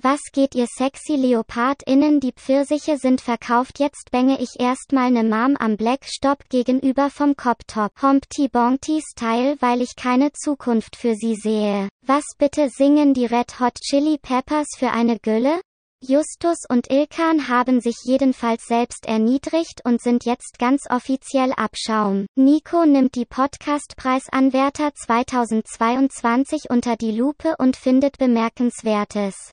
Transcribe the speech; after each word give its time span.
Was 0.00 0.20
geht 0.30 0.54
ihr 0.54 0.68
sexy 0.68 1.16
LeopardInnen? 1.16 2.20
Die 2.20 2.30
Pfirsiche 2.30 2.98
sind 2.98 3.20
verkauft. 3.20 3.80
Jetzt 3.80 4.12
bänge 4.12 4.40
ich 4.40 4.60
erstmal 4.60 5.10
ne 5.10 5.24
Mom 5.24 5.56
am 5.58 5.76
Black 5.76 6.04
Stop 6.04 6.48
gegenüber 6.50 7.10
vom 7.10 7.34
Cop-Top. 7.34 7.90
Humpty 8.00 8.46
Bonty 8.46 9.02
Style, 9.02 9.56
weil 9.58 9.82
ich 9.82 9.96
keine 9.96 10.30
Zukunft 10.32 10.94
für 10.94 11.16
sie 11.16 11.34
sehe. 11.34 11.88
Was 12.06 12.22
bitte 12.38 12.68
singen 12.68 13.12
die 13.12 13.26
Red 13.26 13.58
Hot 13.58 13.74
Chili 13.80 14.18
Peppers 14.18 14.68
für 14.78 14.92
eine 14.92 15.18
Gülle? 15.18 15.60
Justus 16.00 16.58
und 16.68 16.92
Ilkan 16.92 17.48
haben 17.48 17.80
sich 17.80 17.96
jedenfalls 18.04 18.66
selbst 18.66 19.04
erniedrigt 19.04 19.80
und 19.84 20.00
sind 20.00 20.24
jetzt 20.24 20.60
ganz 20.60 20.82
offiziell 20.88 21.52
Abschaum. 21.54 22.26
Nico 22.36 22.86
nimmt 22.86 23.16
die 23.16 23.26
Podcastpreisanwärter 23.26 24.94
2022 24.94 26.70
unter 26.70 26.94
die 26.94 27.10
Lupe 27.10 27.56
und 27.58 27.76
findet 27.76 28.16
Bemerkenswertes. 28.18 29.50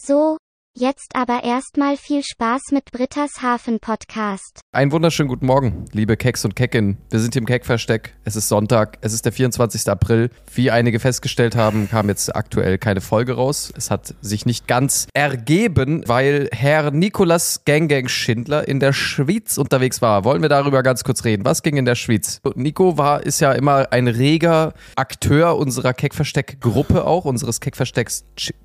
So, 0.00 0.38
Jetzt 0.80 1.16
aber 1.16 1.42
erstmal 1.42 1.96
viel 1.96 2.22
Spaß 2.22 2.70
mit 2.70 2.92
Britta's 2.92 3.42
Hafen 3.42 3.80
Podcast. 3.80 4.60
Einen 4.70 4.92
wunderschönen 4.92 5.28
guten 5.28 5.44
Morgen, 5.46 5.86
liebe 5.90 6.16
Keks 6.16 6.44
und 6.44 6.54
Kecken. 6.54 6.98
Wir 7.10 7.18
sind 7.18 7.34
hier 7.34 7.42
im 7.42 7.46
Keckversteck. 7.46 8.14
Es 8.22 8.36
ist 8.36 8.48
Sonntag. 8.48 8.98
Es 9.00 9.12
ist 9.12 9.24
der 9.24 9.32
24. 9.32 9.88
April. 9.88 10.30
Wie 10.54 10.70
einige 10.70 11.00
festgestellt 11.00 11.56
haben, 11.56 11.88
kam 11.88 12.08
jetzt 12.08 12.36
aktuell 12.36 12.78
keine 12.78 13.00
Folge 13.00 13.32
raus. 13.32 13.72
Es 13.76 13.90
hat 13.90 14.14
sich 14.20 14.46
nicht 14.46 14.68
ganz 14.68 15.08
ergeben, 15.14 16.04
weil 16.06 16.48
Herr 16.52 16.92
Nikolas 16.92 17.64
Ganggang 17.64 18.06
Schindler 18.06 18.68
in 18.68 18.78
der 18.78 18.92
Schweiz 18.92 19.58
unterwegs 19.58 20.00
war. 20.00 20.22
Wollen 20.22 20.42
wir 20.42 20.48
darüber 20.48 20.84
ganz 20.84 21.02
kurz 21.02 21.24
reden? 21.24 21.44
Was 21.44 21.64
ging 21.64 21.76
in 21.76 21.86
der 21.86 21.96
Schweiz? 21.96 22.40
Nico 22.54 22.96
war, 22.98 23.24
ist 23.24 23.40
ja 23.40 23.50
immer 23.50 23.90
ein 23.90 24.06
reger 24.06 24.74
Akteur 24.94 25.56
unserer 25.56 25.92
Keckversteck-Gruppe 25.92 27.04
auch, 27.04 27.24
unseres 27.24 27.58
Keckverstecks 27.58 28.24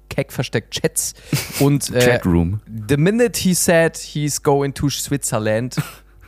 Keckversteck-Chats. 0.09 1.13
Und 1.59 1.89
äh, 1.93 1.99
Chatroom. 2.01 2.59
The 2.89 2.97
minute 2.97 3.39
he 3.39 3.53
said 3.53 3.97
he's 3.97 4.41
going 4.41 4.73
to 4.75 4.89
Switzerland, 4.89 5.75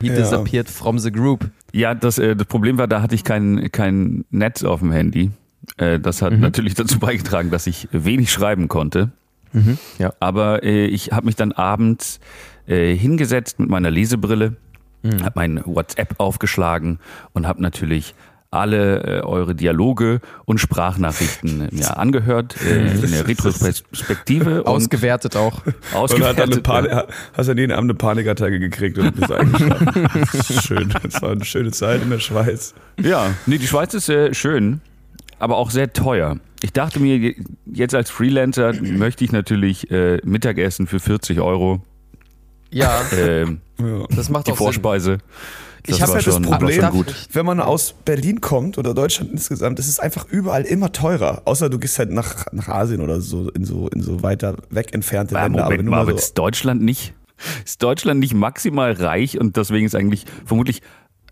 he 0.01 0.07
Ja. 0.07 0.15
disappeared 0.15 0.69
from 0.69 0.99
the 0.99 1.11
group. 1.11 1.49
Ja, 1.71 1.93
das, 1.93 2.17
äh, 2.17 2.35
das 2.35 2.47
Problem 2.47 2.77
war, 2.77 2.87
da 2.87 3.01
hatte 3.01 3.15
ich 3.15 3.23
kein, 3.23 3.69
kein 3.71 4.25
Netz 4.31 4.63
auf 4.63 4.79
dem 4.79 4.91
Handy. 4.91 5.31
Äh, 5.77 5.99
das 5.99 6.21
hat 6.21 6.33
natürlich 6.37 6.73
dazu 6.75 6.99
beigetragen, 6.99 7.49
dass 7.51 7.67
ich 7.67 7.87
wenig 7.91 8.31
schreiben 8.31 8.67
konnte. 8.67 9.11
Ja. 9.99 10.13
Aber 10.19 10.63
äh, 10.63 10.85
ich 10.85 11.11
habe 11.13 11.27
mich 11.27 11.37
dann 11.37 11.53
abends 11.53 12.19
äh, 12.67 12.93
hingesetzt 12.93 13.57
mit 13.57 13.69
meiner 13.69 13.89
Lesebrille, 13.89 14.57
habe 15.21 15.31
mein 15.35 15.61
WhatsApp 15.65 16.15
aufgeschlagen 16.17 16.99
und 17.33 17.47
habe 17.47 17.61
natürlich 17.61 18.15
alle 18.55 19.03
äh, 19.03 19.21
eure 19.21 19.55
Dialoge 19.55 20.19
und 20.45 20.59
Sprachnachrichten 20.59 21.61
äh, 21.69 21.75
mir 21.75 21.97
angehört 21.97 22.55
äh, 22.65 22.93
in 23.03 23.11
der 23.11 23.27
Retrospektive 23.27 24.63
und 24.63 24.67
Ausgewertet 24.67 25.35
auch. 25.35 25.65
Und 25.65 25.75
ausgewertet. 25.93 26.63
Panik, 26.63 26.91
hast 27.33 27.47
dann 27.49 27.57
jeden 27.57 27.71
Abend 27.71 27.89
eine 27.91 27.97
Panikattacke 27.97 28.59
gekriegt 28.59 28.97
und 28.97 29.15
bist 29.15 29.31
eingeschlafen. 29.31 30.25
Schön. 30.61 30.93
Das 31.03 31.21
war 31.21 31.31
eine 31.31 31.45
schöne 31.45 31.71
Zeit 31.71 32.01
in 32.01 32.09
der 32.09 32.19
Schweiz. 32.19 32.73
Ja, 33.01 33.31
nee, 33.45 33.57
die 33.57 33.67
Schweiz 33.67 33.93
ist 33.93 34.09
äh, 34.09 34.33
schön, 34.33 34.81
aber 35.39 35.57
auch 35.57 35.69
sehr 35.71 35.91
teuer. 35.93 36.37
Ich 36.61 36.73
dachte 36.73 36.99
mir, 36.99 37.17
je- 37.17 37.35
jetzt 37.65 37.93
als 37.93 38.09
Freelancer 38.09 38.73
möchte 38.81 39.23
ich 39.23 39.31
natürlich 39.31 39.91
äh, 39.91 40.19
Mittagessen 40.23 40.87
für 40.87 40.99
40 40.99 41.39
Euro. 41.41 41.81
Ja, 42.71 43.01
ähm, 43.15 43.59
Ja. 43.79 44.05
das 44.15 44.29
macht 44.29 44.47
die 44.47 44.51
auch 44.51 44.57
Sinn. 44.57 44.65
Vorspeise. 45.85 45.95
Ich 45.95 46.01
habe 46.01 46.11
ja 46.11 46.17
das 46.17 46.33
schon- 46.33 46.43
Problem, 46.43 47.05
wenn 47.33 47.45
man 47.45 47.59
aus 47.59 47.93
Berlin 48.05 48.41
kommt 48.41 48.77
oder 48.77 48.93
Deutschland 48.93 49.31
insgesamt, 49.31 49.79
ist 49.79 49.87
es 49.87 49.99
einfach 49.99 50.25
überall 50.29 50.63
immer 50.63 50.91
teurer. 50.91 51.41
Außer 51.45 51.69
du 51.69 51.79
gehst 51.79 51.99
halt 51.99 52.11
nach, 52.11 52.45
nach 52.51 52.67
Asien 52.67 53.01
oder 53.01 53.21
so 53.21 53.49
in 53.49 53.65
so 53.65 53.87
in 53.89 54.01
so 54.01 54.23
weiter 54.23 54.55
weg 54.69 54.93
entfernte 54.93 55.35
Ja, 55.35 55.43
Länder. 55.43 55.63
Moment 55.65 55.81
du 55.87 55.91
mal, 55.91 55.99
aber 56.01 56.11
so, 56.11 56.17
ist 56.17 56.37
Deutschland 56.37 56.81
nicht, 56.81 57.13
ist 57.65 57.81
Deutschland 57.83 58.19
nicht 58.19 58.33
maximal 58.33 58.91
reich 58.93 59.39
und 59.39 59.57
deswegen 59.57 59.85
ist 59.85 59.95
eigentlich 59.95 60.25
vermutlich 60.45 60.81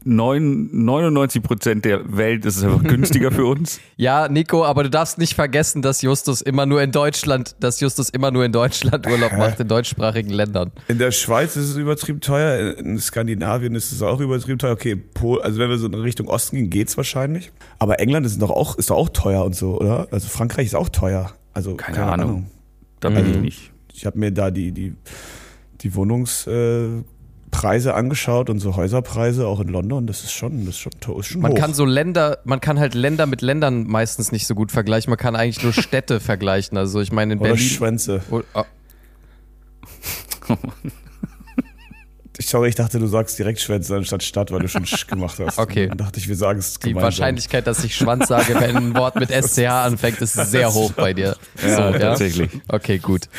9, 0.05 0.69
99 0.71 1.41
Prozent 1.43 1.85
der 1.85 2.15
Welt 2.17 2.45
ist 2.45 2.57
es 2.57 2.63
einfach 2.63 2.83
günstiger 2.83 3.31
für 3.31 3.45
uns? 3.45 3.79
Ja, 3.97 4.27
Nico, 4.27 4.65
aber 4.65 4.83
du 4.83 4.89
darfst 4.89 5.17
nicht 5.17 5.33
vergessen, 5.33 5.81
dass 5.81 6.01
Justus 6.01 6.41
immer 6.41 6.65
nur 6.65 6.81
in 6.81 6.91
Deutschland, 6.91 7.55
dass 7.59 7.79
Justus 7.79 8.09
immer 8.09 8.31
nur 8.31 8.45
in 8.45 8.51
Deutschland 8.51 9.07
Urlaub 9.07 9.33
macht, 9.37 9.59
in 9.59 9.67
deutschsprachigen 9.67 10.29
Ländern. 10.29 10.71
in 10.87 10.97
der 10.97 11.11
Schweiz 11.11 11.55
ist 11.55 11.69
es 11.69 11.75
übertrieben 11.75 12.19
teuer, 12.21 12.77
in 12.77 12.97
Skandinavien 12.99 13.75
ist 13.75 13.91
es 13.91 14.01
auch 14.01 14.19
übertrieben 14.19 14.59
teuer. 14.59 14.73
Okay, 14.73 14.95
Pol, 14.95 15.41
also 15.41 15.59
wenn 15.59 15.69
wir 15.69 15.77
so 15.77 15.87
in 15.87 15.93
Richtung 15.93 16.27
Osten 16.27 16.57
gehen, 16.57 16.69
geht's 16.69 16.97
wahrscheinlich. 16.97 17.51
Aber 17.79 17.99
England 17.99 18.25
ist 18.25 18.41
doch 18.41 18.51
auch 18.51 18.77
ist 18.77 18.89
doch 18.89 18.97
auch 18.97 19.09
teuer 19.09 19.43
und 19.45 19.55
so, 19.55 19.79
oder? 19.79 20.07
Also 20.11 20.27
Frankreich 20.27 20.67
ist 20.67 20.75
auch 20.75 20.89
teuer. 20.89 21.31
Also 21.53 21.75
Keine 21.75 22.03
Ahnung. 22.03 22.47
Da 22.99 23.09
Also 23.09 23.21
bin 23.21 23.31
ich 23.31 23.39
nicht. 23.41 23.71
Ich 23.93 24.05
habe 24.05 24.17
mir 24.17 24.31
da 24.31 24.49
die, 24.49 24.71
die, 24.71 24.95
die 25.81 25.93
Wohnungspreise 25.95 27.03
äh, 27.05 27.12
Preise 27.53 27.93
angeschaut 27.93 28.49
und 28.49 28.59
so 28.59 28.75
Häuserpreise 28.75 29.47
auch 29.47 29.59
in 29.61 29.69
London. 29.69 30.07
Das 30.07 30.23
ist 30.23 30.33
schon, 30.33 30.65
das 30.65 30.75
ist 30.75 30.79
schon, 30.81 30.91
ist 31.19 31.27
schon 31.27 31.41
Man 31.41 31.51
hoch. 31.53 31.57
kann 31.57 31.73
so 31.73 31.85
Länder, 31.85 32.39
man 32.43 32.59
kann 32.59 32.79
halt 32.79 32.95
Länder 32.95 33.25
mit 33.27 33.41
Ländern 33.41 33.87
meistens 33.87 34.31
nicht 34.31 34.47
so 34.47 34.55
gut 34.55 34.71
vergleichen. 34.71 35.09
Man 35.11 35.17
kann 35.17 35.35
eigentlich 35.35 35.63
nur 35.63 35.71
Städte 35.83 36.19
vergleichen. 36.19 36.77
Also 36.77 36.99
ich 36.99 37.11
meine 37.11 37.33
in 37.33 37.39
Oder 37.39 37.51
Berlin. 37.51 37.65
Schwänze. 37.65 38.21
Oh, 38.31 38.41
oh, 38.55 38.63
sorry, 42.39 42.69
ich 42.69 42.75
dachte, 42.75 42.99
du 42.99 43.07
sagst 43.07 43.37
direkt 43.37 43.59
Schwänze 43.61 43.95
anstatt 43.95 44.23
Stadt, 44.23 44.51
weil 44.51 44.59
du 44.59 44.67
schon 44.67 44.85
Sch 44.85 45.07
gemacht 45.07 45.37
hast. 45.45 45.57
Okay. 45.59 45.87
Dann 45.87 45.97
dachte 45.97 46.19
ich, 46.19 46.27
wir 46.27 46.35
sagen 46.35 46.59
es 46.59 46.73
Die 46.75 46.89
gemeinsam. 46.89 47.03
Wahrscheinlichkeit, 47.03 47.67
dass 47.67 47.83
ich 47.83 47.95
Schwanz 47.95 48.27
sage, 48.27 48.55
wenn 48.59 48.75
ein 48.75 48.95
Wort 48.95 49.15
mit 49.15 49.29
SCH 49.29 49.67
anfängt, 49.67 50.19
ist 50.21 50.33
sehr 50.33 50.73
hoch 50.73 50.91
bei 50.93 51.13
dir. 51.13 51.35
So, 51.61 51.67
Ja, 51.67 51.89
ja? 51.91 51.99
tatsächlich. 51.99 52.49
Okay, 52.67 52.97
gut. 52.99 53.29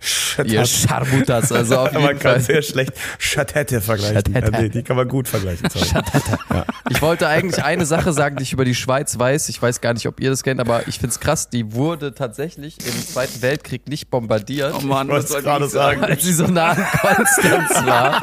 Schattat. 0.00 0.52
Ihr 0.52 0.64
Scharmutas, 0.66 1.52
also 1.52 1.78
auf 1.78 1.92
man 1.92 2.02
jeden 2.02 2.18
kann 2.18 2.32
Fall. 2.32 2.40
sehr 2.40 2.62
schlecht 2.62 2.92
Schattette 3.18 3.80
vergleichen. 3.80 4.14
Schattette. 4.34 4.52
Ja, 4.52 4.60
nee, 4.62 4.68
die 4.68 4.82
kann 4.82 4.96
man 4.96 5.08
gut 5.08 5.28
vergleichen. 5.28 5.68
sorry. 5.70 6.04
Ich 6.90 7.00
wollte 7.02 7.28
eigentlich 7.28 7.62
eine 7.64 7.86
Sache 7.86 8.12
sagen, 8.12 8.36
die 8.36 8.42
ich 8.42 8.52
über 8.52 8.64
die 8.64 8.74
Schweiz 8.74 9.18
weiß. 9.18 9.48
Ich 9.48 9.60
weiß 9.60 9.80
gar 9.80 9.94
nicht, 9.94 10.06
ob 10.06 10.20
ihr 10.20 10.30
das 10.30 10.42
kennt, 10.42 10.60
aber 10.60 10.88
ich 10.88 10.98
find's 10.98 11.20
krass. 11.20 11.48
Die 11.50 11.72
wurde 11.74 12.14
tatsächlich 12.14 12.76
im 12.86 13.06
Zweiten 13.06 13.42
Weltkrieg 13.42 13.88
nicht 13.88 14.10
bombardiert, 14.10 14.74
Oh 14.76 14.80
Mann, 14.80 15.08
Ich 15.08 15.14
was 15.14 15.28
soll 15.28 15.38
es 15.38 15.44
gerade 15.44 15.64
ich 15.66 15.70
sagen? 15.72 16.00
sagen. 16.00 16.12
weil 16.12 16.20
sie 16.20 16.32
so 16.32 16.46
nah 16.46 16.70
an 16.70 16.86
Konstanz 17.00 17.86
war. 17.86 18.20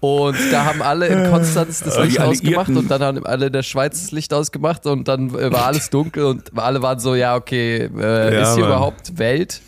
Und 0.00 0.36
da 0.50 0.64
haben 0.64 0.82
alle 0.82 1.06
in 1.08 1.30
Konstanz 1.30 1.80
das 1.82 1.96
Äh, 1.96 2.04
Licht 2.04 2.20
ausgemacht 2.20 2.70
und 2.70 2.90
dann 2.90 3.02
haben 3.02 3.26
alle 3.26 3.46
in 3.46 3.52
der 3.52 3.62
Schweiz 3.62 4.00
das 4.00 4.12
Licht 4.12 4.32
ausgemacht 4.32 4.86
und 4.86 5.08
dann 5.08 5.34
äh, 5.34 5.52
war 5.52 5.66
alles 5.66 5.90
dunkel 5.90 6.24
und 6.24 6.58
alle 6.58 6.80
waren 6.82 6.98
so, 6.98 7.14
ja, 7.14 7.36
okay, 7.36 7.90
äh, 7.98 8.34
Ja, 8.34 8.42
ist 8.42 8.54
hier 8.54 8.64
Mann. 8.64 8.72
überhaupt 8.72 9.18
Welt? 9.18 9.60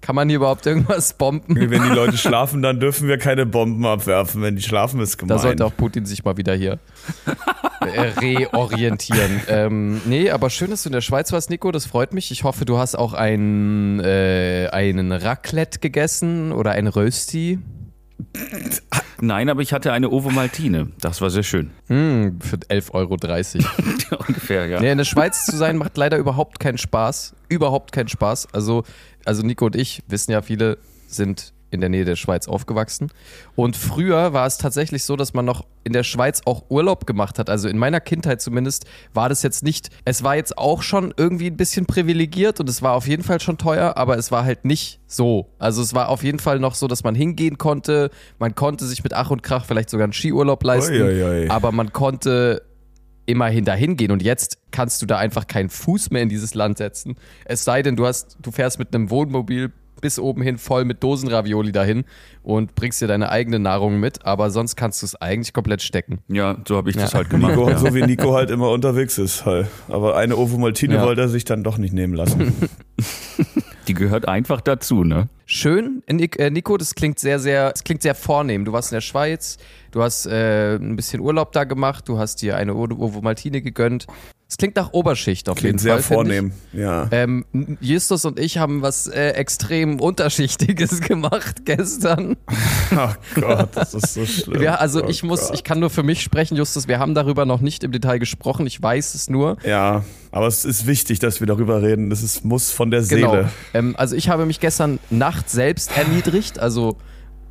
Kann 0.00 0.16
man 0.16 0.28
hier 0.28 0.36
überhaupt 0.36 0.66
irgendwas 0.66 1.14
bomben? 1.14 1.56
Wenn 1.56 1.82
die 1.82 1.88
Leute 1.88 2.18
schlafen, 2.18 2.60
dann 2.60 2.78
dürfen 2.78 3.08
wir 3.08 3.16
keine 3.16 3.46
Bomben 3.46 3.86
abwerfen. 3.86 4.42
Wenn 4.42 4.54
die 4.54 4.60
schlafen, 4.62 5.00
ist 5.00 5.16
gemein. 5.16 5.36
Da 5.36 5.42
sollte 5.42 5.64
auch 5.64 5.74
Putin 5.74 6.04
sich 6.04 6.24
mal 6.24 6.36
wieder 6.36 6.54
hier 6.54 6.78
äh, 7.80 8.00
reorientieren. 8.20 9.40
ähm, 9.48 10.02
nee, 10.04 10.30
aber 10.30 10.50
schön, 10.50 10.68
dass 10.70 10.82
du 10.82 10.90
in 10.90 10.92
der 10.92 11.00
Schweiz 11.00 11.32
warst, 11.32 11.48
Nico. 11.48 11.72
Das 11.72 11.86
freut 11.86 12.12
mich. 12.12 12.30
Ich 12.30 12.44
hoffe, 12.44 12.66
du 12.66 12.76
hast 12.76 12.96
auch 12.98 13.14
ein, 13.14 13.98
äh, 14.00 14.68
einen 14.72 15.10
Raclette 15.10 15.78
gegessen 15.78 16.52
oder 16.52 16.72
ein 16.72 16.86
Rösti. 16.86 17.58
Nein, 19.24 19.48
aber 19.48 19.62
ich 19.62 19.72
hatte 19.72 19.92
eine 19.92 20.10
Ovo 20.10 20.30
Maltine. 20.30 20.88
Das 21.00 21.20
war 21.22 21.30
sehr 21.30 21.42
schön. 21.42 21.70
Hm, 21.86 22.40
für 22.40 22.56
11,30 22.56 22.92
Euro. 22.92 23.14
Ungefähr, 24.28 24.66
ja. 24.66 24.80
Nee, 24.80 24.90
in 24.90 24.98
der 24.98 25.04
Schweiz 25.04 25.46
zu 25.46 25.56
sein 25.56 25.78
macht 25.78 25.96
leider 25.96 26.18
überhaupt 26.18 26.60
keinen 26.60 26.78
Spaß. 26.78 27.34
Überhaupt 27.48 27.92
keinen 27.92 28.08
Spaß. 28.08 28.48
Also, 28.52 28.84
also 29.24 29.42
Nico 29.42 29.64
und 29.64 29.76
ich 29.76 30.02
wissen 30.08 30.32
ja, 30.32 30.42
viele 30.42 30.76
sind 31.06 31.53
in 31.74 31.80
der 31.80 31.90
Nähe 31.90 32.04
der 32.04 32.16
Schweiz 32.16 32.48
aufgewachsen. 32.48 33.10
Und 33.54 33.76
früher 33.76 34.32
war 34.32 34.46
es 34.46 34.56
tatsächlich 34.58 35.04
so, 35.04 35.16
dass 35.16 35.34
man 35.34 35.44
noch 35.44 35.66
in 35.84 35.92
der 35.92 36.02
Schweiz 36.02 36.42
auch 36.46 36.64
Urlaub 36.70 37.06
gemacht 37.06 37.38
hat. 37.38 37.50
Also 37.50 37.68
in 37.68 37.76
meiner 37.76 38.00
Kindheit 38.00 38.40
zumindest 38.40 38.86
war 39.12 39.28
das 39.28 39.42
jetzt 39.42 39.62
nicht, 39.62 39.90
es 40.04 40.22
war 40.22 40.36
jetzt 40.36 40.56
auch 40.56 40.82
schon 40.82 41.12
irgendwie 41.16 41.48
ein 41.48 41.56
bisschen 41.56 41.86
privilegiert 41.86 42.60
und 42.60 42.68
es 42.68 42.80
war 42.80 42.94
auf 42.94 43.06
jeden 43.06 43.22
Fall 43.22 43.40
schon 43.40 43.58
teuer, 43.58 43.96
aber 43.96 44.16
es 44.16 44.32
war 44.32 44.44
halt 44.44 44.64
nicht 44.64 45.00
so. 45.06 45.50
Also 45.58 45.82
es 45.82 45.94
war 45.94 46.08
auf 46.08 46.22
jeden 46.24 46.38
Fall 46.38 46.58
noch 46.58 46.74
so, 46.74 46.88
dass 46.88 47.04
man 47.04 47.14
hingehen 47.14 47.58
konnte. 47.58 48.10
Man 48.38 48.54
konnte 48.54 48.86
sich 48.86 49.04
mit 49.04 49.12
Ach 49.12 49.30
und 49.30 49.42
Krach 49.42 49.66
vielleicht 49.66 49.90
sogar 49.90 50.04
einen 50.04 50.14
Skiurlaub 50.14 50.62
leisten. 50.64 50.94
Ui, 50.94 51.22
ui, 51.22 51.42
ui. 51.42 51.48
Aber 51.50 51.72
man 51.72 51.92
konnte 51.92 52.62
immerhin 53.26 53.64
dahin 53.64 53.96
gehen 53.96 54.10
und 54.10 54.22
jetzt 54.22 54.58
kannst 54.70 55.00
du 55.02 55.06
da 55.06 55.18
einfach 55.18 55.46
keinen 55.46 55.70
Fuß 55.70 56.10
mehr 56.10 56.22
in 56.22 56.28
dieses 56.28 56.54
Land 56.54 56.78
setzen. 56.78 57.16
Es 57.44 57.64
sei 57.64 57.82
denn, 57.82 57.96
du 57.96 58.06
hast, 58.06 58.36
du 58.40 58.50
fährst 58.50 58.78
mit 58.78 58.94
einem 58.94 59.10
Wohnmobil 59.10 59.72
bis 60.04 60.18
oben 60.18 60.42
hin 60.42 60.58
voll 60.58 60.84
mit 60.84 61.02
Dosenravioli 61.02 61.72
dahin 61.72 62.04
und 62.42 62.74
bringst 62.74 63.00
dir 63.00 63.06
deine 63.08 63.30
eigene 63.30 63.58
Nahrung 63.58 63.98
mit, 63.98 64.26
aber 64.26 64.50
sonst 64.50 64.76
kannst 64.76 65.00
du 65.00 65.06
es 65.06 65.16
eigentlich 65.16 65.54
komplett 65.54 65.80
stecken. 65.80 66.18
Ja, 66.28 66.58
so 66.68 66.76
habe 66.76 66.90
ich 66.90 66.96
das 66.96 67.12
Ja. 67.12 67.18
halt 67.20 67.30
gemacht. 67.30 67.52
Nico, 67.56 67.70
Ja. 67.70 67.78
So 67.78 67.94
wie 67.94 68.02
Nico 68.02 68.34
halt 68.34 68.50
immer 68.50 68.68
unterwegs 68.70 69.16
ist. 69.16 69.46
Halt. 69.46 69.66
Aber 69.88 70.14
eine 70.16 70.36
Ovo 70.36 70.58
Maltine 70.58 70.96
Ja. 70.96 71.02
wollte 71.06 71.22
er 71.22 71.28
sich 71.28 71.44
dann 71.46 71.64
doch 71.64 71.78
nicht 71.78 71.94
nehmen 71.94 72.12
lassen. 72.12 72.52
Die 73.88 73.94
gehört 73.94 74.28
einfach 74.28 74.60
dazu, 74.60 75.04
ne? 75.04 75.28
Schön, 75.46 76.02
Nik- 76.10 76.38
äh, 76.38 76.50
Nico, 76.50 76.76
das 76.76 76.94
klingt 76.94 77.18
sehr, 77.18 77.38
sehr, 77.38 77.70
das 77.70 77.84
klingt 77.84 78.00
sehr 78.02 78.14
vornehm. 78.14 78.64
Du 78.64 78.72
warst 78.72 78.92
in 78.92 78.96
der 78.96 79.00
Schweiz, 79.02 79.58
du 79.90 80.02
hast 80.02 80.26
äh, 80.26 80.76
ein 80.76 80.96
bisschen 80.96 81.20
Urlaub 81.20 81.52
da 81.52 81.64
gemacht, 81.64 82.08
du 82.08 82.18
hast 82.18 82.40
dir 82.42 82.56
eine 82.56 82.74
Ovo 82.74 83.20
Maltine 83.20 83.60
gegönnt. 83.60 84.06
Es 84.46 84.58
klingt 84.58 84.76
nach 84.76 84.92
Oberschicht 84.92 85.48
auf 85.48 85.56
Klingt 85.56 85.72
jeden 85.72 85.78
sehr 85.78 85.94
Fall. 85.94 86.02
find 86.02 86.14
vornehm. 86.16 86.52
Ja. 86.72 87.08
Ähm, 87.10 87.44
Justus 87.80 88.24
und 88.26 88.38
ich 88.38 88.58
haben 88.58 88.82
was 88.82 89.06
äh, 89.06 89.30
extrem 89.30 89.98
Unterschichtiges 90.00 91.00
gemacht 91.00 91.64
gestern. 91.64 92.36
Oh 92.96 93.08
Gott, 93.40 93.70
das 93.74 93.94
ist 93.94 94.14
so 94.14 94.24
schlimm. 94.24 94.60
Wir, 94.60 94.80
also 94.80 95.02
oh 95.02 95.08
ich 95.08 95.24
muss, 95.24 95.48
Gott. 95.48 95.54
ich 95.54 95.64
kann 95.64 95.80
nur 95.80 95.90
für 95.90 96.04
mich 96.04 96.22
sprechen, 96.22 96.56
Justus. 96.56 96.86
Wir 96.86 97.00
haben 97.00 97.14
darüber 97.14 97.44
noch 97.44 97.60
nicht 97.60 97.82
im 97.82 97.90
Detail 97.90 98.18
gesprochen. 98.18 98.66
Ich 98.68 98.80
weiß 98.80 99.14
es 99.14 99.28
nur. 99.28 99.56
Ja, 99.66 100.04
aber 100.30 100.46
es 100.46 100.64
ist 100.64 100.86
wichtig, 100.86 101.18
dass 101.18 101.40
wir 101.40 101.48
darüber 101.48 101.82
reden. 101.82 102.10
Das 102.10 102.22
ist, 102.22 102.44
muss 102.44 102.70
von 102.70 102.92
der 102.92 103.02
Genau. 103.02 103.30
Seele. 103.32 103.50
Ähm, 103.72 103.94
also 103.98 104.14
ich 104.14 104.28
habe 104.28 104.46
mich 104.46 104.60
gestern 104.60 105.00
Nacht 105.10 105.50
selbst 105.50 105.96
erniedrigt. 105.96 106.60
Also 106.60 106.96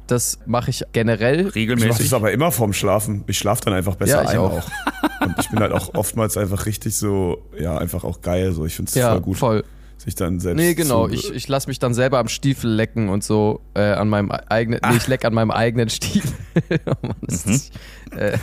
das 0.08 0.40
mache 0.46 0.70
ich 0.70 0.84
generell. 0.92 1.40
Ich 1.40 1.46
mache 1.46 1.56
Regelmäßig. 1.56 1.98
das 2.10 2.14
aber 2.14 2.32
immer 2.32 2.52
vorm 2.52 2.74
Schlafen. 2.74 3.24
Ich 3.28 3.38
schlafe 3.38 3.64
dann 3.66 3.74
einfach 3.74 3.96
besser 3.96 4.24
Ja, 4.24 4.24
ich 4.24 4.30
ein 4.32 4.38
auch. 4.38 4.64
Und 5.22 5.36
ich 5.40 5.50
bin 5.50 5.60
halt 5.60 5.72
auch 5.72 5.94
oftmals 5.94 6.38
einfach 6.38 6.66
richtig 6.66 6.96
so, 6.96 7.42
ja, 7.58 7.78
einfach 7.78 8.04
auch 8.04 8.22
geil. 8.22 8.52
So, 8.52 8.66
ich 8.66 8.76
finde 8.76 8.90
es 8.90 8.96
Ja, 8.96 9.12
voll 9.12 9.22
gut, 9.22 9.38
voll. 9.38 9.64
sich 9.98 10.16
dann 10.16 10.40
selbst 10.42 10.58
Nee, 10.60 10.74
genau. 10.74 11.08
zu, 11.08 11.14
Ich, 11.14 11.32
ich 11.34 11.48
lasse 11.48 11.68
mich 11.70 11.80
dann 11.80 11.94
selber 11.94 12.20
am 12.20 12.28
Stiefel 12.28 12.70
lecken 12.70 13.08
und 13.08 13.24
so 13.24 13.62
äh, 13.74 13.82
an 13.82 14.10
meinem 14.10 14.32
eigenen. 14.32 14.82
Nee, 14.90 14.98
ich 14.98 15.08
leck 15.08 15.24
an 15.24 15.34
meinem 15.34 15.52
eigenen 15.52 15.90
Stiefel. 15.90 16.32
oh 16.86 16.94
Mann, 17.02 17.16
das, 17.22 17.72
äh, 18.18 18.38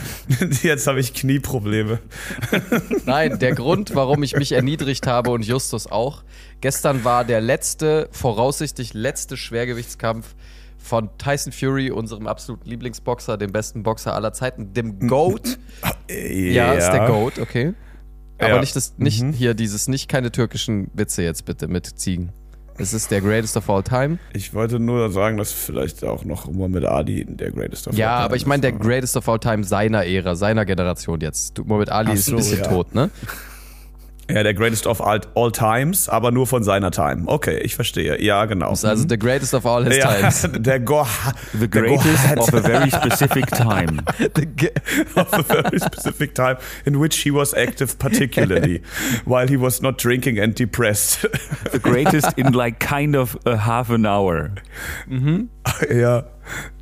Jetzt 0.63 0.87
habe 0.87 1.01
ich 1.01 1.13
Knieprobleme. 1.13 1.99
nein, 3.05 3.39
der 3.39 3.55
Grund, 3.55 3.95
warum 3.95 4.23
ich 4.23 4.35
mich 4.37 4.53
erniedrigt 4.53 5.07
habe 5.07 5.31
und 5.31 5.45
Justus 5.45 5.87
auch. 5.87 6.23
Gestern 6.63 7.05
war 7.05 7.25
der 7.25 7.41
letzte, 7.43 8.09
voraussichtlich 8.13 8.95
letzte 8.95 9.37
Schwergewichtskampf 9.37 10.35
von 10.83 11.11
Tyson 11.19 11.53
Fury, 11.53 11.91
unserem 11.91 12.27
absoluten 12.27 12.69
Lieblingsboxer, 12.69 13.37
dem 13.37 13.53
besten 13.53 13.83
Boxer 13.83 14.15
aller 14.15 14.33
Zeiten, 14.33 14.73
dem 14.75 14.99
GOAT. 15.07 15.59
Ja, 16.09 16.73
ist 16.73 16.91
der 16.91 17.07
GOAT, 17.07 17.39
okay. 17.39 17.75
Aber 18.39 18.49
Ja. 18.55 18.61
nicht, 18.61 18.75
das, 18.75 18.95
nicht 18.99 19.23
hier 19.35 19.55
dieses, 19.55 19.87
nicht 19.87 20.09
keine 20.09 20.33
türkischen 20.33 20.91
Witze 20.95 21.23
jetzt 21.23 21.45
bitte 21.45 21.69
mit 21.69 21.87
Ziegen. 21.87 22.33
Es 22.79 22.95
ist 22.95 23.11
der 23.11 23.21
greatest 23.21 23.57
of 23.59 23.69
all 23.69 23.83
time. 23.83 24.19
Ich 24.33 24.55
wollte 24.55 24.81
nur 24.81 25.11
sagen, 25.13 25.37
dass 25.37 25.53
vielleicht 25.53 26.03
auch 26.03 26.25
noch 26.25 26.51
Muhammad 26.51 26.87
Ali 26.87 27.27
der 27.27 27.51
Greatest 27.53 27.87
of 27.89 27.95
Ja, 27.97 28.17
all 28.19 28.25
aber 28.25 28.37
ich 28.37 28.43
time 28.43 28.49
meine 28.49 28.63
der 28.63 28.73
ist. 28.73 28.81
greatest 28.81 29.17
of 29.19 29.29
all 29.29 29.39
time 29.39 29.63
seiner 29.65 30.07
Ära, 30.07 30.35
seiner 30.35 30.65
Generation 30.65 31.21
jetzt. 31.21 31.59
Muhammad 31.65 31.91
Ali 31.91 32.09
Ach 32.11 32.15
ist 32.15 32.29
ein 32.29 32.31
so, 32.31 32.37
bisschen 32.39 32.59
ja. 32.65 32.69
tot, 32.69 32.95
ne? 32.95 33.11
Ja, 34.35 34.43
der 34.43 34.55
Greatest 34.55 34.87
of 34.87 35.01
all, 35.01 35.21
all 35.35 35.53
Times, 35.53 36.09
aber 36.09 36.31
nur 36.31 36.47
von 36.47 36.63
seiner 36.63 36.91
Time. 36.91 37.23
Okay, 37.27 37.59
ich 37.59 37.75
verstehe. 37.75 38.21
Ja, 38.23 38.45
genau. 38.47 38.73
Ist 38.73 38.85
also 38.85 39.07
the 39.09 39.19
greatest 39.19 39.55
of 39.55 39.67
all 39.67 39.85
his 39.85 39.97
ja, 39.97 40.13
times. 40.13 40.49
der 40.59 40.81
Go 40.81 41.07
The 41.53 41.69
der 41.69 41.83
greatest 41.83 42.35
Go 42.35 42.41
of 42.43 42.55
a 42.55 42.61
very 42.61 42.91
specific 42.91 43.47
time. 43.47 44.03
of 45.15 45.33
a 45.33 45.43
very 45.43 45.81
specific 45.81 46.35
time 46.35 46.57
in 46.85 47.01
which 47.01 47.23
he 47.23 47.31
was 47.33 47.55
active 47.55 47.99
particularly 47.99 48.83
while 49.25 49.49
he 49.49 49.57
was 49.57 49.83
not 49.83 50.03
drinking 50.03 50.39
and 50.39 50.55
depressed. 50.55 51.27
The 51.73 51.79
greatest 51.79 52.37
in 52.37 52.53
like 52.53 52.79
kind 52.81 53.17
of 53.17 53.37
a 53.45 53.57
half 53.57 53.91
an 53.91 54.07
hour. 54.07 54.51
ja, 55.91 56.25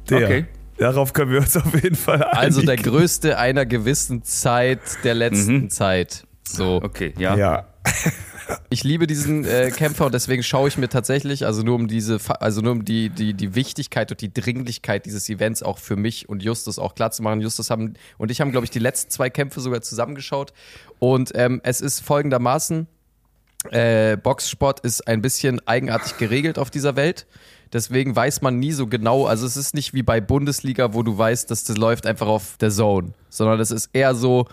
der. 0.09 0.25
Okay. 0.25 0.47
Darauf 0.79 1.12
können 1.12 1.33
wir 1.33 1.41
uns 1.41 1.56
auf 1.56 1.75
jeden 1.75 1.97
Fall 1.97 2.23
einigen. 2.23 2.39
Also 2.39 2.62
der 2.62 2.77
größte 2.77 3.37
einer 3.37 3.67
gewissen 3.67 4.23
Zeit 4.23 4.79
der 5.03 5.15
letzten 5.15 5.71
Zeit. 5.71 6.27
So. 6.53 6.81
Okay, 6.83 7.15
ja. 7.19 7.37
Ja. 7.37 7.67
Ich 8.71 8.83
liebe 8.83 9.06
diesen 9.06 9.45
äh, 9.45 9.71
Kämpfer 9.71 10.06
und 10.06 10.15
deswegen 10.15 10.43
schaue 10.43 10.69
ich 10.69 10.79
mir 10.79 10.89
tatsächlich, 10.89 11.45
also 11.45 11.62
nur 11.62 11.75
um 11.75 11.87
diese, 11.87 12.19
also 12.41 12.62
nur 12.62 12.73
um 12.73 12.85
die, 12.85 13.11
die, 13.11 13.35
die 13.35 13.55
Wichtigkeit 13.55 14.11
und 14.11 14.21
die 14.23 14.33
Dringlichkeit 14.33 15.05
dieses 15.05 15.29
Events 15.29 15.62
auch 15.62 15.77
für 15.77 15.97
mich 15.97 16.29
und 16.31 16.43
Justus 16.43 16.79
auch 16.79 16.95
klar 16.95 17.11
zu 17.11 17.23
machen. 17.23 17.43
Justus 17.43 17.69
haben 17.69 17.95
und 18.17 18.31
ich 18.31 18.41
haben, 18.41 18.50
glaube 18.50 18.65
ich, 18.65 18.71
die 18.71 18.79
letzten 18.79 19.11
zwei 19.11 19.29
Kämpfe 19.29 19.61
sogar 19.61 19.83
zusammengeschaut. 19.83 20.55
Und 20.99 21.33
ähm, 21.35 21.61
es 21.62 21.83
ist 21.83 22.00
folgendermaßen: 22.00 22.87
äh, 23.71 24.17
Boxsport 24.17 24.81
ist 24.81 25.06
ein 25.06 25.21
bisschen 25.21 25.61
eigenartig 25.67 26.17
geregelt 26.17 26.59
auf 26.59 26.71
dieser 26.71 26.97
Welt. 26.97 27.27
Deswegen 27.73 28.17
weiß 28.17 28.41
man 28.41 28.59
nie 28.59 28.73
so 28.73 28.87
genau, 28.87 29.27
also 29.27 29.45
es 29.45 29.59
ist 29.59 29.75
nicht 29.75 29.93
wie 29.93 30.03
bei 30.03 30.23
Bundesliga, 30.23 30.95
wo 30.95 31.03
du 31.03 31.19
weißt, 31.19 31.50
dass 31.50 31.65
das 31.65 31.77
läuft 31.77 32.06
einfach 32.06 32.27
auf 32.27 32.56
der 32.56 32.71
Zone, 32.71 33.12
sondern 33.29 33.61
es 33.61 33.71
ist 33.71 33.91
eher 33.93 34.15
so, 34.15 34.47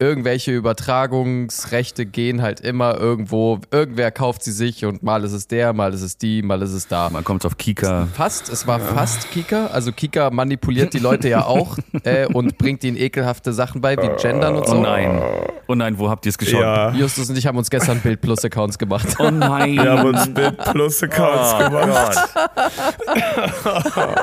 irgendwelche 0.00 0.52
Übertragungsrechte 0.52 2.06
gehen 2.06 2.40
halt 2.40 2.60
immer 2.60 2.96
irgendwo, 2.98 3.58
irgendwer 3.72 4.10
kauft 4.12 4.44
sie 4.44 4.52
sich 4.52 4.84
und 4.84 5.02
mal 5.02 5.24
ist 5.24 5.32
es 5.32 5.48
der, 5.48 5.72
mal 5.72 5.92
ist 5.92 6.02
es 6.02 6.16
die, 6.18 6.42
mal 6.42 6.62
ist 6.62 6.72
es 6.72 6.86
da. 6.86 7.10
Man 7.10 7.24
kommt 7.24 7.44
auf 7.44 7.56
Kika. 7.56 8.06
Fast, 8.14 8.48
es 8.48 8.66
war 8.66 8.78
fast 8.78 9.30
Kika. 9.32 9.66
Also 9.66 9.90
Kika 9.90 10.30
manipuliert 10.30 10.94
die 10.94 11.00
Leute 11.00 11.28
ja 11.28 11.44
auch 11.44 11.78
äh, 12.04 12.26
und 12.26 12.58
bringt 12.58 12.84
ihnen 12.84 12.96
ekelhafte 12.96 13.52
Sachen 13.52 13.80
bei, 13.80 13.96
wie 13.96 14.08
Gendern 14.22 14.54
und 14.54 14.62
Oh 14.68 14.72
so. 14.72 14.80
nein. 14.80 15.20
Oh 15.66 15.74
nein, 15.74 15.98
wo 15.98 16.08
habt 16.08 16.24
ihr 16.26 16.30
es 16.30 16.38
geschaut? 16.38 16.62
Ja. 16.62 16.92
Justus 16.92 17.28
und 17.28 17.36
ich 17.36 17.46
haben 17.46 17.58
uns 17.58 17.68
gestern 17.68 18.00
Bild 18.00 18.20
Plus 18.20 18.44
Accounts 18.44 18.78
gemacht. 18.78 19.06
Oh 19.18 19.30
nein. 19.30 19.74
Wir 19.74 19.98
haben 19.98 20.08
uns 20.14 20.32
Bild 20.32 20.56
Plus 20.58 21.02
Accounts 21.02 21.54
oh 21.54 21.70
gemacht. 21.70 22.18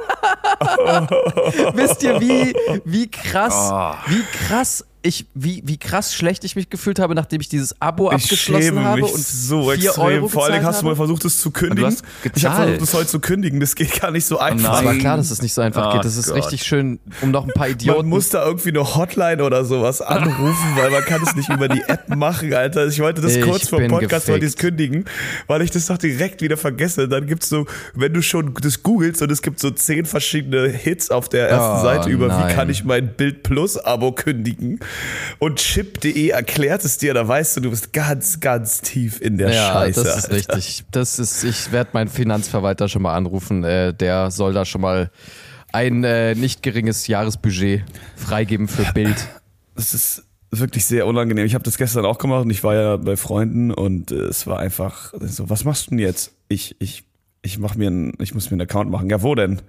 Wisst 1.75 2.03
ihr, 2.03 2.19
wie, 2.21 2.53
wie 2.85 3.09
krass, 3.09 3.53
Oh. 3.71 3.93
wie 4.07 4.23
krass 4.47 4.85
ich, 5.07 5.27
wie, 5.35 5.61
wie 5.65 5.77
krass 5.77 6.15
schlecht 6.15 6.43
ich 6.45 6.55
mich 6.55 6.71
gefühlt 6.71 6.97
habe, 6.97 7.13
nachdem 7.13 7.39
ich 7.39 7.47
dieses 7.47 7.79
Abo 7.79 8.07
Ich 8.11 8.23
abgeschlossen 8.23 8.83
habe 8.83 9.01
mich 9.03 9.13
und 9.13 9.23
so 9.23 9.65
vier 9.69 9.73
extrem. 9.89 10.03
Euro 10.03 10.27
Vor 10.27 10.45
gezahlt 10.47 10.63
hast 10.63 10.81
du 10.81 10.85
mal 10.87 10.95
versucht, 10.95 11.23
es 11.25 11.39
zu 11.39 11.51
kündigen. 11.51 11.95
Ich 12.33 12.43
habe 12.43 12.55
versucht, 12.63 12.81
es 12.81 12.93
heute 12.95 13.07
zu 13.07 13.19
kündigen. 13.19 13.59
Das 13.59 13.75
geht 13.75 14.01
gar 14.01 14.09
nicht 14.09 14.25
so 14.25 14.39
einfach. 14.39 14.79
Es 14.79 14.83
war 14.85 14.95
klar, 14.95 15.17
dass 15.17 15.29
es 15.29 15.43
nicht 15.43 15.53
so 15.53 15.61
einfach 15.61 15.89
Oh 15.89 15.93
geht. 15.93 16.05
Das 16.05 16.17
ist 16.17 16.29
Gott. 16.29 16.37
richtig 16.37 16.63
schön, 16.63 16.97
um 17.21 17.29
noch 17.29 17.43
ein 17.43 17.51
paar 17.53 17.67
Man 17.67 17.73
Idioten. 17.75 18.09
muss 18.09 18.29
da 18.29 18.43
irgendwie 18.47 18.69
eine 18.69 18.95
Hotline 18.95 19.43
oder 19.43 19.63
sowas 19.63 20.01
anrufen, 20.01 20.75
weil 20.75 20.89
man 20.89 21.03
kann 21.05 21.21
es 21.21 21.35
nicht 21.35 21.49
über 21.49 21.67
die 21.67 21.83
App 21.83 22.09
machen, 22.15 22.51
Alter. 22.55 22.87
Ich 22.87 22.99
wollte 22.99 23.21
das 23.21 23.35
Ich 23.35 23.43
kurz 23.45 23.69
vor 23.69 23.77
dem 23.79 23.91
Podcast 23.91 24.27
jetzt 24.27 24.57
kündigen, 24.57 25.05
weil 25.45 25.61
ich 25.61 25.69
das 25.69 25.85
doch 25.85 25.99
direkt 25.99 26.41
wieder 26.41 26.57
vergesse. 26.57 27.07
Dann 27.07 27.27
gibt's 27.27 27.47
so, 27.49 27.67
wenn 27.93 28.11
du 28.11 28.23
schon 28.23 28.55
das 28.59 28.81
googelst 28.81 29.21
und 29.21 29.31
es 29.31 29.43
gibt 29.43 29.59
so 29.59 29.69
zehn 29.69 30.07
verschiedene 30.15 30.69
Hits 30.69 31.11
auf 31.11 31.27
der 31.27 31.49
ersten 31.49 31.79
Oh, 31.79 31.83
Seite 31.83 32.09
über, 32.09 32.27
nein. 32.29 32.47
wie 32.49 32.53
kann 32.55 32.69
ich 32.69 32.85
mein 32.85 33.15
Bild 33.15 33.43
Plus 33.43 33.77
Abo 33.77 34.13
kündigen 34.13 34.79
und 35.39 35.57
chip.de 35.59 36.29
erklärt 36.29 36.85
es 36.85 36.97
dir, 36.97 37.13
da 37.13 37.27
weißt 37.27 37.57
du, 37.57 37.59
du 37.59 37.69
bist 37.69 37.91
ganz, 37.91 38.39
ganz 38.39 38.79
tief 38.79 39.19
in 39.19 39.37
der 39.37 39.51
ja, 39.51 39.73
Scheiße. 39.73 40.03
das 40.05 40.17
ist 40.19 40.31
Alter. 40.31 40.55
richtig. 40.55 40.85
Das 40.91 41.19
ist, 41.19 41.43
ich 41.43 41.73
werde 41.73 41.89
meinen 41.91 42.07
Finanzverwalter 42.07 42.87
schon 42.87 43.01
mal 43.01 43.13
anrufen. 43.13 43.65
Äh, 43.65 43.93
der 43.93 44.31
soll 44.31 44.53
da 44.53 44.63
schon 44.63 44.79
mal 44.79 45.11
ein 45.73 46.05
äh, 46.05 46.33
nicht 46.33 46.63
geringes 46.63 47.07
Jahresbudget 47.07 47.83
freigeben 48.15 48.69
für 48.69 48.89
Bild. 48.93 49.17
Das 49.75 49.93
ist 49.93 50.23
wirklich 50.49 50.85
sehr 50.85 51.07
unangenehm. 51.07 51.45
Ich 51.45 51.55
habe 51.55 51.65
das 51.65 51.77
gestern 51.77 52.05
auch 52.05 52.19
gemacht 52.19 52.45
und 52.45 52.51
ich 52.51 52.63
war 52.63 52.73
ja 52.73 52.95
bei 52.95 53.17
Freunden 53.17 53.71
und 53.71 54.11
äh, 54.13 54.15
es 54.15 54.47
war 54.47 54.59
einfach 54.59 55.13
so, 55.19 55.49
was 55.49 55.65
machst 55.65 55.87
du 55.87 55.89
denn 55.89 55.99
jetzt? 55.99 56.31
Ich, 56.47 56.77
ich, 56.79 57.03
ich 57.45 57.59
mach 57.59 57.75
mir 57.75 57.87
einen, 57.87 58.13
ich 58.19 58.33
muss 58.33 58.49
mir 58.49 58.55
einen 58.55 58.61
Account 58.61 58.89
machen. 58.91 59.09
Ja, 59.09 59.21
wo 59.21 59.35
denn? 59.35 59.61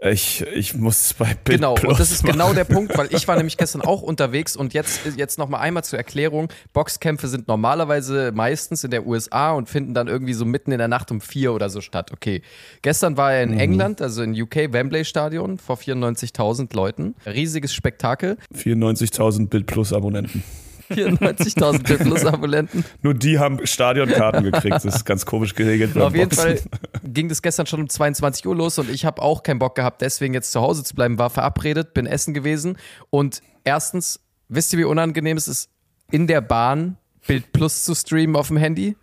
Ich, 0.00 0.42
ich 0.54 0.74
muss 0.76 1.12
bei 1.14 1.34
Bild 1.42 1.58
Genau, 1.58 1.74
Plus 1.74 1.90
und 1.94 1.98
das 1.98 2.12
ist 2.12 2.22
machen. 2.22 2.32
genau 2.34 2.52
der 2.52 2.62
Punkt, 2.62 2.96
weil 2.96 3.08
ich 3.12 3.26
war 3.26 3.34
nämlich 3.36 3.56
gestern 3.56 3.80
auch 3.82 4.00
unterwegs 4.00 4.54
und 4.54 4.72
jetzt, 4.72 5.00
jetzt 5.16 5.38
nochmal 5.38 5.60
einmal 5.62 5.82
zur 5.82 5.98
Erklärung. 5.98 6.52
Boxkämpfe 6.72 7.26
sind 7.26 7.48
normalerweise 7.48 8.30
meistens 8.32 8.84
in 8.84 8.92
der 8.92 9.08
USA 9.08 9.50
und 9.54 9.68
finden 9.68 9.94
dann 9.94 10.06
irgendwie 10.06 10.34
so 10.34 10.44
mitten 10.44 10.70
in 10.70 10.78
der 10.78 10.86
Nacht 10.86 11.10
um 11.10 11.20
vier 11.20 11.52
oder 11.52 11.68
so 11.68 11.80
statt. 11.80 12.12
Okay. 12.12 12.42
Gestern 12.82 13.16
war 13.16 13.32
er 13.32 13.42
in 13.42 13.54
Mhm. 13.54 13.58
England, 13.58 14.00
also 14.00 14.22
in 14.22 14.40
UK, 14.40 14.72
Wembley 14.72 15.04
Stadion, 15.04 15.58
vor 15.58 15.76
94.000 15.76 16.74
Leuten. 16.76 17.16
Riesiges 17.26 17.74
Spektakel. 17.74 18.36
94.000 18.56 19.48
Bild 19.48 19.66
Plus 19.66 19.92
Abonnenten. 19.92 20.44
94.000 20.90 21.82
Bild 21.82 22.00
Plus 22.00 22.24
Abonnenten. 22.24 22.84
Nur 23.02 23.14
die 23.14 23.38
haben 23.38 23.66
Stadionkarten 23.66 24.44
gekriegt. 24.44 24.74
Das 24.74 24.84
ist 24.84 25.04
ganz 25.04 25.26
komisch 25.26 25.54
geregelt. 25.54 25.96
Auf 25.96 26.14
jeden. 26.14 26.30
Fall 26.30 26.58
ging 27.04 27.28
das 27.28 27.42
gestern 27.42 27.66
schon 27.66 27.80
um 27.80 27.88
22 27.88 28.46
Uhr 28.46 28.54
los 28.56 28.78
und 28.78 28.90
ich 28.90 29.04
habe 29.04 29.22
auch 29.22 29.42
keinen 29.42 29.58
Bock 29.58 29.74
gehabt, 29.74 30.02
deswegen 30.02 30.34
jetzt 30.34 30.52
zu 30.52 30.60
Hause 30.60 30.84
zu 30.84 30.94
bleiben, 30.94 31.18
war 31.18 31.30
verabredet, 31.30 31.94
bin 31.94 32.06
essen 32.06 32.34
gewesen 32.34 32.76
und 33.10 33.40
erstens, 33.64 34.20
wisst 34.48 34.72
ihr, 34.72 34.78
wie 34.78 34.84
unangenehm 34.84 35.36
es 35.36 35.48
ist, 35.48 35.70
in 36.10 36.26
der 36.26 36.40
Bahn 36.40 36.96
Bild 37.26 37.52
Plus 37.52 37.84
zu 37.84 37.94
streamen 37.94 38.36
auf 38.36 38.48
dem 38.48 38.56
Handy, 38.56 38.96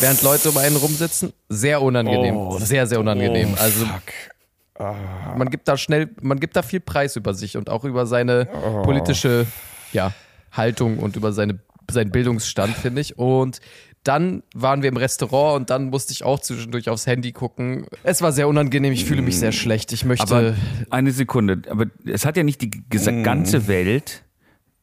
während 0.00 0.22
Leute 0.22 0.50
um 0.50 0.56
einen 0.58 0.76
rumsitzen? 0.76 1.32
Sehr 1.48 1.82
unangenehm, 1.82 2.36
Oh, 2.36 2.58
sehr, 2.58 2.86
sehr 2.86 3.00
unangenehm. 3.00 3.54
Oh, 3.54 3.60
also 3.60 3.84
fuck. 3.86 5.36
man 5.36 5.50
gibt 5.50 5.68
da 5.68 5.76
schnell, 5.76 6.10
man 6.20 6.38
gibt 6.40 6.56
da 6.56 6.62
viel 6.62 6.80
Preis 6.80 7.16
über 7.16 7.34
sich 7.34 7.56
und 7.56 7.70
auch 7.70 7.84
über 7.84 8.06
seine 8.06 8.48
Oh. 8.52 8.82
politische 8.82 9.46
ja, 9.92 10.12
Haltung 10.52 10.98
und 10.98 11.16
über 11.16 11.32
seine, 11.32 11.58
seinen 11.90 12.10
Bildungsstand, 12.10 12.76
finde 12.76 13.00
ich. 13.00 13.18
Und 13.18 13.60
dann 14.04 14.42
waren 14.54 14.82
wir 14.82 14.88
im 14.88 14.96
Restaurant 14.96 15.60
und 15.60 15.70
dann 15.70 15.90
musste 15.90 16.12
ich 16.12 16.24
auch 16.24 16.40
zwischendurch 16.40 16.88
aufs 16.88 17.06
Handy 17.06 17.32
gucken. 17.32 17.86
Es 18.02 18.20
war 18.20 18.32
sehr 18.32 18.48
unangenehm, 18.48 18.92
ich 18.92 19.04
fühle 19.04 19.22
mich 19.22 19.38
sehr 19.38 19.52
schlecht. 19.52 19.92
Ich 19.92 20.04
möchte. 20.04 20.24
Aber 20.34 20.54
eine 20.90 21.12
Sekunde, 21.12 21.62
aber 21.70 21.86
es 22.04 22.24
hat 22.26 22.36
ja 22.36 22.42
nicht 22.42 22.60
die 22.62 22.70
Mm. 22.92 23.22
ganze 23.22 23.68
Welt 23.68 24.24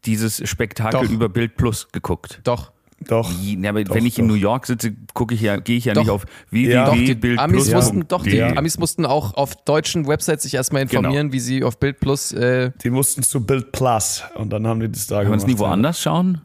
dieses 0.05 0.47
Spektakel 0.47 1.01
Doch. 1.07 1.09
über 1.11 1.27
Bild 1.27 1.57
Plus 1.57 1.89
geguckt. 1.91 2.39
doch. 2.45 2.71
Doch. 3.07 3.31
Ja, 3.43 3.69
aber 3.69 3.83
Doch, 3.83 3.95
wenn 3.95 4.05
ich 4.05 4.19
in 4.19 4.27
doch. 4.27 4.33
New 4.35 4.39
York 4.39 4.65
sitze, 4.65 4.93
gucke 5.13 5.33
ich 5.33 5.41
ja, 5.41 5.57
gehe 5.57 5.77
ich 5.77 5.85
ja 5.85 5.93
Doch. 5.93 6.01
nicht 6.01 6.09
auf 6.11 6.25
Ja. 6.51 6.85
Doch, 6.85 6.93
die 6.93 7.07
www.bildplus. 7.07 7.39
Amis 7.39 7.67
Ja. 7.69 7.75
mussten, 7.77 8.07
doch, 8.07 8.23
die 8.23 8.35
Ja. 8.37 8.55
Amis 8.57 8.77
mussten 8.77 9.05
auch 9.05 9.33
auf 9.35 9.55
deutschen 9.65 10.07
Websites 10.07 10.43
sich 10.43 10.53
erstmal 10.53 10.81
informieren, 10.81 11.31
wie 11.31 11.39
sie 11.39 11.63
auf 11.63 11.79
Bild 11.79 11.99
Plus. 11.99 12.31
Äh, 12.31 12.71
Die 12.83 12.89
mussten 12.89 13.23
zu 13.23 13.45
Bild 13.45 13.71
Plus 13.71 14.23
und 14.35 14.51
dann 14.51 14.67
haben 14.67 14.79
die 14.79 14.91
das 14.91 15.07
da 15.07 15.15
Kann 15.21 15.29
man 15.29 15.39
gemacht. 15.39 15.49
es 15.49 15.53
nie 15.55 15.59
woanders 15.59 16.01
schauen? 16.01 16.41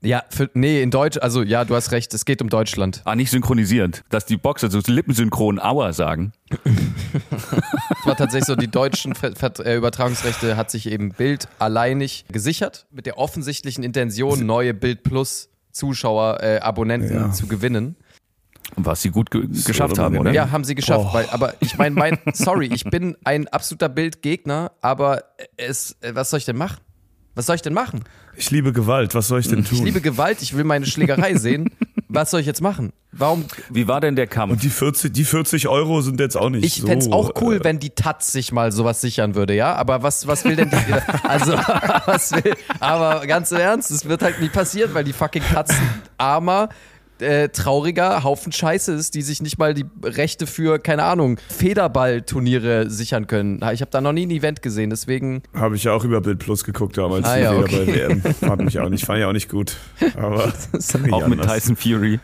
Ja, 0.00 0.24
für, 0.30 0.50
nee, 0.54 0.82
in 0.82 0.90
Deutsch, 0.90 1.18
also 1.18 1.42
ja, 1.42 1.64
du 1.64 1.74
hast 1.74 1.92
recht, 1.92 2.12
es 2.12 2.24
geht 2.24 2.42
um 2.42 2.48
Deutschland. 2.48 3.02
Ah, 3.04 3.14
nicht 3.14 3.30
synchronisiert. 3.30 4.02
Dass 4.10 4.26
die 4.26 4.36
Boxer 4.36 4.70
so 4.70 4.80
lippensynchron 4.84 5.60
Aua 5.60 5.92
sagen. 5.92 6.32
Es 6.64 8.06
war 8.06 8.16
tatsächlich 8.16 8.46
so, 8.46 8.56
die 8.56 8.68
deutschen 8.68 9.14
Ver 9.14 9.34
Ver 9.36 9.52
äh, 9.64 9.76
Übertragungsrechte 9.76 10.56
hat 10.56 10.70
sich 10.70 10.86
eben 10.90 11.10
Bild 11.10 11.48
alleinig 11.58 12.24
gesichert, 12.32 12.86
mit 12.90 13.06
der 13.06 13.18
offensichtlichen 13.18 13.84
Intention, 13.84 14.44
neue 14.46 14.74
Bild 14.74 15.02
Plus 15.04 15.48
Zuschauer, 15.70 16.42
äh, 16.42 16.58
Abonnenten 16.58 17.14
Ja. 17.14 17.30
zu 17.32 17.46
gewinnen. 17.46 17.96
Und 18.76 18.84
was 18.84 19.00
sie 19.00 19.10
gut 19.10 19.30
ge 19.30 19.46
geschafft 19.64 19.98
haben, 19.98 20.18
oder? 20.18 20.32
Ja, 20.32 20.50
haben 20.50 20.64
sie 20.64 20.74
geschafft. 20.74 21.14
Weil, 21.14 21.26
aber 21.30 21.54
ich 21.60 21.78
meine, 21.78 21.94
mein, 21.94 22.18
sorry, 22.34 22.66
ich 22.72 22.84
bin 22.84 23.16
ein 23.24 23.48
absoluter 23.48 23.88
Bildgegner, 23.88 24.72
aber 24.82 25.22
es, 25.56 25.96
äh, 26.00 26.14
was 26.14 26.30
soll 26.30 26.38
ich 26.38 26.44
denn 26.44 26.56
machen? 26.56 26.78
Was 27.34 27.46
soll 27.46 27.54
ich 27.56 27.62
denn 27.62 27.72
machen? 27.72 28.02
Ich 28.38 28.50
liebe 28.52 28.72
Gewalt, 28.72 29.14
was 29.16 29.26
soll 29.28 29.40
ich 29.40 29.48
denn 29.48 29.64
tun? 29.64 29.78
Ich 29.78 29.84
liebe 29.84 30.00
Gewalt, 30.00 30.42
ich 30.42 30.56
will 30.56 30.62
meine 30.64 30.86
Schlägerei 30.86 31.34
sehen. 31.38 31.70
Was 32.08 32.30
soll 32.30 32.40
ich 32.40 32.46
jetzt 32.46 32.62
machen? 32.62 32.92
Warum? 33.12 33.44
Wie 33.68 33.88
war 33.88 34.00
denn 34.00 34.14
der 34.16 34.28
Kampf? 34.28 34.52
Und 34.52 34.62
die 34.62 34.70
40, 34.70 35.12
die 35.12 35.24
40 35.24 35.66
Euro 35.68 36.00
sind 36.02 36.20
jetzt 36.20 36.36
auch 36.36 36.48
nicht 36.48 36.64
Ich 36.64 36.76
so. 36.80 36.86
fänd's 36.86 37.10
auch 37.10 37.32
cool, 37.40 37.56
äh, 37.56 37.64
wenn 37.64 37.80
die 37.80 37.90
Taz 37.90 38.32
sich 38.32 38.52
mal 38.52 38.70
sowas 38.70 39.00
sichern 39.00 39.34
würde, 39.34 39.54
ja? 39.54 39.74
Aber 39.74 40.02
was, 40.04 40.26
was 40.28 40.44
will 40.44 40.54
denn 40.56 40.70
die. 40.70 40.76
Also, 41.28 41.52
was 42.06 42.32
will. 42.32 42.54
Aber 42.80 43.26
ganz 43.26 43.50
im 43.50 43.58
Ernst, 43.58 43.90
es 43.90 44.08
wird 44.08 44.22
halt 44.22 44.40
nie 44.40 44.48
passieren, 44.48 44.94
weil 44.94 45.04
die 45.04 45.12
fucking 45.12 45.42
Taz 45.42 45.70
ein 45.70 46.02
armer, 46.16 46.68
äh, 47.20 47.48
trauriger 47.48 48.22
Haufen 48.24 48.52
Scheiße 48.52 48.92
ist, 48.92 49.14
die 49.14 49.22
sich 49.22 49.42
nicht 49.42 49.58
mal 49.58 49.74
die 49.74 49.84
Rechte 50.02 50.46
für, 50.46 50.78
keine 50.78 51.04
Ahnung, 51.04 51.38
Federballturniere 51.48 52.90
sichern 52.90 53.26
können. 53.26 53.60
Ich 53.72 53.80
habe 53.80 53.90
da 53.90 54.00
noch 54.00 54.12
nie 54.12 54.26
ein 54.26 54.30
Event 54.30 54.62
gesehen, 54.62 54.90
deswegen. 54.90 55.42
Habe 55.54 55.76
ich 55.76 55.84
ja 55.84 55.92
auch 55.92 56.04
über 56.04 56.20
Bild 56.20 56.38
Plus 56.38 56.64
geguckt 56.64 56.96
damals. 56.98 57.26
Ah, 57.26 57.38
ja, 57.38 57.52
wieder 57.52 57.80
okay. 57.80 58.20
Fand 58.40 58.64
mich 58.64 58.78
auch 58.78 58.88
nicht, 58.88 59.04
fand 59.04 59.20
ich 59.20 59.24
auch 59.24 59.32
nicht 59.32 59.48
gut. 59.48 59.76
Aber 60.16 60.52
auch 61.10 61.26
mit 61.26 61.42
Tyson 61.42 61.76
Fury. 61.76 62.20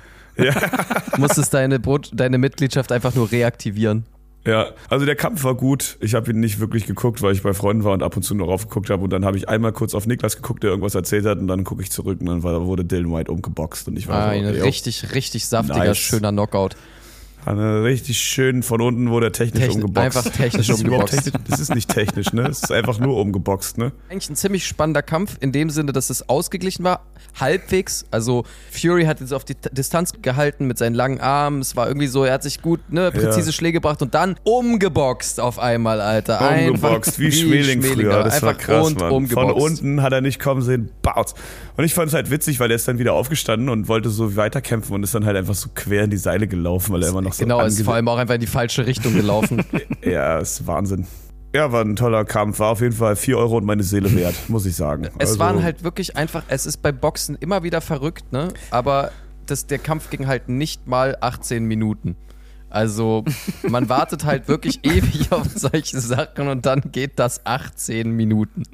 musstest 1.16 1.54
deine, 1.54 1.78
Brot, 1.78 2.10
deine 2.12 2.38
Mitgliedschaft 2.38 2.90
einfach 2.92 3.14
nur 3.14 3.30
reaktivieren. 3.30 4.04
Ja, 4.46 4.72
also 4.90 5.06
der 5.06 5.16
Kampf 5.16 5.42
war 5.44 5.54
gut. 5.54 5.96
Ich 6.00 6.14
habe 6.14 6.30
ihn 6.30 6.40
nicht 6.40 6.60
wirklich 6.60 6.86
geguckt, 6.86 7.22
weil 7.22 7.32
ich 7.32 7.42
bei 7.42 7.54
Freunden 7.54 7.82
war 7.84 7.92
und 7.92 8.02
ab 8.02 8.14
und 8.16 8.22
zu 8.22 8.34
nur 8.34 8.46
raufgeguckt 8.48 8.90
habe. 8.90 9.02
Und 9.04 9.10
dann 9.10 9.24
habe 9.24 9.38
ich 9.38 9.48
einmal 9.48 9.72
kurz 9.72 9.94
auf 9.94 10.06
Niklas 10.06 10.36
geguckt, 10.36 10.62
der 10.62 10.70
irgendwas 10.70 10.94
erzählt 10.94 11.24
hat. 11.24 11.38
Und 11.38 11.46
dann 11.48 11.64
gucke 11.64 11.82
ich 11.82 11.90
zurück 11.90 12.20
und 12.20 12.26
dann 12.26 12.42
war, 12.42 12.66
wurde 12.66 12.84
Dylan 12.84 13.10
White 13.12 13.32
umgeboxt. 13.32 13.88
Und 13.88 13.96
ich 13.98 14.06
war 14.06 14.16
Ah, 14.16 14.32
so, 14.34 14.38
ein 14.40 14.46
okay, 14.46 14.60
richtig, 14.60 15.14
richtig 15.14 15.46
saftiger, 15.46 15.78
Nice. 15.84 15.96
schöner 15.96 16.30
Knockout. 16.32 16.76
Eine 17.46 17.84
richtig 17.84 18.18
schön 18.18 18.62
von 18.62 18.80
unten 18.80 19.10
wurde 19.10 19.26
er 19.26 19.32
technisch 19.32 19.64
Techni- 19.64 19.74
umgeboxt. 19.84 19.98
einfach 19.98 20.30
technisch 20.30 20.66
das 20.68 20.80
umgeboxt. 20.80 21.14
Technisch, 21.14 21.42
das 21.48 21.60
ist 21.60 21.74
nicht 21.74 21.90
technisch, 21.90 22.32
ne? 22.32 22.42
Es 22.48 22.62
ist 22.62 22.72
einfach 22.72 22.98
nur 22.98 23.16
umgeboxt, 23.20 23.76
ne? 23.78 23.92
eigentlich 24.08 24.30
ein 24.30 24.36
ziemlich 24.36 24.66
spannender 24.66 25.02
Kampf, 25.02 25.36
in 25.40 25.52
dem 25.52 25.68
Sinne, 25.70 25.92
dass 25.92 26.08
es 26.10 26.28
ausgeglichen 26.28 26.84
war, 26.84 27.04
halbwegs. 27.38 28.06
Also 28.10 28.44
Fury 28.70 29.04
hat 29.04 29.20
jetzt 29.20 29.34
auf 29.34 29.44
die 29.44 29.56
Distanz 29.72 30.12
gehalten 30.22 30.66
mit 30.66 30.78
seinen 30.78 30.94
langen 30.94 31.20
Armen. 31.20 31.60
Es 31.60 31.76
war 31.76 31.86
irgendwie 31.88 32.06
so, 32.06 32.24
er 32.24 32.34
hat 32.34 32.42
sich 32.42 32.62
gut, 32.62 32.80
ne, 32.90 33.10
präzise 33.10 33.46
Ja. 33.50 33.52
Schläge 33.52 33.74
gebracht 33.80 34.00
und 34.02 34.14
dann 34.14 34.36
umgeboxt 34.44 35.40
auf 35.40 35.58
einmal, 35.58 36.00
Alter. 36.00 36.40
Umgeboxt, 36.68 37.18
wie 37.18 37.30
Schmeling 37.30 37.82
früher. 37.82 38.22
Das 38.24 38.42
war 38.42 38.50
Einfach 38.50 38.64
krass, 38.64 38.86
und 38.86 39.00
Mann. 39.00 39.10
umgeboxt. 39.12 39.50
Von 39.52 39.62
unten 39.62 40.02
hat 40.02 40.12
er 40.12 40.20
nicht 40.20 40.40
kommen 40.40 40.62
sehen, 40.62 40.90
baut. 41.02 41.34
Und 41.76 41.84
ich 41.84 41.92
fand 41.94 42.08
es 42.08 42.14
halt 42.14 42.30
witzig, 42.30 42.60
weil 42.60 42.70
er 42.70 42.76
ist 42.76 42.86
dann 42.88 42.98
wieder 42.98 43.12
aufgestanden 43.14 43.68
und 43.68 43.88
wollte 43.88 44.08
so 44.08 44.36
weiterkämpfen 44.36 44.94
und 44.94 45.02
ist 45.02 45.14
dann 45.14 45.24
halt 45.26 45.36
einfach 45.36 45.54
so 45.54 45.68
quer 45.74 46.04
in 46.04 46.10
die 46.10 46.16
Seile 46.16 46.46
gelaufen, 46.46 46.92
weil 46.92 47.02
er 47.02 47.08
immer 47.08 47.20
noch 47.22 47.33
so 47.36 47.44
Genau, 47.44 47.60
ist 47.62 47.82
vor 47.82 47.94
allem 47.94 48.08
auch 48.08 48.18
einfach 48.18 48.34
in 48.34 48.40
die 48.40 48.46
falsche 48.46 48.86
Richtung 48.86 49.14
gelaufen. 49.14 49.64
Ja, 50.04 50.38
ist 50.38 50.66
Wahnsinn. 50.66 51.06
Ja, 51.54 51.70
war 51.72 51.82
ein 51.82 51.96
toller 51.96 52.24
Kampf. 52.24 52.58
War 52.58 52.70
auf 52.70 52.80
jeden 52.80 52.94
Fall 52.94 53.16
4 53.16 53.38
Euro 53.38 53.56
und 53.58 53.64
meine 53.64 53.82
Seele 53.84 54.14
wert, 54.14 54.34
muss 54.48 54.66
ich 54.66 54.74
sagen. 54.76 55.04
es 55.04 55.28
Also, 55.30 55.38
waren 55.38 55.62
halt 55.62 55.84
wirklich 55.84 56.16
einfach, 56.16 56.42
es 56.48 56.66
ist 56.66 56.78
bei 56.82 56.90
Boxen 56.92 57.36
immer 57.38 57.62
wieder 57.62 57.80
verrückt, 57.80 58.32
ne? 58.32 58.48
Aber 58.70 59.12
das, 59.46 59.66
der 59.66 59.78
Kampf 59.78 60.10
ging 60.10 60.26
halt 60.26 60.48
nicht 60.48 60.86
mal 60.88 61.16
18 61.20 61.64
Minuten. 61.64 62.16
Also 62.70 63.24
man 63.68 63.88
wartet 63.88 64.24
halt 64.24 64.48
wirklich 64.48 64.80
ewig 64.84 65.30
auf 65.30 65.46
solche 65.54 66.00
Sachen 66.00 66.48
und 66.48 66.66
dann 66.66 66.82
geht 66.90 67.20
das 67.20 67.46
18 67.46 68.10
Minuten. 68.10 68.64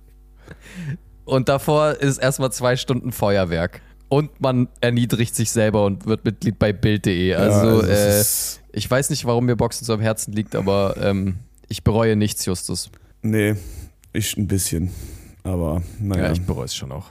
Und 1.26 1.49
davor 1.50 1.90
ist 1.93 2.17
erstmal 2.19 2.50
zwei 2.50 2.76
Stunden 2.76 3.12
Feuerwerk. 3.12 3.83
Und 4.11 4.40
man 4.40 4.69
erniedrigt 4.83 5.35
sich 5.35 5.50
selber 5.50 5.85
und 5.87 6.05
wird 6.05 6.25
Mitglied 6.25 6.59
bei 6.59 6.73
Bild.de. 6.73 7.29
ja, 7.31 7.38
Also, 7.38 7.83
äh, 7.87 8.23
ich 8.73 8.90
weiß 8.90 9.09
nicht, 9.11 9.25
warum 9.25 9.47
mir 9.47 9.57
Boxen 9.57 9.85
so 9.87 9.95
am 9.95 10.00
Herzen 10.00 10.33
liegt, 10.33 10.55
aber 10.57 10.97
ähm, 11.00 11.37
ich 11.69 11.83
bereue 11.85 12.17
nichts, 12.17 12.45
Justus. 12.45 12.90
Nee, 13.23 13.55
ich 14.12 14.37
ein 14.37 14.49
bisschen. 14.49 14.90
Aber 15.45 15.83
naja. 16.00 16.25
Ja, 16.26 16.33
ich 16.33 16.43
bereue 16.43 16.64
es 16.67 16.75
schon 16.75 16.90
auch. 16.93 17.07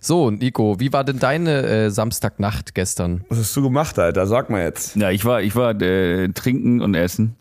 So, 0.00 0.30
Nico, 0.30 0.78
wie 0.80 0.92
war 0.92 1.04
denn 1.04 1.18
deine 1.18 1.62
äh, 1.66 1.90
Samstagnacht 1.90 2.74
gestern? 2.74 3.24
Was 3.30 3.38
hast 3.38 3.56
du 3.56 3.62
gemacht, 3.62 3.98
Alter? 3.98 4.26
Sag 4.26 4.50
mal 4.50 4.62
jetzt. 4.62 4.96
Ja, 4.96 5.10
ich 5.10 5.24
war, 5.24 5.40
ich 5.40 5.54
war 5.56 5.80
äh, 5.80 6.28
trinken 6.30 6.82
und 6.82 6.94
essen. 6.94 7.36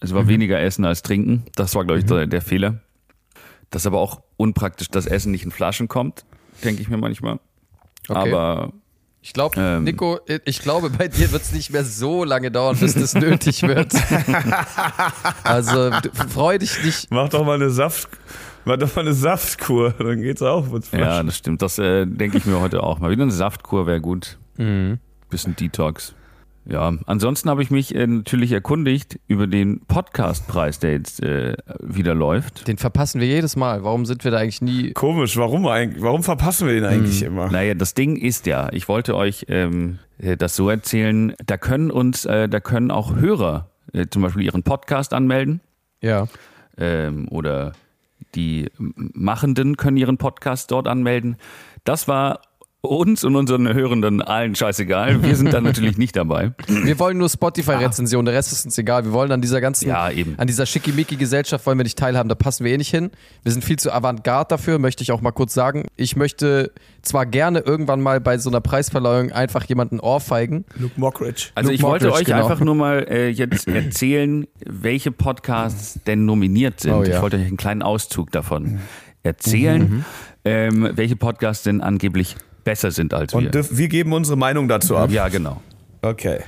Es 0.00 0.12
Mhm. 0.12 0.14
war 0.14 0.28
weniger 0.28 0.60
Essen 0.60 0.84
als 0.84 1.02
trinken. 1.02 1.42
Das 1.56 1.74
war, 1.74 1.84
glaube 1.84 1.98
ich, 1.98 2.06
der, 2.06 2.26
der 2.26 2.40
Fehler. 2.42 2.80
Das 3.70 3.82
ist 3.82 3.86
aber 3.86 3.98
auch 3.98 4.22
unpraktisch, 4.36 4.88
dass 4.88 5.06
Essen 5.06 5.32
nicht 5.32 5.44
in 5.44 5.50
Flaschen 5.50 5.88
kommt, 5.88 6.24
denke 6.64 6.80
ich 6.80 6.88
mir 6.88 6.96
manchmal. 6.96 7.40
Okay. 8.08 8.32
Aber 8.32 8.72
Ich 9.22 9.32
glaube, 9.32 9.60
Ähm. 9.60 9.84
Nico, 9.84 10.20
ich 10.44 10.60
glaube, 10.60 10.88
bei 10.90 11.08
dir 11.08 11.32
wird 11.32 11.42
es 11.42 11.52
nicht 11.52 11.70
mehr 11.70 11.84
so 11.84 12.22
lange 12.24 12.50
dauern, 12.50 12.76
bis 12.78 12.94
das 12.94 13.14
nötig 13.14 13.62
wird. 13.62 13.92
also 15.42 15.90
freu 16.32 16.58
dich 16.58 16.82
nicht. 16.84 17.10
Mach 17.10 17.28
doch 17.28 17.44
mal 17.44 17.54
eine 17.54 17.70
Saft. 17.70 18.08
Mach 18.64 18.76
doch 18.76 18.94
mal 18.96 19.02
eine 19.02 19.14
Saftkur, 19.14 19.94
dann 19.98 20.22
geht's 20.22 20.42
auch 20.42 20.66
mit 20.68 20.84
ja, 20.92 20.98
Flaschen. 20.98 21.26
das 21.26 21.36
stimmt. 21.36 21.62
Das 21.62 21.78
äh, 21.78 22.04
denke 22.04 22.38
ich 22.38 22.46
mir 22.46 22.60
heute 22.60 22.82
auch 22.82 22.98
mal. 22.98 23.10
Wieder 23.10 23.22
eine 23.22 23.32
Saftkur 23.32 23.86
wäre 23.86 24.00
gut. 24.00 24.38
Mhm. 24.56 24.98
Bisschen 25.30 25.54
Detox. 25.54 26.14
Ja, 26.68 26.92
ansonsten 27.06 27.48
habe 27.48 27.62
ich 27.62 27.70
mich 27.70 27.94
äh, 27.94 28.06
natürlich 28.08 28.50
erkundigt 28.50 29.20
über 29.28 29.46
den 29.46 29.80
Podcastpreis, 29.86 30.80
der 30.80 30.92
jetzt 30.94 31.22
äh, 31.22 31.54
wieder 31.80 32.12
läuft. 32.14 32.66
Den 32.66 32.76
verpassen 32.76 33.20
wir 33.20 33.28
jedes 33.28 33.54
Mal. 33.54 33.84
Warum 33.84 34.04
sind 34.04 34.24
wir 34.24 34.32
da 34.32 34.38
eigentlich 34.38 34.62
nie? 34.62 34.92
Komisch, 34.92 35.36
warum 35.36 35.66
eigentlich? 35.68 36.02
Warum 36.02 36.24
verpassen 36.24 36.66
wir 36.66 36.74
den 36.74 36.84
eigentlich 36.84 37.22
immer? 37.22 37.50
Naja, 37.52 37.74
das 37.74 37.94
Ding 37.94 38.16
ist 38.16 38.46
ja, 38.46 38.68
ich 38.72 38.88
wollte 38.88 39.14
euch 39.14 39.46
ähm, 39.48 40.00
äh, 40.18 40.36
das 40.36 40.56
so 40.56 40.68
erzählen, 40.68 41.34
da 41.46 41.56
können 41.56 41.92
uns, 41.92 42.24
äh, 42.24 42.48
da 42.48 42.58
können 42.58 42.90
auch 42.90 43.14
Hörer 43.14 43.70
äh, 43.92 44.06
zum 44.10 44.22
Beispiel 44.22 44.42
ihren 44.42 44.64
Podcast 44.64 45.14
anmelden 45.14 45.60
Ja. 46.00 46.26
ähm, 46.78 47.28
oder 47.30 47.74
die 48.34 48.70
Machenden 48.76 49.76
können 49.76 49.96
ihren 49.96 50.18
Podcast 50.18 50.72
dort 50.72 50.88
anmelden. 50.88 51.36
Das 51.84 52.08
war 52.08 52.40
uns 52.90 53.24
und 53.24 53.36
unseren 53.36 53.72
Hörenden 53.72 54.22
allen 54.22 54.54
scheißegal. 54.54 55.22
Wir 55.22 55.36
sind 55.36 55.52
da 55.52 55.60
natürlich 55.60 55.98
nicht 55.98 56.16
dabei. 56.16 56.52
Wir 56.66 56.98
wollen 56.98 57.18
nur 57.18 57.28
Spotify-Rezension, 57.28 58.24
der 58.24 58.34
Rest 58.34 58.52
ist 58.52 58.64
uns 58.64 58.78
egal. 58.78 59.04
Wir 59.04 59.12
wollen 59.12 59.32
an 59.32 59.40
dieser 59.40 59.60
ganzen, 59.60 59.88
Ja, 59.88 60.10
eben. 60.10 60.34
an 60.38 60.46
dieser 60.46 60.66
Schickimicki-Gesellschaft 60.66 61.66
wollen 61.66 61.78
wir 61.78 61.84
nicht 61.84 61.98
teilhaben, 61.98 62.28
da 62.28 62.34
passen 62.34 62.64
wir 62.64 62.72
eh 62.72 62.76
nicht 62.78 62.90
hin. 62.90 63.10
Wir 63.42 63.52
sind 63.52 63.64
viel 63.64 63.78
zu 63.78 63.92
avantgarde 63.92 64.48
dafür, 64.48 64.78
möchte 64.78 65.02
ich 65.02 65.12
auch 65.12 65.20
mal 65.20 65.32
kurz 65.32 65.54
sagen. 65.54 65.84
Ich 65.96 66.16
möchte 66.16 66.72
zwar 67.02 67.26
gerne 67.26 67.60
irgendwann 67.60 68.00
mal 68.00 68.20
bei 68.20 68.38
so 68.38 68.50
einer 68.50 68.60
Preisverleihung 68.60 69.32
einfach 69.32 69.64
jemanden 69.64 70.00
ohrfeigen. 70.00 70.64
Luke 70.78 70.98
Mockridge. 70.98 71.48
Also 71.54 71.68
Luke 71.68 71.74
ich 71.74 71.82
wollte 71.82 72.06
Mockridge, 72.06 72.30
euch 72.30 72.36
genau. 72.36 72.46
einfach 72.48 72.64
nur 72.64 72.74
mal 72.74 73.06
äh, 73.08 73.28
jetzt 73.28 73.68
erzählen, 73.68 74.46
welche 74.64 75.12
Podcasts 75.12 76.00
denn 76.06 76.24
nominiert 76.24 76.80
sind. 76.80 76.92
Oh 76.92 77.02
ja. 77.02 77.16
Ich 77.16 77.22
wollte 77.22 77.36
euch 77.36 77.46
einen 77.46 77.56
kleinen 77.56 77.82
Auszug 77.82 78.32
davon 78.32 78.80
erzählen, 79.22 80.04
ähm, 80.44 80.90
welche 80.94 81.16
Podcasts 81.16 81.64
denn 81.64 81.80
angeblich 81.80 82.36
besser 82.66 82.90
sind 82.90 83.14
als 83.14 83.32
wir. 83.32 83.38
Und 83.38 83.54
dürf- 83.54 83.70
wir 83.78 83.88
geben 83.88 84.12
unsere 84.12 84.36
Meinung 84.36 84.68
dazu 84.68 84.96
ab. 84.98 85.10
ja, 85.10 85.28
genau. 85.28 85.62
Okay. 86.02 86.40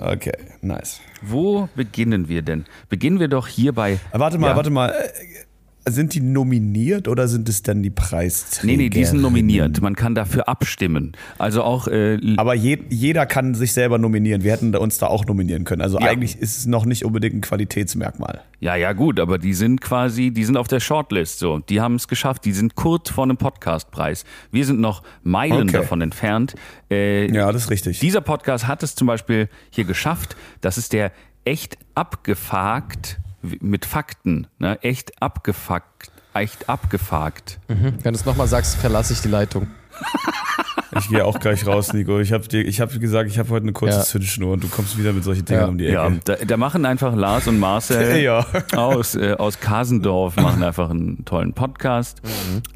Okay, 0.00 0.32
nice. 0.62 1.00
Wo 1.22 1.68
beginnen 1.76 2.28
wir 2.28 2.42
denn? 2.42 2.64
Beginnen 2.88 3.20
wir 3.20 3.28
doch 3.28 3.46
hier 3.46 3.72
bei. 3.72 3.92
Äh, 3.92 3.98
Warte 4.12 4.36
mal, 4.38 4.48
Ja. 4.48 4.56
warte 4.56 4.70
mal. 4.70 4.92
Sind 5.84 6.14
die 6.14 6.20
nominiert 6.20 7.08
oder 7.08 7.26
sind 7.26 7.48
es 7.48 7.62
dann 7.62 7.82
die 7.82 7.90
Preisträger? 7.90 8.66
Nee, 8.66 8.76
nee, 8.76 8.88
die 8.88 9.04
sind 9.04 9.20
nominiert. 9.20 9.80
Man 9.82 9.96
kann 9.96 10.14
dafür 10.14 10.48
abstimmen. 10.48 11.12
Also 11.38 11.64
auch 11.64 11.88
äh, 11.88 12.20
Aber 12.36 12.54
je, 12.54 12.78
jeder 12.88 13.26
kann 13.26 13.54
sich 13.54 13.72
selber 13.72 13.98
nominieren. 13.98 14.44
Wir 14.44 14.52
hätten 14.52 14.76
uns 14.76 14.98
da 14.98 15.08
auch 15.08 15.26
nominieren 15.26 15.64
können. 15.64 15.82
Also 15.82 15.98
Ja. 15.98 16.06
eigentlich 16.06 16.38
ist 16.38 16.56
es 16.56 16.66
noch 16.66 16.84
nicht 16.84 17.04
unbedingt 17.04 17.34
ein 17.34 17.40
Qualitätsmerkmal. 17.40 18.42
Ja, 18.60 18.76
ja, 18.76 18.92
gut, 18.92 19.18
aber 19.18 19.38
die 19.38 19.54
sind 19.54 19.80
quasi, 19.80 20.30
die 20.30 20.44
sind 20.44 20.56
auf 20.56 20.68
der 20.68 20.78
Shortlist 20.78 21.40
so. 21.40 21.58
Die 21.58 21.80
haben 21.80 21.96
es 21.96 22.06
geschafft, 22.06 22.44
die 22.44 22.52
sind 22.52 22.76
kurz 22.76 23.10
vor 23.10 23.24
einem 23.24 23.36
Podcastpreis. 23.36 24.24
Wir 24.52 24.64
sind 24.64 24.80
noch 24.80 25.02
Meilen 25.24 25.68
Okay. 25.68 25.78
davon 25.78 26.00
entfernt. 26.00 26.54
Äh, 26.92 27.26
Ja, 27.34 27.50
das 27.50 27.64
ist 27.64 27.70
richtig. 27.70 27.98
Dieser 27.98 28.20
Podcast 28.20 28.68
hat 28.68 28.84
es 28.84 28.94
zum 28.94 29.08
Beispiel 29.08 29.48
hier 29.70 29.84
geschafft. 29.84 30.36
Das 30.60 30.78
ist 30.78 30.92
der 30.92 31.10
echt 31.44 31.76
abgefakt 31.96 33.18
mit 33.60 33.84
Fakten. 33.84 34.46
Ne? 34.58 34.78
Echt 34.82 35.20
abgefuckt. 35.22 36.10
Echt 36.34 36.68
abgefuckt. 36.68 37.58
Wenn 37.68 38.00
du 38.02 38.10
es 38.18 38.24
nochmal 38.24 38.46
sagst, 38.48 38.76
verlasse 38.76 39.12
ich 39.12 39.20
die 39.20 39.28
Leitung. 39.28 39.66
Ich 40.98 41.08
gehe 41.08 41.24
auch 41.24 41.40
gleich 41.40 41.66
raus, 41.66 41.94
Nico. 41.94 42.20
Ich 42.20 42.32
habe 42.34 42.44
ich 42.54 42.80
hab 42.82 42.90
gesagt, 43.00 43.30
ich 43.30 43.38
habe 43.38 43.48
heute 43.48 43.62
eine 43.64 43.72
kurze 43.72 43.96
Ja. 43.96 44.04
Zündschnur 44.04 44.52
und 44.52 44.62
du 44.62 44.68
kommst 44.68 44.98
wieder 44.98 45.14
mit 45.14 45.24
solchen 45.24 45.46
Dingen 45.46 45.60
Ja. 45.60 45.66
um 45.66 45.78
die 45.78 45.86
Ecke. 45.86 45.94
Ja, 45.94 46.10
da, 46.22 46.34
da 46.36 46.56
machen 46.58 46.84
einfach 46.84 47.14
Lars 47.16 47.46
und 47.48 47.58
Marcel 47.58 48.16
Ja. 48.22 48.44
aus, 48.76 49.14
äh, 49.14 49.32
aus 49.38 49.58
Kasendorf 49.58 50.36
machen 50.36 50.62
einfach 50.62 50.90
einen 50.90 51.24
tollen 51.24 51.54
Podcast. 51.54 52.20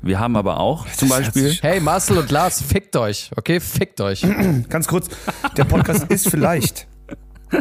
Wir 0.03 0.19
haben 0.19 0.35
aber 0.37 0.61
auch 0.61 0.87
zum 0.93 1.11
Beispiel. 1.11 1.53
Hey, 1.61 1.79
Marcel 1.79 2.17
und 2.17 2.31
Lars, 2.31 2.63
fickt 2.63 2.97
euch, 2.97 3.31
okay? 3.37 3.61
Fickt 3.61 4.01
euch. 4.01 4.25
Ganz 4.71 4.89
kurz, 4.89 5.11
der 5.59 5.65
Podcast 5.65 6.05
ist 6.11 6.31
vielleicht, 6.31 6.87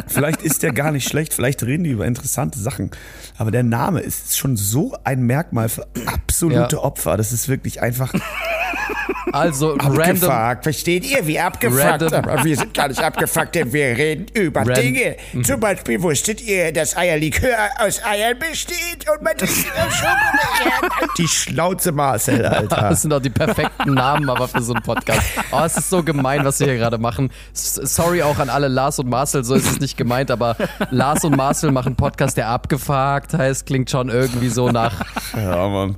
vielleicht 0.06 0.42
ist 0.42 0.62
der 0.62 0.72
gar 0.72 0.90
nicht 0.92 1.08
schlecht, 1.08 1.32
vielleicht 1.34 1.62
reden 1.62 1.84
die 1.84 1.90
über 1.90 2.06
interessante 2.06 2.58
Sachen, 2.58 2.90
aber 3.38 3.50
der 3.50 3.62
Name 3.62 4.00
ist 4.00 4.36
schon 4.36 4.56
so 4.56 4.96
ein 5.04 5.22
Merkmal 5.22 5.68
für 5.68 5.86
absolute 6.06 6.76
Ja. 6.76 6.82
Opfer. 6.82 7.16
Das 7.16 7.32
ist 7.32 7.48
wirklich 7.48 7.80
einfach 7.82 8.12
Also, 9.32 9.72
random. 9.74 10.30
Abgefuckt, 10.30 10.62
versteht 10.62 11.04
ihr, 11.10 11.26
wie 11.26 11.38
abgefuckt? 11.40 11.82
Random. 11.82 12.44
Wir 12.44 12.56
sind 12.56 12.72
gar 12.74 12.88
nicht 12.88 13.02
abgefuckt, 13.02 13.54
denn 13.54 13.72
wir 13.72 13.86
reden 13.96 14.26
über 14.34 14.60
Ran- 14.60 14.74
Dinge. 14.74 15.16
Zum 15.42 15.58
Beispiel 15.60 16.00
wusstet 16.00 16.40
ihr, 16.40 16.72
dass 16.72 16.96
Eierlikör 16.96 17.56
aus 17.80 18.00
Eiern 18.04 18.38
besteht 18.38 19.06
und 19.12 19.22
man 19.22 19.34
das 19.36 19.50
Schokolade. 19.50 21.10
die 21.18 21.26
Schnauze 21.28 21.92
Marcel, 21.92 22.46
Alter. 22.46 22.76
Das 22.90 23.02
sind 23.02 23.10
doch 23.10 23.20
die 23.20 23.30
perfekten 23.30 23.94
Namen 23.94 24.30
aber 24.30 24.46
für 24.48 24.62
so 24.62 24.72
einen 24.74 24.82
Podcast. 24.82 25.22
Oh, 25.50 25.62
es 25.64 25.76
ist 25.76 25.90
so 25.90 26.02
gemein, 26.02 26.44
was 26.44 26.60
wir 26.60 26.68
hier 26.68 26.76
gerade 26.78 26.98
machen. 26.98 27.30
Sorry 27.52 28.22
auch 28.22 28.38
an 28.38 28.48
alle 28.48 28.68
Lars 28.68 28.98
und 29.00 29.08
Marcel, 29.08 29.42
so 29.44 29.54
ist 29.54 29.66
es 29.70 29.75
nicht 29.80 29.96
gemeint, 29.96 30.30
aber 30.30 30.56
Lars 30.90 31.24
und 31.24 31.36
Marcel 31.36 31.70
machen 31.72 31.88
einen 31.88 31.96
Podcast, 31.96 32.36
der 32.36 32.48
abgefragt 32.48 33.34
heißt, 33.34 33.66
klingt 33.66 33.90
schon 33.90 34.08
irgendwie 34.08 34.48
so 34.48 34.70
nach. 34.70 35.02
Ja, 35.36 35.68
Mann. 35.68 35.96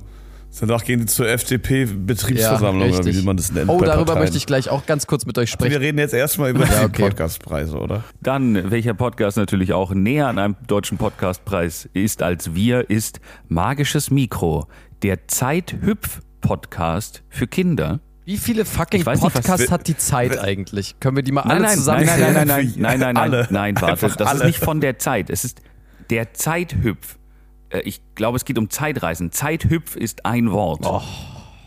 Danach 0.59 0.83
gehen 0.83 0.99
die 1.01 1.05
zur 1.05 1.27
FDP-Betriebsversammlung, 1.29 2.89
Ja, 2.89 2.97
oder 2.97 3.05
wie 3.05 3.21
man 3.21 3.37
das 3.37 3.51
nennt. 3.51 3.69
Oh, 3.69 3.79
darüber 3.79 4.05
Parteien. 4.05 4.19
möchte 4.23 4.37
ich 4.37 4.45
gleich 4.47 4.69
auch 4.69 4.85
ganz 4.87 5.05
kurz 5.07 5.25
mit 5.25 5.37
euch 5.37 5.49
Wir 5.49 5.53
sprechen. 5.53 5.77
reden 5.77 5.99
jetzt 5.99 6.13
erstmal 6.13 6.49
über 6.49 6.65
Ja, 6.65 6.79
die 6.79 6.85
okay. 6.85 7.03
Podcastpreise, 7.03 7.77
oder? 7.77 8.03
Dann, 8.21 8.71
welcher 8.71 8.93
Podcast 8.95 9.37
natürlich 9.37 9.73
auch 9.73 9.91
näher 9.93 10.27
an 10.27 10.39
einem 10.39 10.55
deutschen 10.67 10.97
Podcastpreis 10.97 11.87
ist 11.93 12.23
als 12.23 12.55
wir, 12.55 12.89
ist 12.89 13.19
Magisches 13.47 14.09
Mikro, 14.11 14.67
der 15.03 15.27
Zeit-Hüpf-Podcast 15.27 17.23
für 17.29 17.47
Kinder. 17.47 17.99
Wie 18.29 18.37
viele 18.37 18.63
fucking 18.63 19.03
nicht, 19.03 19.21
Podcasts 19.21 19.71
hat 19.71 19.87
die 19.87 19.97
Zeit 19.97 20.37
eigentlich? 20.37 20.99
Können 20.99 21.15
wir 21.15 21.23
die 21.23 21.31
mal 21.31 21.41
alle 21.41 21.61
Nein, 21.61 21.63
nein, 21.63 21.77
zusammen 21.77 22.05
nein, 22.05 22.19
nein, 22.19 22.33
nein, 22.33 22.45
nein, 22.45 22.99
nein, 22.99 23.13
nein, 23.15 23.31
nein, 23.31 23.47
nein, 23.49 23.75
warte, 23.77 23.87
Einfach 23.93 24.15
das 24.17 24.33
ist 24.35 24.43
nicht 24.43 24.59
von 24.59 24.81
der 24.81 24.99
Zeit. 24.99 25.31
Es 25.31 25.43
ist 25.43 25.63
der 26.11 26.31
Zeithüpf. 26.33 27.17
Äh, 27.69 27.79
Ich 27.85 28.03
glaube, 28.13 28.37
es 28.37 28.45
geht 28.45 28.59
um 28.59 28.69
Zeitreisen. 28.69 29.31
Zeithüpf 29.31 29.95
ist 29.95 30.27
ein 30.27 30.51
Wort. 30.51 30.81
Oh. 30.83 31.01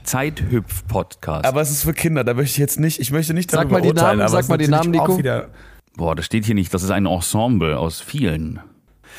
Zeithüpf-Podcast. 0.05 1.45
Aber 1.47 1.63
es 1.63 1.73
ist 1.73 1.83
für 1.83 1.95
Kinder, 1.95 2.23
da 2.23 2.33
möchte 2.35 2.53
ich 2.53 2.59
jetzt 2.59 2.79
nicht, 2.79 3.01
ich 3.01 3.11
möchte 3.11 3.35
nicht 3.35 3.51
Sag 3.51 3.63
darüber 3.63 3.79
mal 3.79 3.83
die 3.83 3.89
urteilen, 3.89 4.19
Namen, 4.19 4.31
sag 4.31 4.49
mal 4.49 4.57
die 4.57 4.69
Namen, 4.69 4.93
Nico. 4.93 5.21
Boah, 5.97 6.15
das 6.15 6.27
steht 6.27 6.45
hier 6.45 6.55
nicht. 6.55 6.73
Das 6.73 6.85
ist 6.85 6.93
ein 6.93 7.07
Ensemble 7.07 7.77
aus 7.77 8.01
vielen. 8.01 8.61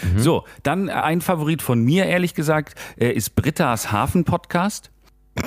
Mhm. 0.01 0.19
So, 0.19 0.45
dann 0.63 0.87
ein 0.87 1.19
Favorit 1.19 1.61
von 1.61 1.81
mir, 1.81 2.05
ehrlich 2.05 2.35
gesagt, 2.35 2.79
äh, 2.97 3.11
ist 3.11 3.35
Britta's 3.35 3.91
Hafen-Podcast. 3.91 4.91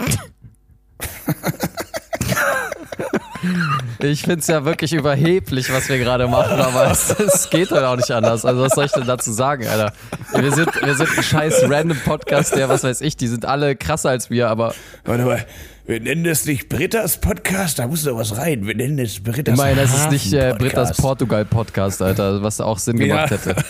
Ich 4.00 4.22
finde 4.22 4.40
es 4.40 4.46
ja 4.46 4.64
wirklich 4.64 4.92
überheblich, 4.92 5.72
was 5.72 5.88
wir 5.88 5.98
gerade 5.98 6.26
machen, 6.28 6.58
aber 6.60 6.90
es, 6.90 7.10
es 7.18 7.50
geht 7.50 7.70
halt 7.70 7.84
auch 7.84 7.96
nicht 7.96 8.10
anders. 8.10 8.44
Also 8.44 8.62
was 8.62 8.72
soll 8.72 8.84
ich 8.86 8.92
denn 8.92 9.06
dazu 9.06 9.32
sagen, 9.32 9.66
Alter? 9.66 9.92
Wir 10.34 10.52
sind, 10.52 10.68
wir 10.84 10.94
sind 10.94 11.08
ein 11.16 11.22
scheiß 11.22 11.64
random 11.68 11.98
Podcast, 12.04 12.54
der, 12.56 12.68
was 12.68 12.84
weiß 12.84 13.00
ich, 13.00 13.16
die 13.16 13.26
sind 13.26 13.44
alle 13.44 13.76
krasser 13.76 14.10
als 14.10 14.30
wir, 14.30 14.48
aber 14.48 14.74
Warte 15.04 15.24
mal, 15.24 15.44
wir 15.86 16.00
nennen 16.00 16.24
das 16.24 16.44
nicht 16.46 16.68
Britta's 16.68 17.20
Podcast, 17.20 17.78
da 17.78 17.86
muss 17.86 18.02
doch 18.02 18.16
was 18.18 18.36
rein. 18.36 18.66
Wir 18.66 18.74
nennen 18.74 18.98
es 18.98 19.22
Britta's 19.22 19.54
ich 19.54 19.58
meine, 19.58 19.80
es 19.80 19.94
ist 19.94 20.10
nicht 20.10 20.32
äh. 20.32 20.54
Britta's 20.58 20.96
Portugal-Podcast, 20.96 22.02
Alter, 22.02 22.42
was 22.42 22.60
auch 22.60 22.78
Sinn 22.78 22.98
gemacht 22.98 23.30
Ja. 23.30 23.36
hätte. 23.36 23.56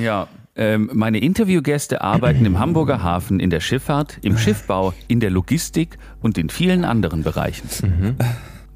Ja. 0.00 0.26
Ähm, 0.54 0.90
meine 0.92 1.18
Interviewgäste 1.18 2.00
arbeiten 2.02 2.44
im 2.44 2.58
Hamburger 2.58 3.02
Hafen, 3.02 3.40
in 3.40 3.48
der 3.50 3.60
Schifffahrt, 3.60 4.18
im 4.22 4.36
Schiffbau, 4.36 4.92
in 5.08 5.20
der 5.20 5.30
Logistik 5.30 5.96
und 6.20 6.36
in 6.38 6.50
vielen 6.50 6.84
anderen 6.84 7.22
Bereichen. 7.22 8.16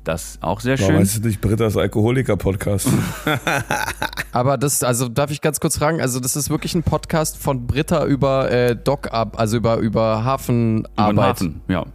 Das 0.06 0.38
auch 0.40 0.60
sehr 0.60 0.78
warum 0.78 0.92
schön. 0.92 1.00
heißt 1.00 1.16
es 1.16 1.22
nicht 1.24 1.40
Britta's 1.40 1.76
Alkoholiker-Podcast? 1.76 2.86
Aber 4.32 4.56
das, 4.56 4.84
also 4.84 5.08
darf 5.08 5.32
ich 5.32 5.40
ganz 5.40 5.58
kurz 5.58 5.78
fragen, 5.78 6.00
also 6.00 6.20
das 6.20 6.36
ist 6.36 6.48
wirklich 6.48 6.76
ein 6.76 6.84
Podcast 6.84 7.36
von 7.36 7.66
Britta 7.66 8.06
über 8.06 8.48
äh, 8.50 8.76
Dock 8.76 9.12
ab, 9.12 9.36
also 9.40 9.56
über, 9.56 9.78
über 9.78 9.86
Über 9.86 10.24
Hafenarbeit. 10.24 11.18
Hafen, 11.18 11.60
ja. 11.66 11.86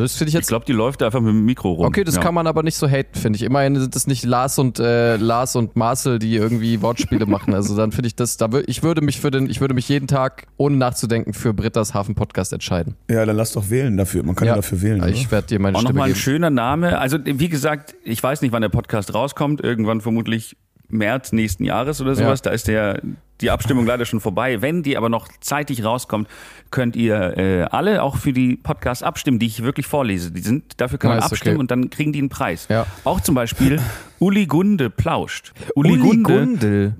Das 0.00 0.16
finde 0.16 0.30
ich 0.30 0.34
Ich 0.36 0.46
glaube, 0.46 0.64
die 0.64 0.72
läuft 0.72 1.02
einfach 1.02 1.20
mit 1.20 1.30
dem 1.30 1.44
Mikro 1.44 1.72
rum. 1.72 1.86
Okay, 1.86 2.04
das 2.04 2.16
ja. 2.16 2.20
kann 2.20 2.34
man 2.34 2.46
aber 2.46 2.62
nicht 2.62 2.76
so 2.76 2.88
haten, 2.88 3.18
finde 3.18 3.36
ich. 3.36 3.42
Immerhin 3.42 3.78
sind 3.78 3.94
das 3.94 4.06
nicht 4.06 4.24
Lars 4.24 4.58
und 4.58 4.78
äh, 4.78 5.16
Lars 5.16 5.56
und 5.56 5.76
Marcel, 5.76 6.18
die 6.18 6.36
irgendwie 6.36 6.82
Wortspiele 6.82 7.26
machen. 7.26 7.54
Also 7.54 7.76
dann 7.76 7.92
finde 7.92 8.08
ich 8.08 8.16
das, 8.16 8.36
da 8.36 8.48
ich 8.66 8.82
würde 8.82 9.00
mich 9.00 9.20
für 9.20 9.30
den, 9.30 9.48
ich 9.48 9.60
würde 9.60 9.74
mich 9.74 9.88
jeden 9.88 10.08
Tag 10.08 10.46
ohne 10.56 10.76
nachzudenken 10.76 11.32
für 11.34 11.54
Britta's 11.54 11.94
Hafen 11.94 12.14
Podcast 12.14 12.52
entscheiden. 12.52 12.96
ja, 13.10 13.24
dann 13.24 13.36
lass 13.36 13.52
doch 13.52 13.70
wählen 13.70 13.96
dafür. 13.96 14.22
Man 14.22 14.34
kann 14.34 14.48
ja, 14.48 14.54
dafür 14.54 14.82
wählen. 14.82 15.02
ich 15.08 15.22
oder? 15.22 15.32
werde 15.32 15.46
dir 15.48 15.58
meine 15.60 15.76
Auch 15.76 15.80
Stimme 15.80 15.94
nochmal 15.94 16.08
ein 16.08 16.14
geben. 16.14 16.20
schöner 16.20 16.50
Name. 16.50 16.98
Also, 16.98 17.18
wie 17.24 17.48
gesagt, 17.48 17.94
ich 18.04 18.22
weiß 18.22 18.42
nicht, 18.42 18.52
wann 18.52 18.62
der 18.62 18.68
Podcast 18.68 19.14
rauskommt. 19.14 19.62
Irgendwann 19.62 20.00
vermutlich 20.00 20.56
März 20.88 21.32
nächsten 21.32 21.64
Jahres 21.64 22.00
oder 22.00 22.14
sowas. 22.14 22.40
Ja. 22.40 22.44
Da 22.44 22.50
ist 22.50 22.68
der, 22.68 23.02
die 23.40 23.50
Abstimmung 23.50 23.86
leider 23.86 24.04
schon 24.04 24.20
vorbei. 24.20 24.62
Wenn 24.62 24.82
die 24.82 24.96
aber 24.96 25.08
noch 25.08 25.28
zeitig 25.40 25.84
rauskommt, 25.84 26.28
könnt 26.70 26.96
ihr 26.96 27.36
äh, 27.36 27.62
alle 27.64 28.02
auch 28.02 28.16
für 28.16 28.32
die 28.32 28.56
Podcasts 28.56 29.02
abstimmen, 29.02 29.38
die 29.38 29.46
ich 29.46 29.62
wirklich 29.62 29.86
vorlese. 29.86 30.32
Die 30.32 30.40
sind, 30.40 30.80
dafür 30.80 30.98
kann 30.98 31.10
man 31.10 31.18
Nice, 31.18 31.26
okay. 31.26 31.34
abstimmen 31.34 31.58
und 31.58 31.70
dann 31.70 31.90
kriegen 31.90 32.12
die 32.12 32.20
einen 32.20 32.28
Preis. 32.28 32.66
Ja. 32.68 32.86
Auch 33.04 33.20
zum 33.20 33.34
Beispiel 33.34 33.80
Uli 34.18 34.46
Gunde 34.46 34.90
plauscht. 34.90 35.52
Uli, 35.74 35.92
Uli 35.92 36.00
Gunde. 36.00 36.22
Gundel. 36.22 36.96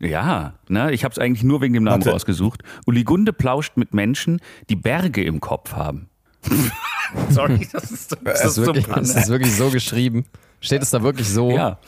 Ja, 0.00 0.54
ne, 0.68 0.92
ich 0.92 1.04
habe 1.04 1.12
es 1.12 1.18
eigentlich 1.18 1.44
nur 1.44 1.60
wegen 1.60 1.74
dem 1.74 1.84
Namen 1.84 2.00
Warte. 2.00 2.10
rausgesucht. 2.10 2.62
Uli 2.86 3.04
Gunde 3.04 3.32
plauscht 3.32 3.76
mit 3.76 3.94
Menschen, 3.94 4.40
die 4.68 4.74
Berge 4.74 5.22
im 5.22 5.40
Kopf 5.40 5.74
haben. 5.74 6.08
Sorry, 7.28 7.68
das 7.72 7.90
ist 7.92 8.10
so, 8.10 8.16
das 8.24 8.42
Das 8.42 8.58
ist, 8.58 8.66
wirklich, 8.66 8.86
so 8.86 8.92
das 8.94 9.14
ist 9.14 9.28
wirklich 9.28 9.54
so 9.54 9.70
geschrieben. 9.70 10.24
Steht 10.60 10.82
es 10.82 10.90
da 10.90 11.02
wirklich 11.02 11.28
so? 11.28 11.50
Ja. 11.50 11.78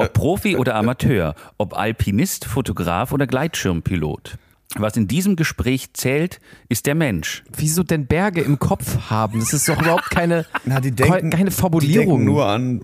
Ob 0.00 0.12
Profi 0.12 0.56
oder 0.56 0.74
Amateur, 0.74 1.34
ob 1.58 1.76
Alpinist, 1.76 2.44
Fotograf 2.44 3.12
oder 3.12 3.26
Gleitschirmpilot. 3.26 4.36
Was 4.76 4.96
in 4.96 5.08
diesem 5.08 5.34
Gespräch 5.34 5.92
zählt, 5.94 6.38
ist 6.68 6.86
der 6.86 6.94
Mensch. 6.94 7.42
Wieso 7.56 7.82
denn 7.82 8.06
Berge 8.06 8.40
im 8.40 8.60
Kopf 8.60 9.10
haben? 9.10 9.40
Das 9.40 9.52
ist 9.52 9.68
doch 9.68 9.80
überhaupt 9.82 10.10
keine, 10.10 10.46
Na, 10.64 10.80
die 10.80 10.92
denken, 10.92 11.30
keine 11.30 11.50
die 11.50 11.56
Formulierung. 11.56 12.06
denken 12.18 12.24
nur 12.24 12.46
an, 12.46 12.80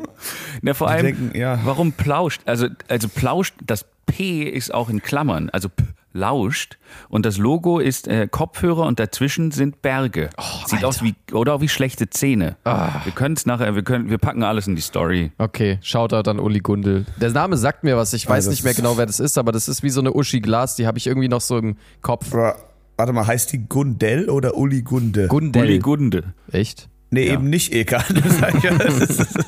Na, 0.63 0.75
vor 0.75 0.89
Die 0.89 0.93
allem, 0.95 1.07
denken, 1.07 1.39
ja. 1.39 1.61
warum 1.65 1.93
plauscht? 1.93 2.41
Also, 2.45 2.67
also 2.89 3.09
plauscht, 3.09 3.55
das 3.65 3.87
P 4.07 4.43
ist 4.43 4.75
auch 4.75 4.89
in 4.89 5.01
Klammern, 5.01 5.49
also 5.51 5.69
P 5.69 5.85
lauscht. 6.17 6.79
Und 7.09 7.27
das 7.27 7.39
Logo 7.39 7.79
ist 7.79 8.09
äh, 8.09 8.27
Kopfhörer 8.31 8.87
und 8.87 8.99
dazwischen 8.99 9.51
sind 9.53 9.83
Berge. 9.83 10.31
Sieht 10.67 10.85
aus 10.85 11.03
wie, 11.03 11.15
oder 11.33 11.55
auch 11.55 11.61
wie 11.61 11.69
schlechte 11.69 12.09
Zähne. 12.11 12.57
Wir 12.65 13.13
können 13.15 13.37
es 13.37 13.47
nachher, 13.47 13.75
wir 13.75 13.83
können, 13.83 14.11
wir 14.11 14.19
packen 14.19 14.43
alles 14.43 14.67
in 14.67 14.75
die 14.75 14.83
Story. 14.83 15.33
Okay, 15.39 15.79
Shoutout 15.83 16.29
an 16.31 16.41
Uli 16.41 16.61
Gundel. 16.61 17.07
Der 17.21 17.31
Name 17.31 17.57
sagt 17.57 17.85
mir 17.85 17.97
was, 17.97 18.13
ich 18.13 18.27
weiß 18.27 18.35
Also, 18.47 18.51
nicht 18.51 18.65
mehr 18.65 18.75
genau, 18.75 18.97
wer 18.97 19.07
das 19.07 19.21
ist, 19.21 19.39
aber 19.39 19.53
das 19.53 19.69
ist 19.69 19.83
wie 19.83 19.91
so 19.91 20.01
eine 20.01 20.13
Uschi 20.15 20.41
Glas, 20.41 20.75
die 20.77 20.87
habe 20.87 20.99
ich 20.99 21.07
irgendwie 21.07 21.29
noch 21.29 21.41
so 21.41 21.59
im 21.59 21.77
Kopf. 22.03 22.33
warte 22.33 23.13
mal, 23.13 23.27
heißt 23.27 23.53
die 23.53 23.69
Gundel 23.69 24.31
oder 24.31 24.57
Uli 24.57 24.83
Gunde? 24.83 25.29
Gundel. 25.29 25.63
Uli 25.63 25.79
Gunde. 25.79 26.23
Echt? 26.51 26.89
nee, 27.11 27.29
eben 27.29 27.49
nicht 27.51 27.73
Eka. 27.73 28.03
Das 28.15 28.39
sag 28.39 28.55
ich 28.57 28.63
ja, 28.65 28.75
das 28.77 28.99
ist- 29.11 29.39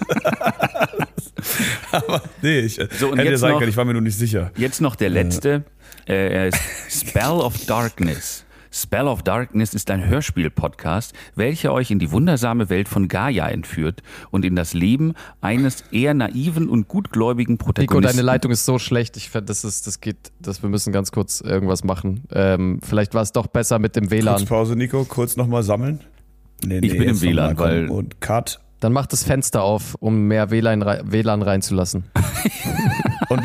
Aber 1.92 2.22
nee, 2.42 2.60
ich 2.60 2.78
So, 2.98 3.08
und 3.10 3.18
hätte 3.18 3.36
sagen 3.36 3.52
noch- 3.54 3.58
können, 3.60 3.70
ich 3.70 3.76
war 3.76 3.84
mir 3.84 3.92
nur 3.92 4.02
nicht 4.02 4.16
sicher. 4.18 4.50
Jetzt 4.56 4.80
noch 4.80 4.96
der 4.96 5.10
letzte. 5.10 5.64
Äh, 6.08 6.32
er 6.32 6.46
ist 6.48 6.58
Spell 6.88 7.30
of 7.40 7.66
Darkness. 7.66 8.44
Spell 8.70 9.06
of 9.08 9.22
Darkness 9.22 9.72
ist 9.74 9.90
ein 9.90 10.06
Hörspiel-Podcast, 10.06 11.14
welcher 11.34 11.72
euch 11.72 11.90
in 11.90 11.98
die 11.98 12.10
wundersame 12.12 12.68
Welt 12.68 12.86
von 12.88 13.08
Gaia 13.08 13.48
entführt 13.48 14.02
und 14.30 14.44
in 14.44 14.56
das 14.56 14.74
Leben 14.74 15.14
eines 15.40 15.82
eher 15.90 16.12
naiven 16.14 16.68
und 16.68 16.86
gutgläubigen 16.86 17.54
Nico, 17.54 17.64
Protagonisten. 17.64 18.16
deine 18.16 18.22
Leitung 18.26 18.50
ist 18.52 18.66
so 18.66 18.78
schlecht. 18.78 19.16
Ich 19.16 19.30
finde, 19.30 19.46
das 19.46 19.64
ist, 19.64 19.86
das 19.86 20.00
geht, 20.00 20.32
das, 20.40 20.62
wir 20.62 20.68
müssen 20.68 20.92
ganz 20.92 21.12
kurz 21.12 21.40
irgendwas 21.40 21.82
machen. 21.82 22.24
Ähm, 22.30 22.80
vielleicht 22.86 23.14
war 23.14 23.22
es 23.22 23.32
doch 23.32 23.46
besser 23.46 23.78
mit 23.78 23.96
dem 23.96 24.04
Kurz 24.08 24.12
WLAN. 24.12 24.44
Pause, 24.44 24.76
Nico, 24.76 25.04
kurz 25.04 25.36
nochmal 25.36 25.62
sammeln. 25.62 26.00
Nee, 26.64 26.78
Ich 26.82 26.92
bin 26.92 27.08
im 27.08 27.20
WLAN, 27.20 27.58
weil- 27.58 27.88
Und 27.88 28.20
Cut. 28.20 28.60
Dann 28.80 28.92
mach 28.92 29.06
das 29.06 29.24
Fenster 29.24 29.62
auf, 29.62 29.96
um 29.98 30.28
mehr 30.28 30.50
WLAN, 30.52 30.82
rei- 30.82 31.00
WLAN 31.04 31.42
reinzulassen. 31.42 32.04
Und 33.28 33.42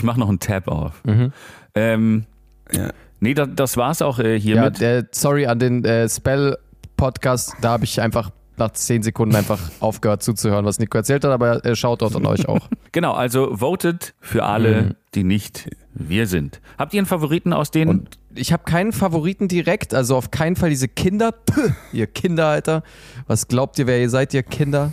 Ich 0.00 0.04
mache 0.04 0.18
noch 0.18 0.30
einen 0.30 0.40
Tab 0.40 0.66
auf. 0.66 1.04
Mhm. 1.04 1.30
Ähm, 1.74 2.24
Ja. 2.72 2.88
Nee, 3.20 3.34
das, 3.34 3.48
das 3.54 3.76
war's 3.76 4.00
auch 4.00 4.18
äh, 4.18 4.36
Ja, 4.36 4.38
hiermit. 4.38 4.80
der, 4.80 5.06
sorry 5.12 5.44
an 5.46 5.58
den 5.58 5.84
äh, 5.84 6.08
Spell-Podcast, 6.08 7.52
da 7.60 7.72
habe 7.72 7.84
ich 7.84 8.00
einfach 8.00 8.30
nach 8.56 8.70
zehn 8.72 9.02
Sekunden 9.02 9.36
einfach 9.36 9.58
aufgehört 9.80 10.22
zuzuhören, 10.22 10.64
was 10.64 10.78
Nico 10.78 10.96
erzählt 10.96 11.22
hat, 11.24 11.30
aber 11.30 11.62
äh, 11.66 11.76
schaut 11.76 12.00
dort 12.00 12.16
an 12.16 12.24
euch 12.24 12.48
auch. 12.48 12.66
Genau, 12.92 13.12
also 13.12 13.56
votet 13.58 14.14
für 14.20 14.42
alle, 14.44 14.96
die 15.14 15.22
nicht 15.22 15.68
wir 15.94 16.26
sind. 16.26 16.60
Habt 16.78 16.92
ihr 16.94 16.98
einen 16.98 17.06
Favoriten 17.06 17.52
aus 17.52 17.70
denen? 17.70 18.08
Ich 18.34 18.52
habe 18.54 18.64
keinen 18.64 18.90
Favoriten 18.92 19.46
direkt, 19.48 19.92
also 19.94 20.16
auf 20.16 20.30
keinen 20.32 20.56
Fall 20.56 20.70
diese 20.70 20.88
Kinder. 20.88 21.30
Puh, 21.30 21.70
ihr 21.92 22.06
Kinder, 22.08 22.46
Alter. 22.46 22.82
Was 23.28 23.46
glaubt 23.48 23.78
ihr, 23.78 23.86
wer 23.86 24.00
ihr 24.00 24.08
seid, 24.10 24.32
ihr 24.34 24.42
Kinder? 24.42 24.92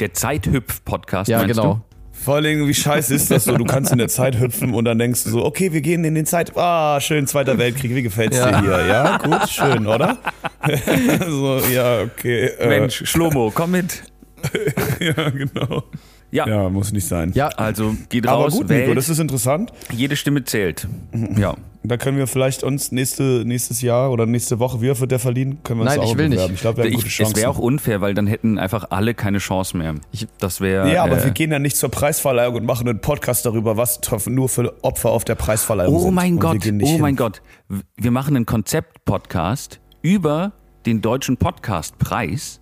der 0.00 0.14
Zeithüpf-Podcast, 0.14 1.28
Ja, 1.28 1.38
meinst 1.40 1.56
genau. 1.60 1.82
Vor 2.24 2.36
allem, 2.36 2.66
wie 2.66 2.72
scheiße 2.74 3.14
ist 3.14 3.30
das 3.30 3.44
so? 3.44 3.56
Du 3.58 3.64
kannst 3.66 3.92
in 3.92 3.98
der 3.98 4.08
Zeit 4.08 4.38
hüpfen 4.40 4.72
und 4.72 4.86
dann 4.86 4.98
denkst 4.98 5.24
du 5.24 5.30
so, 5.30 5.44
okay, 5.44 5.72
wir 5.74 5.82
gehen 5.82 6.04
in 6.04 6.14
den 6.14 6.24
Zeit. 6.24 6.56
Ah, 6.56 6.98
schön, 7.00 7.26
Zweiter 7.26 7.58
Weltkrieg, 7.58 7.94
wie 7.94 8.02
gefällt's 8.02 8.38
Ja. 8.38 8.60
dir 8.62 8.66
hier? 8.78 8.86
Ja, 8.86 9.18
gut, 9.18 9.48
schön, 9.50 9.86
oder? 9.86 10.16
so, 11.28 11.58
ja, 11.70 12.00
okay. 12.02 12.46
Äh, 12.58 12.68
Mensch, 12.80 13.02
Schlomo, 13.06 13.52
komm 13.54 13.72
mit. 13.72 14.04
Ja, 15.00 15.28
genau. 15.30 15.84
Ja, 16.34 16.48
Ja, 16.48 16.68
muss 16.68 16.92
nicht 16.92 17.06
sein. 17.06 17.30
Ja, 17.34 17.46
also 17.48 17.94
geht 18.08 18.26
Aber 18.26 18.44
raus, 18.44 18.54
gut, 18.54 18.68
wählt. 18.68 18.82
Nico, 18.86 18.94
das 18.94 19.08
ist 19.08 19.20
interessant. 19.20 19.72
Jede 19.92 20.16
Stimme 20.16 20.42
zählt. 20.44 20.88
Ja. 21.36 21.54
Da 21.86 21.98
können 21.98 22.16
wir 22.16 22.26
vielleicht 22.26 22.62
uns 22.62 22.92
nächste, 22.92 23.42
nächstes 23.44 23.82
Jahr 23.82 24.10
oder 24.10 24.24
nächste 24.24 24.58
Woche, 24.58 24.80
wie 24.80 24.86
wird 24.98 25.10
der 25.10 25.18
verliehen? 25.18 25.58
Können 25.64 25.80
wir 25.80 25.82
uns 25.84 25.90
Nein, 25.96 26.00
auch 26.00 26.10
ich 26.12 26.16
will 26.18 26.28
nicht. 26.30 26.36
bewerben. 26.38 26.54
Ich 26.54 26.60
glaube, 26.62 26.78
wir 26.78 26.84
haben 26.86 26.94
gute 26.94 27.08
Chancen. 27.08 27.34
es 27.34 27.38
wäre 27.40 27.50
auch 27.50 27.58
unfair, 27.58 28.00
weil 28.00 28.14
dann 28.14 28.26
hätten 28.26 28.58
einfach 28.58 28.86
alle 28.90 29.12
keine 29.12 29.36
Chance 29.38 29.76
mehr. 29.76 29.94
Ich- 30.10 30.26
das 30.38 30.62
wäre. 30.62 30.90
ja, 30.92 31.04
aber 31.04 31.18
äh, 31.18 31.24
wir 31.24 31.30
gehen 31.32 31.52
ja 31.52 31.58
nicht 31.58 31.76
zur 31.76 31.90
Preisverleihung 31.90 32.54
und 32.56 32.64
machen 32.64 32.88
einen 32.88 33.00
Podcast 33.02 33.44
darüber, 33.44 33.76
was 33.76 34.00
nur 34.26 34.48
für 34.48 34.82
Opfer 34.82 35.10
auf 35.10 35.24
der 35.24 35.34
Preisverleihung 35.34 35.98
sind. 35.98 36.08
Oh 36.08 36.10
mein 36.10 36.38
Gott, 36.38 36.54
nicht 36.64 36.82
oh 36.82 36.86
hin. 36.92 37.00
mein 37.02 37.16
Gott. 37.16 37.42
Wir 37.96 38.10
machen 38.10 38.34
einen 38.34 38.46
Konzept-Podcast 38.46 39.80
über 40.00 40.52
den 40.86 41.02
deutschen 41.02 41.36
Podcastpreis 41.36 42.60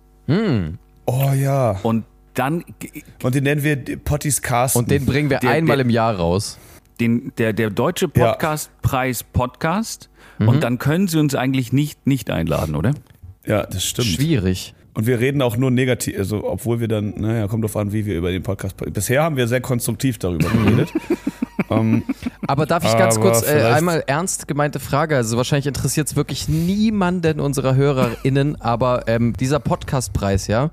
Oh 1.05 1.31
ja. 1.33 1.79
und 1.83 2.03
dann 2.33 2.63
Und 3.21 3.35
den 3.35 3.43
nennen 3.43 3.63
wir 3.63 3.75
Potties 3.97 4.41
Cast. 4.41 4.75
und 4.75 4.89
den 4.91 5.05
bringen 5.05 5.29
wir 5.29 5.39
Der- 5.39 5.51
einmal 5.51 5.77
der- 5.77 5.85
im 5.85 5.89
Jahr 5.91 6.15
raus. 6.15 6.57
den, 6.99 7.31
der, 7.37 7.53
der 7.53 7.69
deutsche 7.69 8.09
Ja. 8.15 8.31
Podcastpreis 8.31 9.23
Podcast 9.23 10.09
und 10.39 10.63
dann 10.63 10.77
können 10.79 11.07
sie 11.07 11.19
uns 11.19 11.35
eigentlich 11.35 11.71
nicht, 11.73 12.05
nicht 12.05 12.29
einladen, 12.29 12.75
oder? 12.75 12.93
Ja, 13.45 13.65
das 13.65 13.83
stimmt. 13.85 14.07
Schwierig. 14.09 14.73
Und 14.93 15.07
wir 15.07 15.19
reden 15.19 15.41
auch 15.41 15.57
nur 15.57 15.71
negativ, 15.71 16.17
also 16.19 16.43
obwohl 16.47 16.79
wir 16.79 16.87
dann, 16.87 17.13
naja, 17.17 17.47
kommt 17.47 17.63
drauf 17.63 17.75
an, 17.77 17.91
wie 17.93 18.05
wir 18.05 18.15
über 18.15 18.29
den 18.31 18.43
Podcast. 18.43 18.75
Bisher 18.93 19.23
haben 19.23 19.37
wir 19.37 19.47
sehr 19.47 19.61
konstruktiv 19.61 20.19
darüber 20.19 20.47
geredet. 20.49 20.93
ähm, 21.71 22.03
Aber 22.45 22.65
darf 22.67 22.83
ich 22.85 22.91
ganz 22.97 23.19
kurz 23.19 23.41
äh, 23.47 23.63
einmal 23.73 24.03
ernst 24.05 24.47
gemeinte 24.47 24.79
Frage? 24.79 25.15
Also 25.15 25.35
wahrscheinlich 25.37 25.65
interessiert 25.67 26.07
es 26.09 26.15
wirklich 26.15 26.47
niemanden 26.47 27.39
unserer 27.39 27.73
HörerInnen, 27.75 28.61
aber 28.61 29.07
ähm, 29.07 29.33
dieser 29.33 29.59
Podcastpreis, 29.59 30.45
ja, 30.47 30.69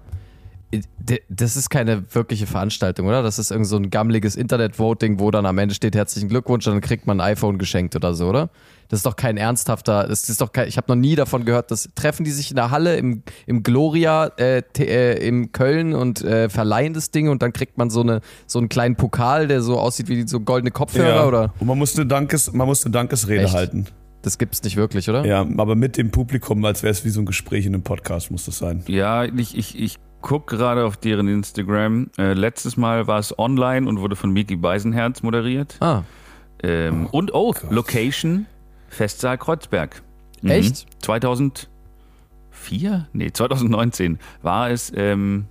das 1.29 1.57
ist 1.57 1.69
keine 1.69 2.05
wirkliche 2.15 2.47
Veranstaltung, 2.47 3.09
oder? 3.09 3.23
Das 3.23 3.39
ist 3.39 3.51
irgend 3.51 3.67
so 3.67 3.77
ein 3.77 3.91
gammeliges 3.91 4.37
Internet-Voting, 4.37 5.19
wo 5.19 5.31
dann 5.33 5.45
am 5.45 5.59
Ende 5.59 5.75
steht 5.75 5.97
herzlichen 5.97 6.29
Glückwunsch 6.29 6.67
und 6.69 6.75
dann 6.75 6.81
kriegt 6.81 7.07
man 7.07 7.21
ein 7.21 7.33
iPhone 7.33 7.59
geschenkt 7.59 7.97
oder 7.97 8.15
so, 8.15 8.29
oder? 8.29 8.51
Das 8.89 9.01
ist 9.01 9.07
doch 9.07 9.17
kein 9.17 9.37
ernsthafter, 9.37 10.07
das 10.09 10.29
ist 10.29 10.41
doch 10.41 10.53
kein, 10.53 10.69
ich 10.69 10.77
habe 10.77 10.87
noch 10.89 10.97
nie 10.97 11.17
davon 11.17 11.45
gehört, 11.45 11.71
dass 11.71 11.89
treffen 11.95 12.25
die 12.25 12.31
sich 12.31 12.51
in 12.51 12.57
der 12.57 12.71
Halle 12.71 12.97
im, 12.97 13.23
im 13.47 13.63
Gloria 13.63 14.27
äh, 14.37 14.63
äh, 14.79 15.27
im 15.27 15.53
Köln 15.53 15.95
und 15.95 16.23
äh, 16.23 16.49
verleihen 16.49 16.93
das 16.93 17.11
Ding 17.11 17.29
und 17.29 17.43
dann 17.43 17.53
kriegt 17.53 17.79
man 17.79 17.91
so 17.91 18.01
eine 18.01 18.21
so 18.47 18.59
einen 18.59 18.69
kleinen 18.69 18.97
Pokal, 18.97 19.49
der 19.49 19.63
so 19.63 19.79
aussieht 19.79 20.09
wie 20.09 20.27
so 20.27 20.41
goldene 20.41 20.71
Kopfhörer 20.71 21.09
ja. 21.09 21.27
oder? 21.27 21.55
Und 21.59 21.67
man 21.69 21.79
muss 21.79 21.97
eine 21.97 22.07
Dankes, 22.07 22.53
man 22.53 22.67
muss 22.67 22.85
eine 22.85 22.93
Dankesrede 22.93 23.45
Echt? 23.45 23.55
halten. 23.55 23.87
Das 24.23 24.39
gibt's 24.39 24.63
nicht 24.63 24.77
wirklich, 24.77 25.09
oder? 25.09 25.25
Ja, 25.25 25.47
aber 25.57 25.77
mit 25.77 25.97
dem 25.97 26.11
Publikum, 26.11 26.65
als 26.65 26.83
wäre 26.83 26.91
es 26.91 27.05
wie 27.05 27.11
so 27.11 27.21
ein 27.21 27.27
Gespräch 27.27 27.67
in 27.67 27.75
einem 27.75 27.83
Podcast, 27.83 28.31
muss 28.31 28.45
das 28.45 28.59
sein. 28.59 28.83
Ja, 28.87 29.25
ich, 29.25 29.57
ich, 29.57 29.81
ich 29.81 29.97
gucke 30.21 30.57
gerade 30.57 30.85
auf 30.85 30.97
deren 30.97 31.29
Instagram. 31.29 32.11
Äh, 32.19 32.33
letztes 32.35 32.77
Mal 32.77 33.07
war 33.07 33.19
es 33.19 33.39
online 33.39 33.89
und 33.89 34.01
wurde 34.01 34.17
von 34.17 34.31
Miki 34.33 34.57
Beisenherz 34.57 35.23
moderiert. 35.23 35.77
Ah, 35.81 36.03
Ähm, 36.63 37.07
und 37.07 37.33
oh, 37.35 37.55
Location 37.71 38.47
Festsaal 38.89 39.39
Kreuzberg. 39.39 40.03
Mhm. 40.43 40.51
Echt? 40.51 40.87
2004? 41.03 41.69
Nee, 43.13 43.33
2019 43.33 44.19
war 44.43 44.71
es 44.71 44.93
ähm, 44.95 45.47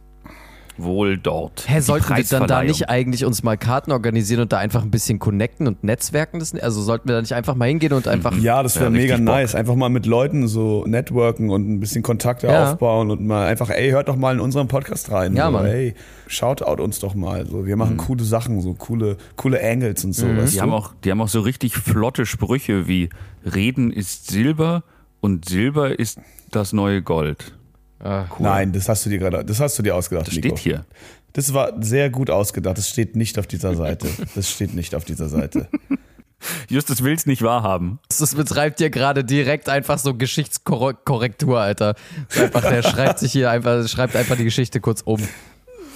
wohl 0.84 1.18
dort. 1.18 1.66
hä, 1.68 1.76
Die 1.76 1.82
sollten 1.82 2.16
wir 2.16 2.24
dann 2.24 2.48
da 2.48 2.64
nicht 2.64 2.90
eigentlich 2.90 3.26
uns 3.26 3.44
mal 3.44 3.58
Karten 3.58 3.92
organisieren 3.92 4.42
und 4.42 4.52
da 4.52 4.58
einfach 4.58 4.82
ein 4.84 4.92
bisschen 4.92 5.20
connecten 5.20 5.68
und 5.68 5.84
netzwerken? 5.84 6.40
Das, 6.40 6.54
also 6.56 6.82
sollten 6.82 7.08
wir 7.08 7.16
da 7.16 7.22
nicht 7.22 7.34
einfach 7.34 7.56
mal 7.56 7.68
hingehen 7.68 7.94
und 7.94 8.08
einfach. 8.08 8.38
Ja, 8.38 8.64
das 8.64 8.76
wäre 8.76 8.86
Ja, 8.86 8.90
mega 8.92 9.16
Bock. 9.18 9.26
nice. 9.26 9.56
Einfach 9.56 9.76
mal 9.76 9.90
mit 9.90 10.06
Leuten 10.06 10.48
so 10.48 10.86
networken 10.88 11.50
und 11.50 11.70
ein 11.70 11.80
bisschen 11.80 12.04
Kontakte 12.04 12.48
Ja. 12.48 12.72
aufbauen 12.72 13.12
und 13.12 13.26
mal 13.26 13.48
einfach, 13.48 13.70
ey, 13.70 13.90
hört 13.92 14.08
doch 14.08 14.16
mal 14.16 14.34
in 14.36 14.40
unseren 14.40 14.68
Podcast 14.68 15.12
rein. 15.12 15.36
Ja, 15.36 15.48
so, 15.48 15.52
Mann. 15.52 15.66
Ey, 15.66 15.96
shoutout 16.28 16.82
uns 16.82 17.00
doch 17.00 17.16
mal. 17.16 17.46
So, 17.46 17.66
wir 17.66 17.76
machen 17.76 17.98
coole 17.98 18.24
Sachen, 18.24 18.62
so 18.62 18.74
coole, 18.74 19.18
coole 19.36 19.60
Angles 19.64 20.04
und 20.06 20.14
so. 20.14 20.28
Weißt 20.28 20.54
Die 20.54 20.58
du? 20.58 20.62
haben, 20.64 20.72
auch, 20.74 20.94
die 21.04 21.12
haben 21.12 21.22
auch 21.22 21.28
so 21.28 21.42
richtig 21.42 21.76
flotte 21.76 22.26
Sprüche 22.26 22.88
wie 22.88 23.10
Reden 23.46 23.92
ist 23.92 24.28
Silber 24.28 24.84
und 25.22 25.46
Silber 25.48 25.98
ist 25.98 26.20
das 26.52 26.74
neue 26.74 27.02
Gold. 27.02 27.54
Ah, 28.02 28.26
Cool. 28.32 28.44
Nein, 28.48 28.72
das 28.72 28.88
hast 28.90 29.06
du 29.06 29.10
dir 29.10 29.20
gerade, 29.20 29.44
das 29.44 29.60
hast 29.60 29.78
du 29.78 29.84
dir 29.84 29.96
ausgedacht, 29.96 30.28
Das 30.28 30.34
Nico. 30.36 30.56
steht 30.56 30.60
hier. 30.60 30.86
Das 31.34 31.54
war 31.54 31.74
sehr 31.82 32.10
gut 32.10 32.30
ausgedacht. 32.30 32.78
Das 32.78 32.90
steht 32.90 33.16
nicht 33.16 33.38
auf 33.38 33.46
dieser 33.46 33.76
Seite. 33.76 34.08
Das 34.36 34.50
steht 34.50 34.74
nicht 34.74 34.96
auf 34.96 35.06
dieser 35.06 35.30
Seite. 35.30 35.68
Justus 36.70 37.04
will's 37.04 37.26
nicht 37.26 37.42
wahrhaben. 37.42 38.00
Das 38.18 38.34
betreibt 38.34 38.80
dir 38.80 38.90
gerade 38.90 39.24
direkt 39.26 39.68
einfach 39.70 39.98
so 40.00 40.14
Geschichtskorrektur, 40.14 41.60
Alter. 41.60 41.96
Einfach, 42.38 42.62
der 42.62 42.82
schreibt 42.84 43.20
sich 43.20 43.32
hier 43.34 43.52
einfach, 43.52 43.88
schreibt 43.88 44.16
einfach 44.16 44.38
die 44.38 44.46
Geschichte 44.46 44.80
kurz 44.80 45.02
um. 45.02 45.20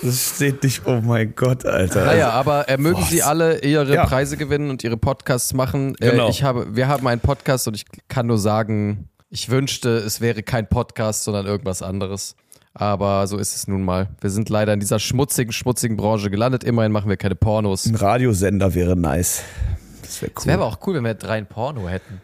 Das 0.01 0.33
steht 0.35 0.61
nicht, 0.63 0.81
oh 0.85 0.99
mein 1.01 1.33
Gott, 1.33 1.65
Alter. 1.65 2.05
Naja, 2.05 2.31
aber 2.31 2.67
äh, 2.67 2.77
mögen 2.77 2.99
Boah. 2.99 3.07
Sie 3.07 3.23
alle 3.23 3.61
ihre 3.61 3.93
Ja. 3.95 4.05
Preise 4.05 4.35
gewinnen 4.35 4.69
und 4.69 4.83
ihre 4.83 4.97
Podcasts 4.97 5.53
machen. 5.53 5.95
Äh, 6.01 6.11
Genau. 6.11 6.27
ich 6.29 6.43
habe, 6.43 6.75
wir 6.75 6.89
haben 6.89 7.07
einen 7.07 7.21
Podcast 7.21 7.69
und 7.69 7.75
ich 7.75 7.85
kann 8.09 8.27
nur 8.27 8.37
sagen, 8.37 9.07
ich 9.33 9.49
wünschte, 9.49 9.89
es 9.97 10.21
wäre 10.21 10.43
kein 10.43 10.67
Podcast, 10.69 11.23
sondern 11.23 11.47
irgendwas 11.47 11.81
anderes. 11.81 12.35
Aber 12.75 13.25
so 13.27 13.37
ist 13.37 13.55
es 13.55 13.67
nun 13.67 13.83
mal. 13.83 14.09
Wir 14.21 14.29
sind 14.29 14.49
leider 14.49 14.73
in 14.73 14.79
dieser 14.79 14.99
schmutzigen, 14.99 15.51
schmutzigen 15.51 15.97
Branche 15.97 16.29
gelandet. 16.29 16.63
Immerhin 16.63 16.91
machen 16.91 17.09
wir 17.09 17.17
keine 17.17 17.33
Pornos. 17.35 17.85
Ein 17.87 17.95
Radiosender 17.95 18.73
wäre 18.75 18.95
nice. 18.95 19.41
Das 20.03 20.21
wäre 20.21 20.31
Es 20.35 20.41
cool. 20.43 20.45
wäre 20.47 20.57
aber 20.61 20.67
auch 20.67 20.77
cool, 20.85 20.95
wenn 20.95 21.03
wir 21.03 21.15
drei 21.15 21.37
ein 21.37 21.47
Porno 21.47 21.87
hätten. 21.89 22.21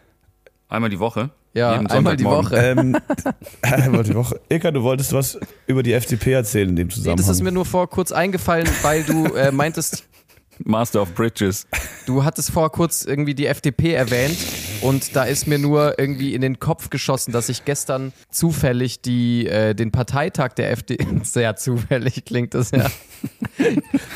Einmal 0.68 0.88
die 0.90 1.00
Woche. 1.00 1.30
Ja, 1.52 1.72
einmal 1.72 2.16
die. 2.16 2.24
Woche. 2.24 2.54
ähm, 2.56 2.96
einmal 3.62 4.04
die 4.04 4.14
Woche. 4.14 4.40
Ilka, 4.48 4.70
du 4.70 4.84
wolltest 4.84 5.12
was 5.12 5.36
über 5.66 5.82
die 5.82 5.92
FDP 5.94 6.32
erzählen 6.32 6.68
in 6.68 6.76
dem 6.76 6.86
Nee, 6.86 6.94
Zusammenhang. 6.94 7.16
das 7.16 7.28
ist 7.28 7.42
mir 7.42 7.50
nur 7.50 7.64
vor 7.64 7.90
kurz 7.90 8.12
eingefallen, 8.12 8.68
weil 8.82 9.02
du 9.02 9.24
äh, 9.34 9.50
meintest, 9.50 10.04
Master 10.64 11.02
of 11.02 11.12
Bridges. 11.14 11.66
du 12.06 12.22
hattest 12.22 12.52
vor 12.52 12.70
kurz 12.70 13.04
irgendwie 13.04 13.34
die 13.34 13.46
FDP 13.46 13.94
erwähnt 13.94 14.36
und 14.82 15.16
da 15.16 15.24
ist 15.24 15.46
mir 15.46 15.58
nur 15.58 15.98
irgendwie 15.98 16.34
in 16.34 16.40
den 16.40 16.58
Kopf 16.58 16.90
geschossen, 16.90 17.32
dass 17.32 17.48
ich 17.48 17.64
gestern 17.64 18.12
zufällig 18.30 19.02
die, 19.02 19.46
äh, 19.46 19.74
den 19.74 19.90
Parteitag 19.90 20.54
der 20.54 20.70
FDP, 20.70 21.06
sehr 21.22 21.56
zufällig 21.56 22.24
klingt 22.24 22.54
das 22.54 22.70
ja. 22.70 22.86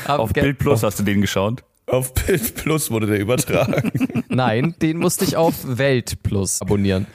Auf 0.07 0.33
Bild 0.33 0.57
Plus 0.57 0.83
hast 0.83 0.99
du 0.99 1.03
den 1.03 1.21
geschaut. 1.21 1.63
Auf 1.87 2.13
Bild 2.13 2.55
Plus 2.55 2.89
wurde 2.89 3.05
der 3.07 3.19
übertragen. 3.19 3.91
Nein, 4.27 4.75
den 4.81 4.97
musste 4.97 5.23
ich 5.23 5.37
auf 5.37 5.53
Welt 5.65 6.23
Plus 6.23 6.61
abonnieren. 6.61 7.05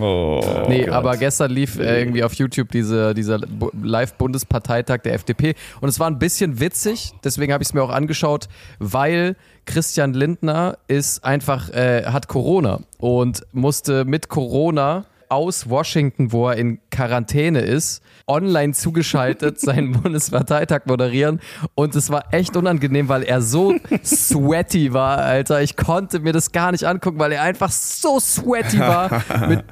Oh, 0.00 0.64
Nee, 0.68 0.84
Gott. 0.84 0.94
aber 0.94 1.16
gestern 1.16 1.50
lief 1.50 1.78
äh, 1.78 2.00
irgendwie 2.00 2.22
auf 2.24 2.34
YouTube 2.34 2.70
diese, 2.70 3.14
dieser 3.14 3.38
Bu- 3.38 3.70
Live-Bundesparteitag 3.82 4.98
der 5.02 5.14
FDP 5.14 5.54
und 5.80 5.88
es 5.88 5.98
war 6.00 6.06
ein 6.08 6.18
bisschen 6.18 6.60
witzig, 6.60 7.12
deswegen 7.24 7.52
habe 7.52 7.62
ich 7.62 7.68
es 7.68 7.74
mir 7.74 7.82
auch 7.82 7.90
angeschaut, 7.90 8.48
weil 8.78 9.36
Christian 9.66 10.14
Lindner 10.14 10.78
ist 10.88 11.24
einfach, 11.24 11.70
äh, 11.70 12.04
hat 12.06 12.28
Corona 12.28 12.80
und 12.98 13.42
musste 13.52 14.04
mit 14.04 14.28
Corona 14.28 15.04
aus 15.28 15.68
Washington, 15.68 16.32
wo 16.32 16.48
er 16.48 16.56
in 16.56 16.78
Quarantäne 16.90 17.60
ist, 17.60 18.02
online 18.28 18.72
zugeschaltet 18.74 19.60
seinen 19.60 19.92
Bundesparteitag 19.92 20.82
moderieren 20.86 21.40
und 21.74 21.94
es 21.96 22.10
war 22.10 22.24
echt 22.32 22.56
unangenehm, 22.56 23.08
weil 23.08 23.22
er 23.22 23.40
so 23.42 23.74
sweaty 24.04 24.92
war, 24.92 25.18
Alter. 25.18 25.62
Ich 25.62 25.76
konnte 25.76 26.20
mir 26.20 26.32
das 26.32 26.52
gar 26.52 26.72
nicht 26.72 26.84
angucken, 26.84 27.18
weil 27.18 27.32
er 27.32 27.42
einfach 27.42 27.70
so 27.70 28.20
sweaty 28.20 28.78
war 28.80 29.22
mit 29.48 29.64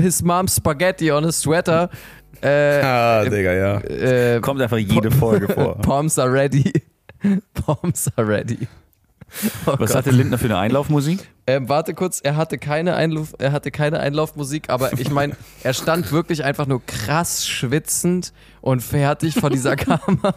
his 0.00 0.22
mom's 0.22 0.56
Spaghetti 0.56 1.10
on 1.12 1.24
his 1.24 1.40
sweater. 1.40 1.90
Äh, 2.40 2.80
Ah, 2.82 3.24
Digga, 3.24 3.52
ja. 3.52 3.78
äh, 3.78 4.40
Kommt 4.40 4.60
einfach 4.60 4.78
jede 4.78 5.10
Folge 5.10 5.48
vor. 5.52 5.78
Palms 5.80 6.18
are 6.18 6.32
ready. 6.32 6.72
Palms 7.54 8.10
are 8.16 8.26
ready. 8.26 8.66
Oh 9.64 9.74
Was 9.78 9.90
Gott. 9.92 9.98
hatte 9.98 10.10
Lindner 10.10 10.36
für 10.38 10.46
eine 10.46 10.58
Einlaufmusik? 10.58 11.20
Ähm, 11.46 11.68
warte 11.68 11.92
kurz, 11.94 12.20
er 12.20 12.36
hatte 12.36 12.56
keine 12.56 12.94
Einlauf, 12.94 13.34
er 13.38 13.50
hatte 13.50 13.72
keine 13.72 13.98
Einlaufmusik, 13.98 14.70
aber 14.70 14.92
ich 14.98 15.10
meine, 15.10 15.36
er 15.64 15.74
stand 15.74 16.12
wirklich 16.12 16.44
einfach 16.44 16.66
nur 16.66 16.84
krass 16.86 17.46
schwitzend 17.48 18.32
und 18.60 18.80
fertig 18.80 19.34
vor 19.34 19.50
dieser 19.50 19.74
Kamera 19.76 20.34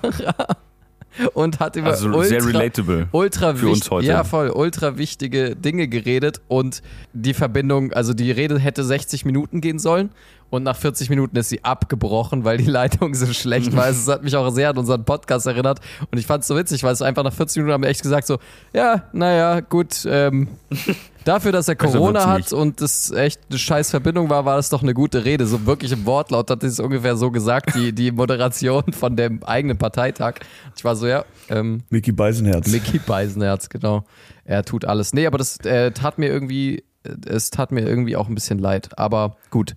und 1.33 1.59
hat 1.59 1.75
über 1.75 1.89
Also 1.89 2.07
ultra, 2.07 2.23
sehr 2.23 2.45
relatable 2.45 3.07
ultra 3.11 3.53
für 3.55 3.69
uns 3.69 3.89
heute. 3.89 4.07
Ja, 4.07 4.23
voll, 4.23 4.49
ultra 4.49 4.97
wichtige 4.97 5.55
Dinge 5.55 5.87
geredet 5.87 6.41
und 6.47 6.81
die 7.13 7.33
Verbindung, 7.33 7.93
also 7.93 8.13
die 8.13 8.31
Rede 8.31 8.59
hätte 8.59 8.83
60 8.83 9.25
Minuten 9.25 9.61
gehen 9.61 9.79
sollen 9.79 10.09
und 10.49 10.63
nach 10.63 10.75
40 10.75 11.09
Minuten 11.09 11.35
ist 11.37 11.49
sie 11.49 11.63
abgebrochen, 11.63 12.43
weil 12.43 12.57
die 12.57 12.65
Leitung 12.65 13.13
so 13.13 13.27
schlecht 13.27 13.75
war. 13.75 13.89
Es 13.89 14.07
hat 14.07 14.23
mich 14.23 14.35
auch 14.35 14.49
sehr 14.51 14.69
an 14.69 14.77
unseren 14.77 15.03
Podcast 15.03 15.47
erinnert 15.47 15.79
und 16.11 16.17
ich 16.17 16.25
fand 16.25 16.41
es 16.41 16.47
so 16.47 16.55
witzig, 16.55 16.83
weil 16.83 16.93
es 16.93 17.01
einfach 17.01 17.23
nach 17.23 17.33
40 17.33 17.57
Minuten 17.57 17.73
haben 17.73 17.83
wir 17.83 17.89
echt 17.89 18.01
gesagt 18.01 18.27
so, 18.27 18.37
ja, 18.73 19.03
naja, 19.11 19.59
gut, 19.59 20.05
ähm, 20.07 20.47
dafür, 21.25 21.51
dass 21.51 21.67
er 21.67 21.75
Corona 21.75 22.27
hat 22.27 22.53
und 22.53 22.81
das 22.81 23.11
echt 23.11 23.41
eine 23.49 23.59
scheiß 23.59 23.89
Verbindung 23.89 24.29
war, 24.29 24.45
war 24.45 24.55
das 24.55 24.69
doch 24.69 24.81
eine 24.81 24.93
gute 24.93 25.25
Rede. 25.25 25.45
So 25.45 25.65
wirklich 25.65 25.91
im 25.91 26.05
Wortlaut 26.05 26.49
hat 26.49 26.61
sie 26.61 26.67
es 26.67 26.79
ungefähr 26.79 27.17
so 27.17 27.31
gesagt, 27.31 27.75
die, 27.75 27.91
die 27.93 28.11
Moderation 28.11 28.93
von 28.93 29.15
dem 29.15 29.43
eigenen 29.43 29.77
Parteitag. 29.77 30.35
Ich 30.77 30.85
war 30.85 30.95
so, 30.95 31.07
ja, 31.07 31.25
ähm, 31.49 31.83
Mickey 31.89 32.11
Beisenherz. 32.11 32.71
Mickey 32.71 32.99
Beisenherz, 32.99 33.69
genau. 33.69 34.05
Er 34.45 34.63
tut 34.63 34.85
alles. 34.85 35.13
Nee, 35.13 35.25
aber 35.25 35.37
das 35.37 35.57
äh, 35.65 35.91
tat 35.91 36.17
mir 36.17 36.27
irgendwie, 36.27 36.83
es 37.25 37.49
tat 37.49 37.71
mir 37.71 37.81
irgendwie 37.81 38.15
auch 38.15 38.29
ein 38.29 38.35
bisschen 38.35 38.59
leid. 38.59 38.97
Aber 38.97 39.37
gut. 39.49 39.75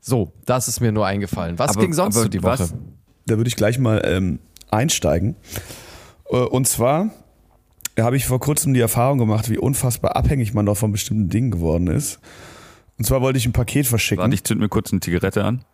So, 0.00 0.32
das 0.44 0.68
ist 0.68 0.80
mir 0.80 0.92
nur 0.92 1.06
eingefallen. 1.06 1.58
Was 1.58 1.72
Aber- 1.72 1.80
ging 1.80 1.92
sonst 1.92 2.16
aber 2.16 2.24
so 2.24 2.28
die 2.28 2.42
Woche? 2.42 2.60
was- 2.60 2.74
Da 3.26 3.36
würde 3.36 3.48
ich 3.48 3.56
gleich 3.56 3.78
mal 3.78 4.00
ähm, 4.04 4.38
einsteigen. 4.70 5.36
Äh, 6.30 6.36
Und 6.36 6.66
zwar 6.68 7.10
habe 7.98 8.16
ich 8.16 8.26
vor 8.26 8.38
kurzem 8.40 8.74
die 8.74 8.80
Erfahrung 8.80 9.18
gemacht, 9.18 9.50
wie 9.50 9.58
unfassbar 9.58 10.14
abhängig 10.16 10.54
man 10.54 10.64
doch 10.66 10.76
von 10.76 10.92
bestimmten 10.92 11.28
Dingen 11.28 11.50
geworden 11.50 11.88
ist. 11.88 12.20
Und 12.96 13.04
zwar 13.04 13.20
wollte 13.20 13.38
ich 13.38 13.46
ein 13.46 13.52
Paket 13.52 13.86
verschicken. 13.86 14.22
Warte, 14.22 14.34
ich 14.34 14.44
zünd 14.44 14.60
mir 14.60 14.68
kurz 14.68 14.92
eine 14.92 15.00
Zigarette 15.00 15.44
an. 15.44 15.64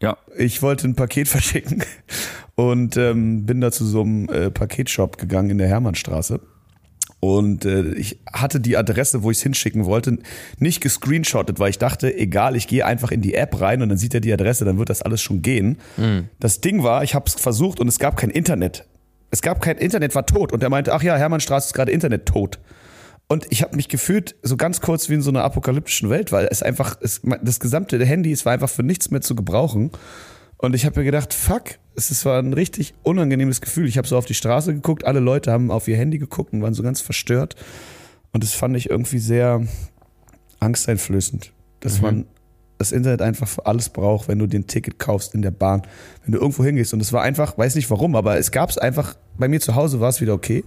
Ja, 0.00 0.16
Ich 0.36 0.60
wollte 0.62 0.86
ein 0.88 0.94
Paket 0.96 1.28
verschicken 1.28 1.82
und 2.56 2.96
ähm, 2.96 3.46
bin 3.46 3.60
da 3.60 3.70
zu 3.72 3.84
so 3.86 4.02
einem 4.02 4.28
äh, 4.28 4.50
Paketshop 4.50 5.16
gegangen 5.18 5.50
in 5.50 5.58
der 5.58 5.68
Hermannstraße. 5.68 6.40
Und 7.20 7.64
äh, 7.64 7.94
ich 7.94 8.20
hatte 8.30 8.60
die 8.60 8.76
Adresse, 8.76 9.22
wo 9.22 9.30
ich 9.30 9.38
es 9.38 9.42
hinschicken 9.42 9.86
wollte, 9.86 10.18
nicht 10.58 10.82
gescreenshottet, 10.82 11.58
weil 11.58 11.70
ich 11.70 11.78
dachte, 11.78 12.14
egal, 12.14 12.54
ich 12.54 12.68
gehe 12.68 12.84
einfach 12.84 13.10
in 13.10 13.22
die 13.22 13.34
App 13.34 13.60
rein 13.60 13.80
und 13.80 13.88
dann 13.88 13.98
sieht 13.98 14.12
er 14.12 14.20
die 14.20 14.32
Adresse, 14.32 14.64
dann 14.64 14.78
wird 14.78 14.90
das 14.90 15.00
alles 15.00 15.22
schon 15.22 15.40
gehen. 15.40 15.78
Das 16.38 16.60
Ding 16.60 16.82
war, 16.82 17.02
ich 17.02 17.14
habe 17.14 17.24
es 17.26 17.34
versucht 17.34 17.80
und 17.80 17.88
es 17.88 17.98
gab 17.98 18.16
kein 18.16 18.30
Internet. 18.30 18.84
Es 19.30 19.40
gab 19.42 19.62
kein 19.62 19.78
Internet, 19.78 20.14
war 20.14 20.26
tot. 20.26 20.52
Und 20.52 20.62
er 20.62 20.68
meinte, 20.68 20.92
ach 20.92 21.02
ja, 21.02 21.16
Hermannstraße 21.16 21.68
ist 21.68 21.72
gerade 21.74 21.90
Internet 21.92 22.26
tot. 22.26 22.58
Und 23.26 23.46
ich 23.50 23.62
habe 23.62 23.74
mich 23.74 23.88
gefühlt 23.88 24.36
so 24.42 24.56
ganz 24.56 24.80
kurz 24.80 25.08
wie 25.08 25.14
in 25.14 25.22
so 25.22 25.30
einer 25.30 25.44
apokalyptischen 25.44 26.10
Welt, 26.10 26.30
weil 26.30 26.46
es 26.50 26.62
einfach, 26.62 26.98
es, 27.00 27.22
das 27.42 27.58
gesamte 27.58 28.04
Handy, 28.04 28.32
es 28.32 28.44
war 28.44 28.52
einfach 28.52 28.68
für 28.68 28.82
nichts 28.82 29.10
mehr 29.10 29.22
zu 29.22 29.34
gebrauchen. 29.34 29.90
Und 30.58 30.74
ich 30.74 30.86
habe 30.86 30.98
mir 31.00 31.04
gedacht, 31.04 31.34
fuck, 31.34 31.78
es 31.96 32.24
war 32.24 32.38
ein 32.38 32.52
richtig 32.52 32.94
unangenehmes 33.02 33.60
Gefühl. 33.60 33.86
Ich 33.86 33.98
habe 33.98 34.08
so 34.08 34.16
auf 34.16 34.24
die 34.24 34.34
Straße 34.34 34.74
geguckt, 34.74 35.04
alle 35.04 35.20
Leute 35.20 35.52
haben 35.52 35.70
auf 35.70 35.88
ihr 35.88 35.96
Handy 35.96 36.18
geguckt 36.18 36.52
und 36.52 36.62
waren 36.62 36.74
so 36.74 36.82
ganz 36.82 37.00
verstört. 37.00 37.56
Und 38.32 38.42
das 38.42 38.52
fand 38.52 38.76
ich 38.76 38.90
irgendwie 38.90 39.18
sehr 39.18 39.62
angsteinflößend, 40.60 41.52
dass 41.80 42.00
man 42.00 42.26
das 42.78 42.90
Internet 42.90 43.22
einfach 43.22 43.46
für 43.46 43.66
alles 43.66 43.90
braucht, 43.90 44.26
wenn 44.26 44.38
du 44.38 44.46
dir 44.46 44.58
ein 44.58 44.66
Ticket 44.66 44.98
kaufst 44.98 45.34
in 45.34 45.42
der 45.42 45.52
Bahn, 45.52 45.82
wenn 46.24 46.32
du 46.32 46.38
irgendwo 46.38 46.64
hingehst. 46.64 46.92
Und 46.92 47.00
es 47.00 47.12
war 47.12 47.22
einfach, 47.22 47.56
weiß 47.56 47.76
nicht 47.76 47.90
warum, 47.90 48.16
aber 48.16 48.36
es 48.38 48.50
gab 48.50 48.70
es 48.70 48.78
einfach, 48.78 49.14
bei 49.38 49.46
mir 49.46 49.60
zu 49.60 49.74
Hause 49.74 50.00
war 50.00 50.08
es 50.08 50.20
wieder 50.20 50.34
okay. 50.34 50.64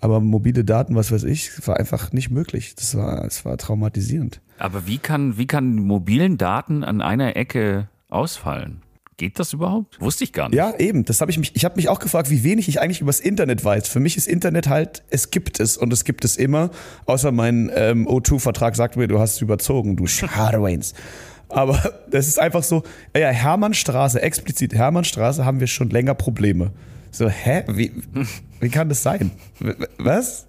Aber 0.00 0.20
mobile 0.20 0.64
Daten, 0.64 0.96
was 0.96 1.12
weiß 1.12 1.24
ich, 1.24 1.50
war 1.66 1.76
einfach 1.76 2.12
nicht 2.12 2.30
möglich. 2.30 2.74
Das 2.74 2.96
war, 2.96 3.24
es 3.24 3.44
war 3.44 3.56
traumatisierend. 3.58 4.40
aber 4.58 4.86
wie 4.86 4.98
kann, 4.98 5.36
wie 5.38 5.46
kann 5.46 5.74
mobilen 5.76 6.38
Daten 6.38 6.82
an 6.82 7.00
einer 7.02 7.36
Ecke 7.36 7.88
ausfallen? 8.08 8.82
Geht 9.22 9.38
das 9.38 9.52
überhaupt? 9.52 10.00
Wusste 10.00 10.24
ich 10.24 10.32
gar 10.32 10.48
nicht. 10.48 10.58
Ja, 10.58 10.74
eben. 10.80 11.04
Das 11.04 11.20
habe 11.20 11.30
ich 11.30 11.38
mich. 11.38 11.54
Ich 11.54 11.64
habe 11.64 11.76
mich 11.76 11.88
auch 11.88 12.00
gefragt, 12.00 12.28
wie 12.28 12.42
wenig 12.42 12.66
ich 12.66 12.80
eigentlich 12.80 13.00
übers 13.00 13.20
Internet 13.20 13.64
weiß. 13.64 13.86
Für 13.86 14.00
mich 14.00 14.16
ist 14.16 14.26
Internet 14.26 14.66
halt, 14.66 15.04
es 15.10 15.30
gibt 15.30 15.60
es 15.60 15.76
und 15.76 15.92
es 15.92 16.02
gibt 16.02 16.24
es 16.24 16.36
immer. 16.36 16.70
Außer 17.06 17.30
mein 17.30 17.70
ähm, 17.72 18.08
O2-Vertrag 18.08 18.74
sagt 18.74 18.96
mir, 18.96 19.06
du 19.06 19.20
hast 19.20 19.34
es 19.34 19.40
überzogen, 19.40 19.94
du 19.94 20.08
Schadowens. 20.08 20.94
Aber 21.48 21.80
das 22.10 22.26
ist 22.26 22.40
einfach 22.40 22.64
so. 22.64 22.82
Ja, 23.16 23.28
Hermannstraße, 23.28 24.20
explizit 24.20 24.74
Hermannstraße 24.74 25.44
haben 25.44 25.60
wir 25.60 25.68
schon 25.68 25.90
länger 25.90 26.14
Probleme. 26.14 26.72
So, 27.12 27.28
hä? 27.28 27.62
Wie, 27.68 27.92
wie 28.58 28.70
kann 28.70 28.88
das 28.88 29.04
sein? 29.04 29.30
Was? 29.98 30.48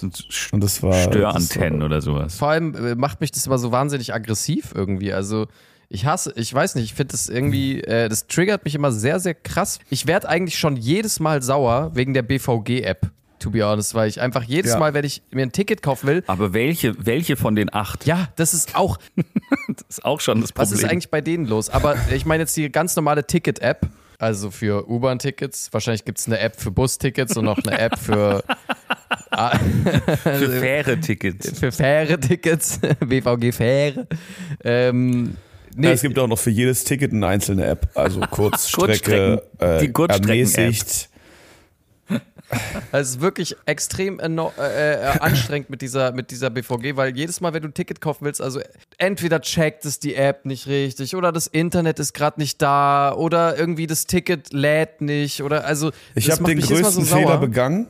Und 0.00 0.64
das 0.64 0.82
war 0.82 0.94
Störantennen 0.94 1.80
das 1.80 1.86
oder 1.86 2.00
sowas. 2.00 2.36
Vor 2.36 2.48
allem 2.48 2.74
äh, 2.74 2.94
macht 2.94 3.20
mich 3.20 3.32
das 3.32 3.46
immer 3.46 3.58
so 3.58 3.70
wahnsinnig 3.70 4.14
aggressiv 4.14 4.72
irgendwie. 4.74 5.12
Also 5.12 5.46
ich 5.92 6.06
hasse, 6.06 6.32
ich 6.36 6.52
weiß 6.52 6.74
nicht, 6.76 6.84
ich 6.86 6.94
finde 6.94 7.12
das 7.12 7.28
irgendwie, 7.28 7.82
äh, 7.82 8.08
das 8.08 8.26
triggert 8.26 8.64
mich 8.64 8.74
immer 8.74 8.90
sehr, 8.92 9.20
sehr 9.20 9.34
krass. 9.34 9.78
Ich 9.90 10.06
werde 10.06 10.28
eigentlich 10.28 10.58
schon 10.58 10.76
jedes 10.76 11.20
Mal 11.20 11.42
sauer 11.42 11.90
wegen 11.94 12.14
der 12.14 12.22
BVG-App, 12.22 13.10
to 13.38 13.50
be 13.50 13.62
honest, 13.64 13.94
weil 13.94 14.08
ich 14.08 14.20
einfach 14.20 14.42
jedes 14.42 14.72
Ja. 14.72 14.78
Mal, 14.78 14.94
wenn 14.94 15.04
ich 15.04 15.22
mir 15.32 15.42
ein 15.42 15.52
Ticket 15.52 15.82
kaufen 15.82 16.06
will, 16.06 16.24
Aber 16.26 16.54
welche, 16.54 16.94
welche 17.04 17.36
von 17.36 17.54
den 17.54 17.72
acht? 17.74 18.06
ja, 18.06 18.28
das 18.36 18.54
ist 18.54 18.74
auch, 18.74 18.96
Das 19.68 19.84
ist 19.88 20.04
auch 20.04 20.20
schon 20.20 20.40
das 20.40 20.50
was 20.54 20.70
Problem. 20.70 20.84
ist 20.86 20.90
eigentlich 20.90 21.10
bei 21.10 21.20
denen 21.20 21.46
los? 21.46 21.68
Aber 21.68 21.96
ich 22.14 22.24
meine 22.26 22.42
jetzt 22.44 22.56
die 22.56 22.70
ganz 22.72 22.96
normale 22.96 23.26
Ticket-App. 23.26 23.86
Also 24.18 24.50
für 24.52 24.88
U-Bahn-Tickets, 24.88 25.72
wahrscheinlich 25.72 26.04
gibt 26.04 26.18
es 26.20 26.26
eine 26.28 26.38
App 26.38 26.58
für 26.60 26.70
Bustickets 26.70 27.36
und 27.36 27.44
noch 27.44 27.58
eine 27.58 27.76
App 27.76 27.98
für, 27.98 28.44
für 30.22 30.50
faire 30.60 31.00
Tickets? 31.00 31.58
für 31.58 31.72
Fähre-Tickets, 31.72 32.78
BVG-Fähre. 33.00 34.06
Ähm, 34.62 35.36
nee, 35.76 35.88
Ja, 35.88 35.92
es 35.92 36.02
gibt 36.02 36.18
auch 36.18 36.28
noch 36.28 36.38
für 36.38 36.50
jedes 36.50 36.84
Ticket 36.84 37.12
eine 37.12 37.26
einzelne 37.26 37.66
App. 37.66 37.88
Also 37.94 38.20
Kurzstrecke, 38.30 39.42
die 39.60 39.64
äh, 39.64 39.88
Kurzstrecken-App. 39.88 40.58
ermäßigt. 40.58 41.08
Es 42.92 43.10
ist 43.10 43.20
wirklich 43.20 43.56
extrem 43.64 44.20
äh, 44.20 44.26
äh, 44.26 45.06
anstrengend 45.20 45.70
mit 45.70 45.80
dieser, 45.80 46.12
mit 46.12 46.30
dieser 46.30 46.50
BVG, 46.50 46.96
weil 46.96 47.16
jedes 47.16 47.40
Mal, 47.40 47.54
wenn 47.54 47.62
du 47.62 47.68
ein 47.68 47.74
Ticket 47.74 48.00
kaufen 48.00 48.24
willst, 48.24 48.42
also 48.42 48.60
entweder 48.98 49.40
checkt 49.40 49.84
es 49.86 49.98
die 49.98 50.14
App 50.14 50.44
nicht 50.44 50.66
richtig 50.66 51.16
oder 51.16 51.32
das 51.32 51.46
Internet 51.46 51.98
ist 51.98 52.12
gerade 52.12 52.40
nicht 52.40 52.60
da 52.60 53.14
oder 53.14 53.56
irgendwie 53.56 53.86
das 53.86 54.06
Ticket 54.06 54.52
lädt 54.52 55.00
nicht 55.00 55.42
oder 55.42 55.64
also 55.64 55.92
Ich 56.14 56.30
habe 56.30 56.44
den 56.44 56.60
größten 56.60 57.04
so 57.04 57.16
Fehler 57.16 57.38
begangen, 57.38 57.86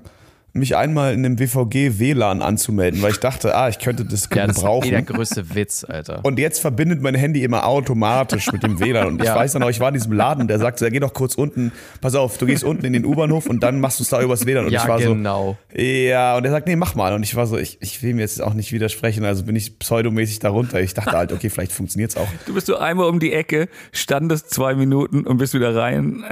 mich 0.55 0.77
einmal 0.77 1.15
in 1.15 1.23
dem 1.23 1.39
WVG 1.39 1.99
WLAN 1.99 2.43
anzumelden, 2.43 3.01
weil 3.01 3.13
ich 3.13 3.21
dachte, 3.21 3.55
ah, 3.57 3.69
ich 3.69 3.79
könnte 3.79 4.05
das 4.05 4.29
Ja, 4.35 4.47
das 4.47 4.57
ist 4.57 4.63
eh 4.63 4.67
gebrauchen. 4.67 4.91
der 4.91 5.03
größte 5.03 5.55
Witz, 5.55 5.85
Alter. 5.89 6.21
und 6.25 6.39
jetzt 6.39 6.59
verbindet 6.61 7.01
mein 7.01 7.15
Handy 7.15 7.43
immer 7.43 7.67
automatisch 7.67 8.53
mit 8.53 8.63
dem 8.63 8.79
WLAN. 8.79 9.07
Und 9.07 9.21
ich 9.21 9.27
Ja. 9.27 9.35
weiß 9.37 9.53
dann 9.55 9.63
auch, 9.63 9.71
ich 9.71 9.81
war 9.81 9.89
in 9.89 9.95
diesem 9.95 10.13
Laden, 10.13 10.49
der 10.49 10.59
sagt 10.59 10.79
so, 10.79 10.85
ja, 10.85 10.91
geh 10.91 11.01
doch 11.01 11.15
kurz 11.15 11.35
unten, 11.37 11.73
pass 12.03 12.15
auf, 12.15 12.37
du 12.37 12.45
gehst 12.47 12.65
unten 12.65 12.85
in 12.85 12.93
den 12.93 13.05
U-Bahnhof 13.07 13.47
und 13.47 13.63
dann 13.63 13.81
machst 13.81 13.99
du 13.99 14.03
es 14.03 14.11
da 14.11 14.21
übers 14.21 14.45
WLAN. 14.45 14.67
Und 14.67 14.73
ja, 14.73 14.83
ich 14.83 14.89
war 14.89 14.99
genau. 14.99 15.57
so, 15.75 15.81
ja, 15.81 16.37
und 16.37 16.45
er 16.45 16.51
sagt, 16.51 16.67
nee, 16.67 16.77
mach 16.77 16.95
mal. 16.95 17.15
Und 17.15 17.23
ich 17.23 17.35
war 17.35 17.47
so, 17.47 17.57
ich, 17.57 17.79
ich 17.81 18.03
will 18.03 18.13
mir 18.15 18.21
jetzt 18.21 18.43
auch 18.43 18.53
nicht 18.55 18.73
widersprechen, 18.73 19.25
also 19.25 19.45
bin 19.45 19.57
ich 19.57 19.79
pseudomäßig 19.79 20.39
darunter. 20.41 20.81
Ich 20.81 20.93
dachte 20.95 21.13
halt, 21.13 21.33
okay, 21.33 21.49
vielleicht 21.49 21.73
funktioniert's 21.73 22.17
auch. 22.17 22.29
Du 22.47 22.53
bist 22.55 22.67
so 22.67 22.77
einmal 22.77 23.09
um 23.09 23.21
die 23.21 23.33
Ecke, 23.33 23.69
standest 23.93 24.51
zwei 24.51 24.75
Minuten 24.75 25.27
und 25.27 25.39
bist 25.39 25.55
wieder 25.55 25.75
rein. 25.75 26.25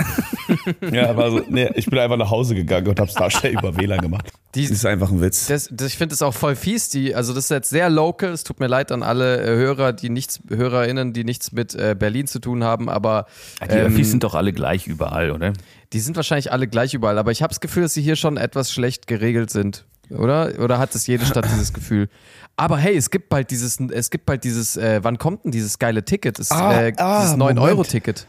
Ja, 0.93 1.17
war 1.17 1.31
so, 1.31 1.41
nee, 1.49 1.71
ich 1.75 1.87
bin 1.87 1.99
einfach 1.99 2.17
nach 2.19 2.31
Hause 2.31 2.55
gegangen 2.55 2.89
und 2.89 3.01
hab's 3.01 3.15
da 3.15 3.31
schnell 3.31 3.53
über 3.55 3.77
WLAN 3.77 4.01
gemacht. 4.01 4.10
Die- 4.55 4.63
das 4.63 4.71
ist 4.73 4.87
einfach 4.87 5.11
ein 5.11 5.21
Witz. 5.21 5.47
Das, 5.47 5.69
das, 5.71 5.89
ich 5.89 5.97
finde 5.99 6.15
es 6.15 6.23
auch 6.23 6.35
voll 6.35 6.57
fies, 6.57 6.89
die, 6.89 7.15
also 7.15 7.33
das 7.33 7.45
ist 7.45 7.51
jetzt 7.51 7.71
sehr 7.71 7.89
local, 7.89 8.31
es 8.31 8.43
tut 8.43 8.59
mir 8.59 8.67
leid 8.67 8.91
an 8.91 9.03
alle 9.05 9.41
äh, 9.43 9.47
Hörer, 9.57 9.93
die 9.93 10.11
nichts, 10.11 10.41
HörerInnen, 10.49 11.13
die 11.13 11.23
nichts 11.25 11.53
mit 11.53 11.75
äh, 11.75 11.95
Berlin 11.99 12.27
zu 12.27 12.41
tun 12.41 12.65
haben, 12.65 12.89
aber 12.89 13.27
Die 13.63 13.75
ähm, 13.77 13.87
Öffis 13.93 14.11
sind 14.11 14.25
doch 14.25 14.35
alle 14.35 14.53
gleich 14.53 14.87
überall, 14.89 15.31
oder? 15.31 15.53
Die 15.93 16.01
sind 16.01 16.17
wahrscheinlich 16.17 16.51
alle 16.53 16.67
gleich 16.67 16.95
überall, 16.95 17.19
aber 17.19 17.31
ich 17.31 17.43
habe 17.43 17.51
das 17.51 17.61
Gefühl, 17.61 17.85
dass 17.85 17.95
sie 17.95 18.03
hier 18.03 18.17
schon 18.17 18.37
etwas 18.37 18.73
schlecht 18.73 19.07
geregelt 19.07 19.51
sind. 19.51 19.85
Oder? 20.11 20.55
Oder 20.59 20.79
hat 20.81 20.93
es 20.97 21.07
jede 21.07 21.25
Stadt 21.25 21.45
dieses 21.45 21.73
Gefühl? 21.73 22.09
Aber 22.57 22.77
hey, 22.79 22.97
es 22.97 23.11
gibt 23.11 23.29
bald 23.29 23.53
dieses, 23.53 23.79
es 23.79 24.11
gibt 24.11 24.27
bald 24.27 24.43
dieses, 24.43 24.77
äh, 24.77 24.99
wann 25.05 25.19
kommt 25.19 25.45
denn 25.45 25.53
dieses 25.53 25.79
geile 25.79 26.05
Ticket? 26.05 26.41
Das, 26.41 26.51
Ah, 26.51 26.83
äh, 26.83 26.93
ah, 26.97 27.23
dieses 27.23 27.37
Moment. 27.37 27.61
9-Euro-Ticket. 27.61 28.27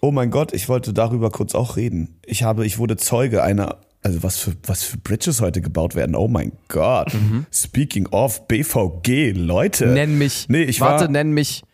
Oh 0.00 0.12
mein 0.12 0.30
Gott, 0.30 0.52
ich 0.52 0.68
wollte 0.68 0.92
darüber 0.92 1.30
kurz 1.30 1.56
auch 1.56 1.74
reden. 1.76 2.20
Ich 2.24 2.44
habe, 2.44 2.64
ich 2.64 2.78
wurde 2.78 2.96
Zeuge 2.96 3.42
einer, 3.42 3.78
also 4.06 4.22
was 4.22 4.38
für, 4.38 4.52
was 4.64 4.84
für 4.84 4.98
Bridges 4.98 5.40
heute 5.40 5.60
gebaut 5.60 5.96
werden. 5.96 6.14
Oh 6.14 6.28
mein 6.28 6.52
Gott. 6.68 7.10
Speaking 7.52 8.06
of 8.12 8.46
BVG, 8.46 9.32
Leute. 9.32 9.86
Nenn 9.88 10.16
mich, 10.16 10.46
Nee, 10.48 10.62
ich 10.62 10.80
warte, 10.80 11.06
war, 11.06 11.10
nenn 11.10 11.32
mich 11.32 11.64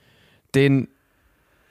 den, 0.54 0.88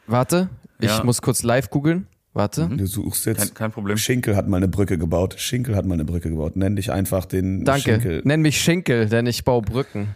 warte, 0.06 0.50
ich 0.80 0.90
Ja. 0.90 1.04
muss 1.04 1.22
kurz 1.24 1.42
live 1.42 1.70
googeln. 1.72 2.06
Warte. 2.34 2.70
du 2.70 2.86
suchst 2.86 3.26
jetzt. 3.26 3.40
Kein, 3.40 3.54
kein 3.56 3.72
Problem. 3.72 3.98
Schinkel 3.98 4.36
hat 4.38 4.48
mal 4.48 4.58
eine 4.58 4.68
Brücke 4.70 4.98
gebaut. 4.98 5.36
Schinkel 5.38 5.76
hat 5.76 5.86
mal 5.86 5.96
eine 5.96 6.06
Brücke 6.06 6.30
gebaut. 6.30 6.56
Nenn 6.56 6.76
dich 6.78 6.90
einfach 6.92 7.26
den 7.26 7.66
Danke. 7.66 7.94
Schinkel. 7.94 8.22
Nenn 8.24 8.42
mich 8.42 8.62
Schinkel, 8.62 9.10
denn 9.10 9.26
ich 9.26 9.44
baue 9.44 9.62
Brücken. 9.64 10.16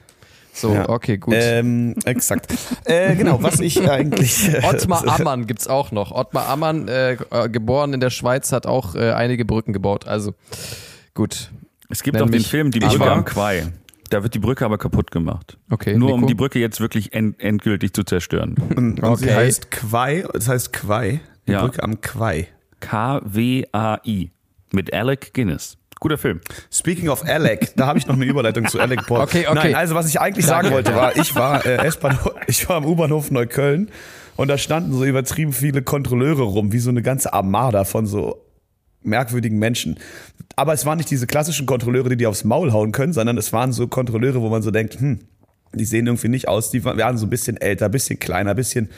So, 0.57 0.73
Ja. 0.73 0.87
okay, 0.87 1.17
gut. 1.17 1.33
Ähm, 1.37 1.95
exakt. 2.05 2.53
äh, 2.85 3.13
genau, 3.15 3.43
was 3.43 3.59
ich 3.59 3.81
eigentlich. 3.89 4.49
Ottmar 4.63 5.05
Ammann 5.19 5.47
gibt's 5.47 5.67
auch 5.67 5.91
noch. 5.91 6.11
Ottmar 6.13 6.47
Ammann, 6.47 6.87
äh, 6.87 7.13
äh, 7.31 7.49
geboren 7.49 7.93
in 7.93 7.99
der 7.99 8.09
Schweiz, 8.09 8.53
hat 8.53 8.65
auch 8.65 8.95
äh, 8.95 9.11
einige 9.11 9.43
Brücken 9.43 9.73
gebaut. 9.73 10.07
Also 10.07 10.33
gut. 11.13 11.51
Es 11.89 12.01
gibt 12.03 12.15
Nenn 12.15 12.23
auch 12.23 12.29
den 12.29 12.41
Film 12.41 12.71
Die 12.71 12.79
Ich 12.79 12.85
Brücke 12.85 12.99
war- 13.01 13.11
am 13.11 13.25
Quai. 13.25 13.67
Da 14.11 14.23
wird 14.23 14.33
die 14.33 14.39
Brücke 14.39 14.63
aber 14.65 14.77
kaputt 14.77 15.11
gemacht. 15.11 15.57
Okay. 15.69 15.97
Nur 15.97 16.13
um 16.13 16.21
Nico? 16.21 16.27
die 16.27 16.35
Brücke 16.35 16.59
jetzt 16.59 16.79
wirklich 16.79 17.13
end, 17.13 17.39
endgültig 17.41 17.93
zu 17.93 18.03
zerstören. 18.03 18.55
Und 18.75 18.97
sie 19.17 19.25
Okay. 19.25 19.33
heißt 19.35 19.71
Quai. 19.71 20.23
Das 20.33 20.47
heißt 20.47 20.71
Quai. 20.71 21.19
Die 21.47 21.51
Ja. 21.51 21.61
Brücke 21.63 21.83
am 21.83 21.99
Quai. 22.01 22.47
K-W-A-I. 22.79 24.31
Mit 24.71 24.93
Alec 24.93 25.33
Guinness. 25.33 25.77
Guter 26.05 26.19
Film. 26.19 26.39
Speaking 26.71 27.09
of 27.09 27.27
Alec, 27.27 27.73
da 27.75 27.87
habe 27.87 27.97
ich 27.97 28.05
noch 28.05 28.13
eine 28.13 28.25
Überleitung 28.25 28.67
zu 28.67 28.79
Alec 28.79 29.07
Paul. 29.07 29.21
Okay, 29.21 29.47
okay. 29.47 29.55
Nein, 29.55 29.73
also 29.73 29.95
was 29.95 30.07
ich 30.07 30.21
eigentlich 30.21 30.45
sagen 30.45 30.69
wollte, 30.69 30.93
war, 30.93 31.17
ich 31.17 31.33
war, 31.33 31.65
äh, 31.65 31.89
ich 32.45 32.69
war 32.69 32.75
am 32.75 32.85
U-Bahnhof 32.85 33.31
Neukölln 33.31 33.89
und 34.35 34.47
da 34.47 34.59
standen 34.59 34.93
so 34.93 35.03
übertrieben 35.03 35.51
viele 35.51 35.81
Kontrolleure 35.81 36.43
rum, 36.43 36.71
wie 36.71 36.77
so 36.77 36.91
eine 36.91 37.01
ganze 37.01 37.33
Armada 37.33 37.85
von 37.85 38.05
so 38.05 38.45
merkwürdigen 39.01 39.57
Menschen. 39.57 39.97
Aber 40.55 40.73
es 40.73 40.85
waren 40.85 40.99
nicht 40.99 41.09
diese 41.09 41.25
klassischen 41.25 41.65
Kontrolleure, 41.65 42.09
die 42.09 42.17
dir 42.17 42.29
aufs 42.29 42.43
Maul 42.43 42.71
hauen 42.71 42.91
können, 42.91 43.13
sondern 43.13 43.39
es 43.39 43.51
waren 43.51 43.73
so 43.73 43.87
Kontrolleure, 43.87 44.41
wo 44.41 44.49
man 44.49 44.61
so 44.61 44.69
denkt, 44.69 44.99
hm, 44.99 45.21
die 45.73 45.85
sehen 45.85 46.05
irgendwie 46.05 46.27
nicht 46.27 46.47
aus, 46.47 46.69
die 46.69 46.85
waren 46.85 47.17
so 47.17 47.25
ein 47.25 47.31
bisschen 47.31 47.57
älter, 47.57 47.85
ein 47.85 47.91
bisschen 47.91 48.19
kleiner, 48.19 48.51
ein 48.51 48.55
bisschen, 48.55 48.91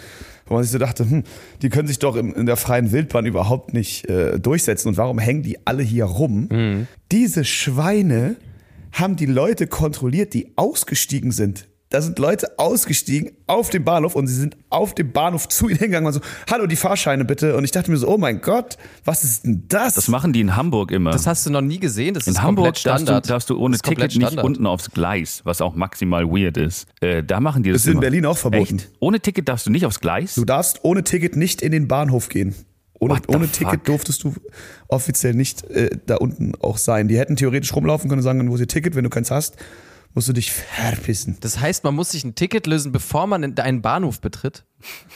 wo 0.48 0.56
man 0.56 0.64
sich 0.64 0.72
so 0.72 0.78
dachte, 0.78 1.10
hm, 1.10 1.24
die 1.62 1.70
können 1.70 1.88
sich 1.88 2.00
doch 2.00 2.16
in, 2.16 2.34
in 2.34 2.46
der 2.46 2.58
freien 2.58 2.92
Wildbahn 2.92 3.26
überhaupt 3.26 3.74
nicht 3.74 4.10
äh, 4.10 4.40
durchsetzen. 4.40 4.90
Und 4.90 4.98
warum 4.98 5.20
hängen 5.20 5.44
die 5.44 5.66
alle 5.66 5.84
hier 5.84 6.06
rum? 6.06 6.88
Diese 7.12 7.46
Schweine 7.46 8.36
haben 8.92 9.16
die 9.16 9.26
Leute 9.26 9.68
kontrolliert, 9.68 10.34
die 10.34 10.54
ausgestiegen 10.56 11.32
sind. 11.32 11.67
Da 11.90 12.02
sind 12.02 12.20
Leute 12.20 12.60
ausgestiegen 12.60 13.32
auf 13.48 13.70
dem 13.70 13.86
Bahnhof 13.86 14.16
und 14.16 14.28
sie 14.28 14.36
sind 14.36 14.58
auf 14.70 14.94
dem 14.94 15.14
Bahnhof 15.14 15.48
zu 15.48 15.70
ihnen 15.70 15.78
hingegangen 15.80 16.08
und 16.08 16.14
so, 16.14 16.20
hallo, 16.52 16.68
die 16.68 16.76
Fahrscheine 16.76 17.24
bitte. 17.24 17.56
Und 17.56 17.64
ich 17.64 17.72
dachte 17.72 17.90
mir 17.90 17.96
so, 17.96 18.10
oh 18.10 18.18
mein 18.18 18.42
Gott, 18.42 18.78
was 19.06 19.24
ist 19.24 19.46
denn 19.46 19.64
das? 19.70 19.94
Das 19.94 20.10
machen 20.10 20.34
die 20.34 20.42
in 20.42 20.58
Hamburg 20.58 20.92
immer. 20.92 21.12
Das 21.12 21.26
hast 21.28 21.46
du 21.46 21.50
noch 21.50 21.62
nie 21.62 21.80
gesehen, 21.80 22.14
das 22.14 22.28
in 22.28 22.34
ist 22.34 22.42
Hamburg 22.42 22.66
komplett 22.66 22.86
darfst 22.86 23.02
du, 23.04 23.06
Standard. 23.06 23.30
darfst 23.30 23.50
du 23.50 23.58
ohne 23.58 23.78
Das 23.78 23.78
ist 23.78 23.86
Ticket 23.86 24.04
nicht 24.18 24.28
Standard. 24.28 24.46
unten 24.46 24.66
aufs 24.66 24.92
Gleis, 24.92 25.42
was 25.46 25.62
auch 25.62 25.76
maximal 25.76 26.26
weird 26.28 26.58
ist. 26.58 26.88
Äh, 27.00 27.24
da 27.24 27.40
machen 27.40 27.64
die 27.64 27.72
das 27.72 27.82
Ist 27.82 27.86
in 27.88 27.92
immer. 27.94 28.02
Berlin 28.02 28.26
auch 28.26 28.38
verboten. 28.38 28.76
Echt? 28.80 28.90
Ohne 29.00 29.22
Ticket 29.22 29.48
darfst 29.48 29.66
du 29.66 29.70
nicht 29.70 29.86
aufs 29.86 30.02
Gleis? 30.02 30.36
Du 30.36 30.44
darfst 30.44 30.80
ohne 30.84 31.06
Ticket 31.06 31.38
nicht 31.38 31.62
in 31.62 31.72
den 31.72 31.88
Bahnhof 31.88 32.28
gehen. 32.28 32.54
Ohne, 33.00 33.22
ohne 33.28 33.46
fuck? 33.48 33.54
Ticket 33.54 33.88
durftest 33.88 34.26
du 34.26 34.34
offiziell 34.90 35.36
nicht 35.36 35.64
äh, 35.70 35.90
da 36.06 36.18
unten 36.18 36.54
auch 36.60 36.78
sein. 36.78 37.08
Die 37.08 37.18
hätten 37.18 37.38
theoretisch 37.38 37.74
rumlaufen 37.74 38.10
können 38.10 38.20
und 38.20 38.24
sagen, 38.24 38.50
wo 38.50 38.56
ist 38.56 38.60
ihr 38.62 38.68
Ticket? 38.68 38.96
Wenn 38.96 39.04
du 39.06 39.10
keins 39.10 39.32
hast, 39.32 39.56
musst 40.18 40.30
du 40.30 40.34
dich 40.34 40.52
verpissen. 40.52 41.38
Das 41.42 41.60
heißt, 41.60 41.84
man 41.84 41.94
muss 41.94 42.10
sich 42.10 42.24
ein 42.24 42.34
Ticket 42.34 42.66
lösen, 42.66 42.92
bevor 42.92 43.28
man 43.28 43.44
in 43.44 43.56
einen 43.60 43.84
Bahnhof 43.84 44.20
betritt. 44.20 44.64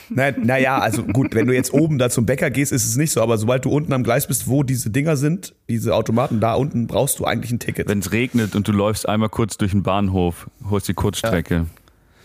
Naja, 0.08 0.36
naja, 0.38 0.78
also 0.78 1.02
gut, 1.02 1.34
wenn 1.34 1.48
du 1.48 1.52
jetzt 1.52 1.72
oben 1.72 1.98
da 1.98 2.08
zum 2.08 2.24
Bäcker 2.24 2.50
gehst, 2.52 2.70
ist 2.70 2.86
es 2.86 2.94
nicht 2.94 3.10
so, 3.10 3.20
aber 3.20 3.36
sobald 3.36 3.64
du 3.64 3.70
unten 3.70 3.92
am 3.94 4.04
Gleis 4.04 4.28
bist, 4.28 4.46
wo 4.46 4.62
diese 4.62 4.90
Dinger 4.90 5.16
sind, 5.16 5.56
diese 5.68 5.96
Automaten, 5.96 6.38
da 6.38 6.54
unten 6.54 6.86
brauchst 6.86 7.18
du 7.18 7.24
eigentlich 7.24 7.50
ein 7.50 7.58
Ticket. 7.58 7.88
Wenn 7.88 7.98
es 7.98 8.12
regnet 8.12 8.54
und 8.54 8.68
du 8.68 8.70
läufst 8.70 9.08
einmal 9.08 9.28
kurz 9.28 9.56
durch 9.56 9.72
den 9.72 9.82
Bahnhof, 9.82 10.48
holst 10.70 10.86
die 10.86 10.94
Kurzstrecke. 10.94 11.66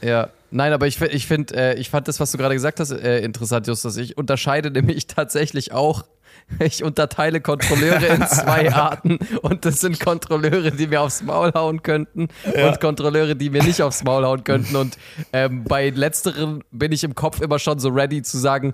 Ja. 0.03 0.29
Nein, 0.51 0.71
aber 0.71 0.85
ich, 0.85 1.01
ich 1.01 1.25
finde, 1.25 1.55
äh, 1.55 1.79
ich 1.79 1.89
fand 1.89 2.07
das, 2.07 2.19
was 2.19 2.31
du 2.31 2.37
gerade 2.37 2.53
gesagt 2.53 2.79
hast, 2.79 2.91
äh, 2.91 3.21
interessant, 3.21 3.65
Justus. 3.65 3.97
Ich 3.97 4.19
unterscheide 4.19 4.69
nämlich 4.79 5.07
tatsächlich 5.07 5.71
auch. 5.71 6.05
Ich 6.59 6.83
unterteile 6.83 7.41
Kontrolleure 7.41 8.05
in 8.05 8.25
zwei 8.27 8.73
Arten 8.73 9.19
und 9.41 9.65
das 9.65 9.81
sind 9.81 9.99
Kontrolleure, 9.99 10.71
die 10.71 10.87
mir 10.87 11.01
aufs 11.01 11.21
Maul 11.21 11.51
hauen 11.53 11.83
könnten 11.83 12.29
und 12.45 12.79
Kontrolleure, 12.79 13.35
die 13.35 13.49
mir 13.49 13.63
nicht 13.63 13.81
aufs 13.81 14.03
Maul 14.03 14.23
hauen 14.25 14.43
könnten. 14.43 14.75
Und 14.75 14.97
ähm, 15.33 15.63
bei 15.65 15.89
letzteren 15.89 16.63
bin 16.71 16.91
ich 16.91 17.03
im 17.03 17.15
Kopf 17.15 17.41
immer 17.41 17.59
schon 17.59 17.79
so 17.79 17.89
ready 17.89 18.21
zu 18.21 18.37
sagen, 18.37 18.73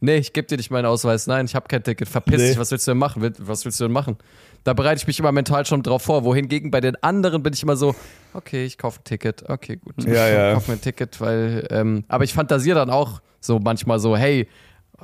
nee, 0.00 0.16
ich 0.16 0.32
gebe 0.32 0.48
dir 0.48 0.56
nicht 0.56 0.70
meinen 0.70 0.86
Ausweis, 0.86 1.26
nein, 1.26 1.46
ich 1.46 1.54
habe 1.54 1.68
kein 1.68 1.82
Ticket, 1.82 2.08
verpiss 2.08 2.40
Nee. 2.40 2.48
dich, 2.48 2.58
was 2.58 2.70
willst 2.72 2.86
du 2.86 2.90
denn 2.90 2.98
machen? 2.98 3.32
Was 3.38 3.64
willst 3.64 3.78
du 3.80 3.84
denn 3.84 3.92
machen? 3.92 4.16
Da 4.64 4.74
bereite 4.74 5.00
ich 5.00 5.06
mich 5.06 5.18
immer 5.18 5.32
mental 5.32 5.64
schon 5.64 5.82
drauf 5.82 6.02
vor. 6.02 6.24
Wohingegen 6.24 6.70
bei 6.70 6.80
den 6.80 7.00
anderen 7.02 7.42
bin 7.42 7.52
ich 7.52 7.62
immer 7.62 7.76
so, 7.76 7.94
okay, 8.34 8.64
ich 8.64 8.78
kaufe 8.78 9.00
ein 9.00 9.04
Ticket, 9.04 9.48
okay, 9.48 9.76
gut. 9.76 10.04
Ja, 10.04 10.28
ich 10.28 10.34
ja. 10.34 10.54
kaufe 10.54 10.70
mir 10.70 10.76
ein 10.76 10.80
Ticket, 10.80 11.20
weil, 11.20 11.66
ähm, 11.70 12.04
aber 12.08 12.24
ich 12.24 12.32
fantasiere 12.34 12.78
dann 12.78 12.90
auch 12.90 13.20
so 13.40 13.58
manchmal 13.58 13.98
so, 13.98 14.16
hey, 14.16 14.48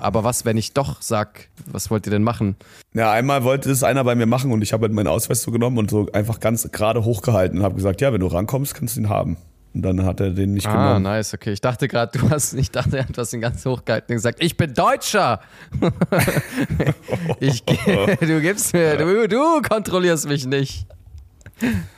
aber 0.01 0.25
was, 0.25 0.45
wenn 0.45 0.57
ich 0.57 0.73
doch 0.73 1.01
sag, 1.03 1.49
was 1.67 1.91
wollt 1.91 2.07
ihr 2.07 2.11
denn 2.11 2.23
machen? 2.23 2.57
Ja, 2.95 3.13
einmal 3.13 3.45
wollte 3.45 3.71
es 3.71 3.83
einer 3.83 4.05
bei 4.05 4.15
mir 4.15 4.27
machen 4.27 4.53
und 4.53 4.63
ich 4.63 4.73
habe 4.73 4.83
halt 4.83 4.93
meinen 4.93 5.09
Ausweis 5.09 5.43
so 5.43 5.51
genommen 5.51 5.79
und 5.79 5.91
so 5.91 6.09
einfach 6.13 6.41
ganz 6.41 6.71
gerade 6.73 7.05
hochgehalten 7.05 7.59
und 7.59 7.65
habe 7.65 7.75
gesagt, 7.75 8.01
ja, 8.01 8.13
wenn 8.13 8.21
du 8.21 8.27
rankommst, 8.27 8.75
kannst 8.75 8.97
du 8.97 9.01
ihn 9.01 9.09
haben. 9.09 9.37
Und 9.75 9.83
dann 9.83 10.05
hat 10.05 10.19
er 10.21 10.31
den 10.31 10.55
nicht 10.55 10.67
Ah, 10.67 10.73
genommen. 10.73 11.03
nice, 11.03 11.35
okay. 11.35 11.53
Ich 11.53 11.61
dachte 11.61 11.89
gerade, 11.89 12.19
du 12.19 12.31
hast, 12.31 12.55
ich 12.55 12.71
dachte, 12.73 13.05
du 13.13 13.21
hast 13.21 13.33
ihn 13.35 13.41
ganz 13.43 13.65
hochgehalten 13.67 14.13
und 14.13 14.17
gesagt, 14.17 14.43
ich 14.43 14.57
bin 14.57 14.73
Deutscher. 14.75 15.41
ich, 17.41 17.65
du 18.21 18.41
gibst 18.41 18.73
mir, 18.73 18.97
du, 18.97 19.29
du 19.29 19.63
kontrollierst 19.63 20.27
mich 20.29 20.47
nicht. 20.47 20.87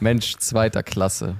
Mensch, 0.01 0.37
zweiter 0.39 0.83
Klasse. 0.83 1.37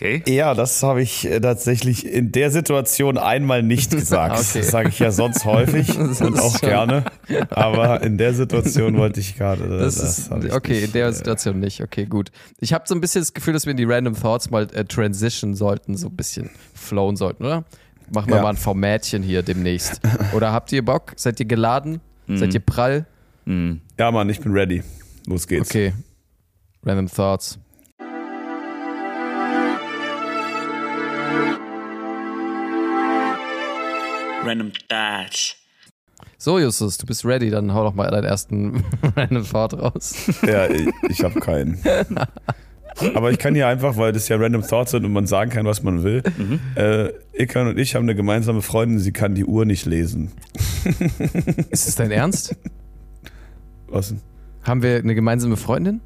Okay. 0.00 0.22
Ja, 0.28 0.54
das 0.54 0.80
habe 0.84 1.02
ich 1.02 1.26
äh, 1.28 1.40
tatsächlich 1.40 2.06
in 2.06 2.30
der 2.30 2.52
Situation 2.52 3.18
einmal 3.18 3.64
nicht 3.64 3.90
gesagt. 3.96 4.38
Okay. 4.38 4.60
Das 4.60 4.70
sage 4.70 4.88
ich 4.90 4.98
ja 5.00 5.10
sonst 5.10 5.44
häufig 5.44 5.88
Das 5.98 6.20
und 6.20 6.38
auch 6.38 6.56
schon- 6.58 6.68
gerne. 6.68 7.04
Aber 7.50 8.00
in 8.02 8.16
der 8.16 8.32
Situation 8.32 8.96
wollte 8.96 9.18
ich 9.18 9.36
gerade. 9.36 9.64
äh, 9.64 9.78
Das, 9.80 9.96
Das, 9.96 10.18
ist, 10.20 10.44
ich 10.44 10.52
okay, 10.52 10.76
in 10.76 10.80
nicht, 10.82 10.94
der 10.94 11.08
äh, 11.08 11.12
Situation 11.12 11.58
nicht. 11.58 11.82
Okay, 11.82 12.06
gut. 12.06 12.30
Ich 12.60 12.72
habe 12.72 12.84
so 12.86 12.94
ein 12.94 13.00
bisschen 13.00 13.22
das 13.22 13.34
Gefühl, 13.34 13.54
dass 13.54 13.66
wir 13.66 13.72
in 13.72 13.76
die 13.76 13.84
Random 13.84 14.14
Thoughts 14.14 14.50
mal 14.50 14.68
äh, 14.72 14.84
transition 14.84 15.56
sollten, 15.56 15.96
so 15.96 16.06
ein 16.06 16.14
bisschen 16.16 16.50
flowen 16.74 17.16
sollten, 17.16 17.44
oder? 17.44 17.64
Machen 18.14 18.28
wir 18.30 18.36
Ja. 18.36 18.42
mal 18.42 18.50
ein 18.50 18.56
Formatchen 18.56 19.22
hier 19.24 19.42
demnächst. 19.42 20.00
Oder 20.32 20.52
habt 20.52 20.70
ihr 20.72 20.84
Bock? 20.84 21.12
Seid 21.16 21.40
ihr 21.40 21.46
geladen? 21.46 22.00
Seid 22.28 22.54
ihr 22.54 22.60
prall? 22.60 23.04
Ja, 23.46 24.10
Mann, 24.12 24.30
ich 24.30 24.40
bin 24.40 24.52
ready. 24.52 24.82
Los 25.26 25.46
geht's. 25.48 25.68
Okay. 25.70 25.92
Random 26.84 27.08
Thoughts. 27.08 27.58
Random 34.48 34.72
Thoughts. 34.88 35.56
So, 36.38 36.58
Justus, 36.58 36.96
du 36.96 37.04
bist 37.04 37.24
ready, 37.24 37.50
dann 37.50 37.74
hau 37.74 37.84
doch 37.84 37.94
mal 37.94 38.10
deinen 38.10 38.24
ersten 38.24 38.82
Random 39.16 39.44
Thought 39.44 39.74
raus. 39.74 40.14
Ja, 40.46 40.66
ich, 40.66 40.88
ich 41.08 41.22
habe 41.22 41.38
keinen. 41.38 41.78
Aber 43.14 43.30
ich 43.30 43.38
kann 43.38 43.54
hier 43.54 43.68
einfach, 43.68 43.96
weil 43.96 44.12
das 44.12 44.28
ja 44.28 44.36
Random 44.36 44.62
Thoughts 44.62 44.92
sind 44.92 45.04
und 45.04 45.12
man 45.12 45.26
sagen 45.26 45.50
kann, 45.50 45.66
was 45.66 45.82
man 45.82 46.02
will. 46.02 46.22
Äh, 46.74 47.10
Ikan 47.32 47.68
und 47.68 47.78
ich 47.78 47.94
haben 47.94 48.04
eine 48.04 48.14
gemeinsame 48.16 48.62
Freundin, 48.62 48.98
sie 48.98 49.12
kann 49.12 49.34
die 49.34 49.44
Uhr 49.44 49.66
nicht 49.66 49.86
lesen. 49.86 50.32
Ist 51.70 51.86
es 51.86 51.94
dein 51.94 52.10
Ernst? 52.10 52.56
Was 53.86 54.08
denn? 54.08 54.20
Haben 54.64 54.82
wir 54.82 54.96
eine 54.96 55.14
gemeinsame 55.14 55.56
Freundin? 55.56 56.00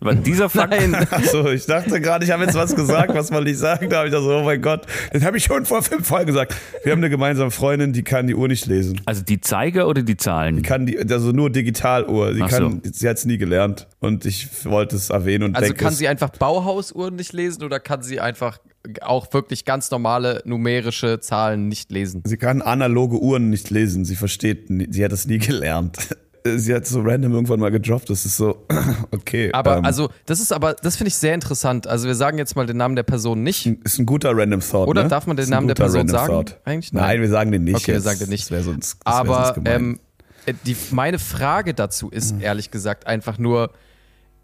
Aber 0.00 0.14
dieser 0.14 0.48
Fakt, 0.48 0.70
Nein. 0.70 0.94
Achso, 1.10 1.48
ich 1.50 1.66
dachte 1.66 2.00
gerade, 2.00 2.24
ich 2.24 2.30
habe 2.30 2.44
jetzt 2.44 2.54
was 2.54 2.74
gesagt, 2.74 3.14
was 3.14 3.30
man 3.30 3.44
nicht 3.44 3.58
sagen 3.58 3.88
darf. 3.90 4.06
Ich 4.06 4.12
dachte 4.12 4.24
so, 4.24 4.36
oh 4.38 4.44
mein 4.44 4.60
Gott, 4.62 4.86
das 5.12 5.22
habe 5.24 5.36
ich 5.36 5.44
schon 5.44 5.66
vor 5.66 5.82
fünf 5.82 6.06
Folgen 6.06 6.26
gesagt. 6.26 6.54
Wir 6.84 6.92
haben 6.92 7.00
eine 7.00 7.10
gemeinsame 7.10 7.50
Freundin, 7.50 7.92
die 7.92 8.02
kann 8.02 8.26
die 8.26 8.34
Uhr 8.34 8.48
nicht 8.48 8.66
lesen. 8.66 9.00
also 9.04 9.22
die 9.22 9.40
Zeiger 9.40 9.88
oder 9.88 10.02
die 10.02 10.16
Zahlen? 10.16 10.56
Die 10.56 10.62
kann 10.62 10.86
die, 10.86 10.98
also 10.98 11.32
nur 11.32 11.50
Digitaluhr. 11.50 12.34
Sie 12.34 12.42
Ach 12.42 12.48
kann, 12.48 12.80
sie 12.84 13.08
hat 13.08 13.18
es 13.18 13.24
nie 13.26 13.38
gelernt. 13.38 13.88
Und 13.98 14.24
ich 14.24 14.48
wollte 14.64 14.96
es 14.96 15.10
erwähnen 15.10 15.44
und 15.44 15.56
Also 15.56 15.68
denke, 15.68 15.84
kann 15.84 15.92
sie 15.94 16.08
einfach 16.08 16.30
Bauhausuhren 16.30 17.16
nicht 17.16 17.32
lesen 17.32 17.62
oder 17.64 17.78
kann 17.80 18.02
sie 18.02 18.20
einfach 18.20 18.58
auch 19.02 19.30
wirklich 19.34 19.66
ganz 19.66 19.90
normale 19.90 20.40
numerische 20.46 21.20
Zahlen 21.20 21.68
nicht 21.68 21.90
lesen? 21.90 22.22
sie 22.24 22.38
kann 22.38 22.62
analoge 22.62 23.18
Uhren 23.20 23.50
nicht 23.50 23.68
lesen. 23.68 24.06
Sie 24.06 24.16
versteht, 24.16 24.68
sie 24.68 25.04
hat 25.04 25.12
es 25.12 25.26
nie 25.26 25.38
gelernt. 25.38 25.98
Sie 26.44 26.74
hat 26.74 26.86
so 26.86 27.00
random 27.00 27.32
irgendwann 27.32 27.60
mal 27.60 27.70
gedroppt. 27.70 28.10
Das 28.10 28.24
ist 28.24 28.36
so, 28.36 28.66
okay. 29.10 29.52
Aber 29.52 29.78
ähm, 29.78 29.84
also, 29.84 30.10
das 30.26 30.40
ist 30.40 30.52
aber, 30.52 30.74
das 30.74 30.96
finde 30.96 31.08
ich 31.08 31.14
sehr 31.16 31.34
interessant. 31.34 31.86
Also 31.86 32.06
wir 32.06 32.14
sagen 32.14 32.38
jetzt 32.38 32.56
mal 32.56 32.66
den 32.66 32.76
Namen 32.76 32.96
der 32.96 33.02
Person 33.02 33.42
nicht. 33.42 33.66
ist 33.66 33.98
ein 33.98 34.06
guter 34.06 34.36
Random 34.36 34.60
Thought. 34.60 34.88
Oder 34.88 35.02
ne? 35.04 35.08
darf 35.08 35.26
man 35.26 35.36
den 35.36 35.48
Namen 35.48 35.68
der 35.68 35.74
Person 35.74 36.08
sagen? 36.08 36.32
Thought. 36.32 36.60
Eigentlich 36.64 36.92
Nein. 36.92 37.04
nein. 37.04 37.20
wir 37.20 37.28
sagen 37.28 37.52
den 37.52 37.64
nicht. 37.64 37.76
Okay, 37.76 37.88
wir 37.88 37.94
jetzt. 37.94 38.04
sagen 38.04 38.18
den 38.20 38.28
nicht. 38.30 38.50
Das 38.50 38.64
sonst, 38.64 38.98
das 39.04 39.14
Aber 39.14 39.56
ähm, 39.64 40.00
äh, 40.46 40.54
die, 40.64 40.76
meine 40.90 41.18
Frage 41.18 41.74
dazu 41.74 42.08
ist 42.10 42.34
Mhm. 42.34 42.40
ehrlich 42.42 42.70
gesagt 42.70 43.06
einfach 43.06 43.38
nur, 43.38 43.70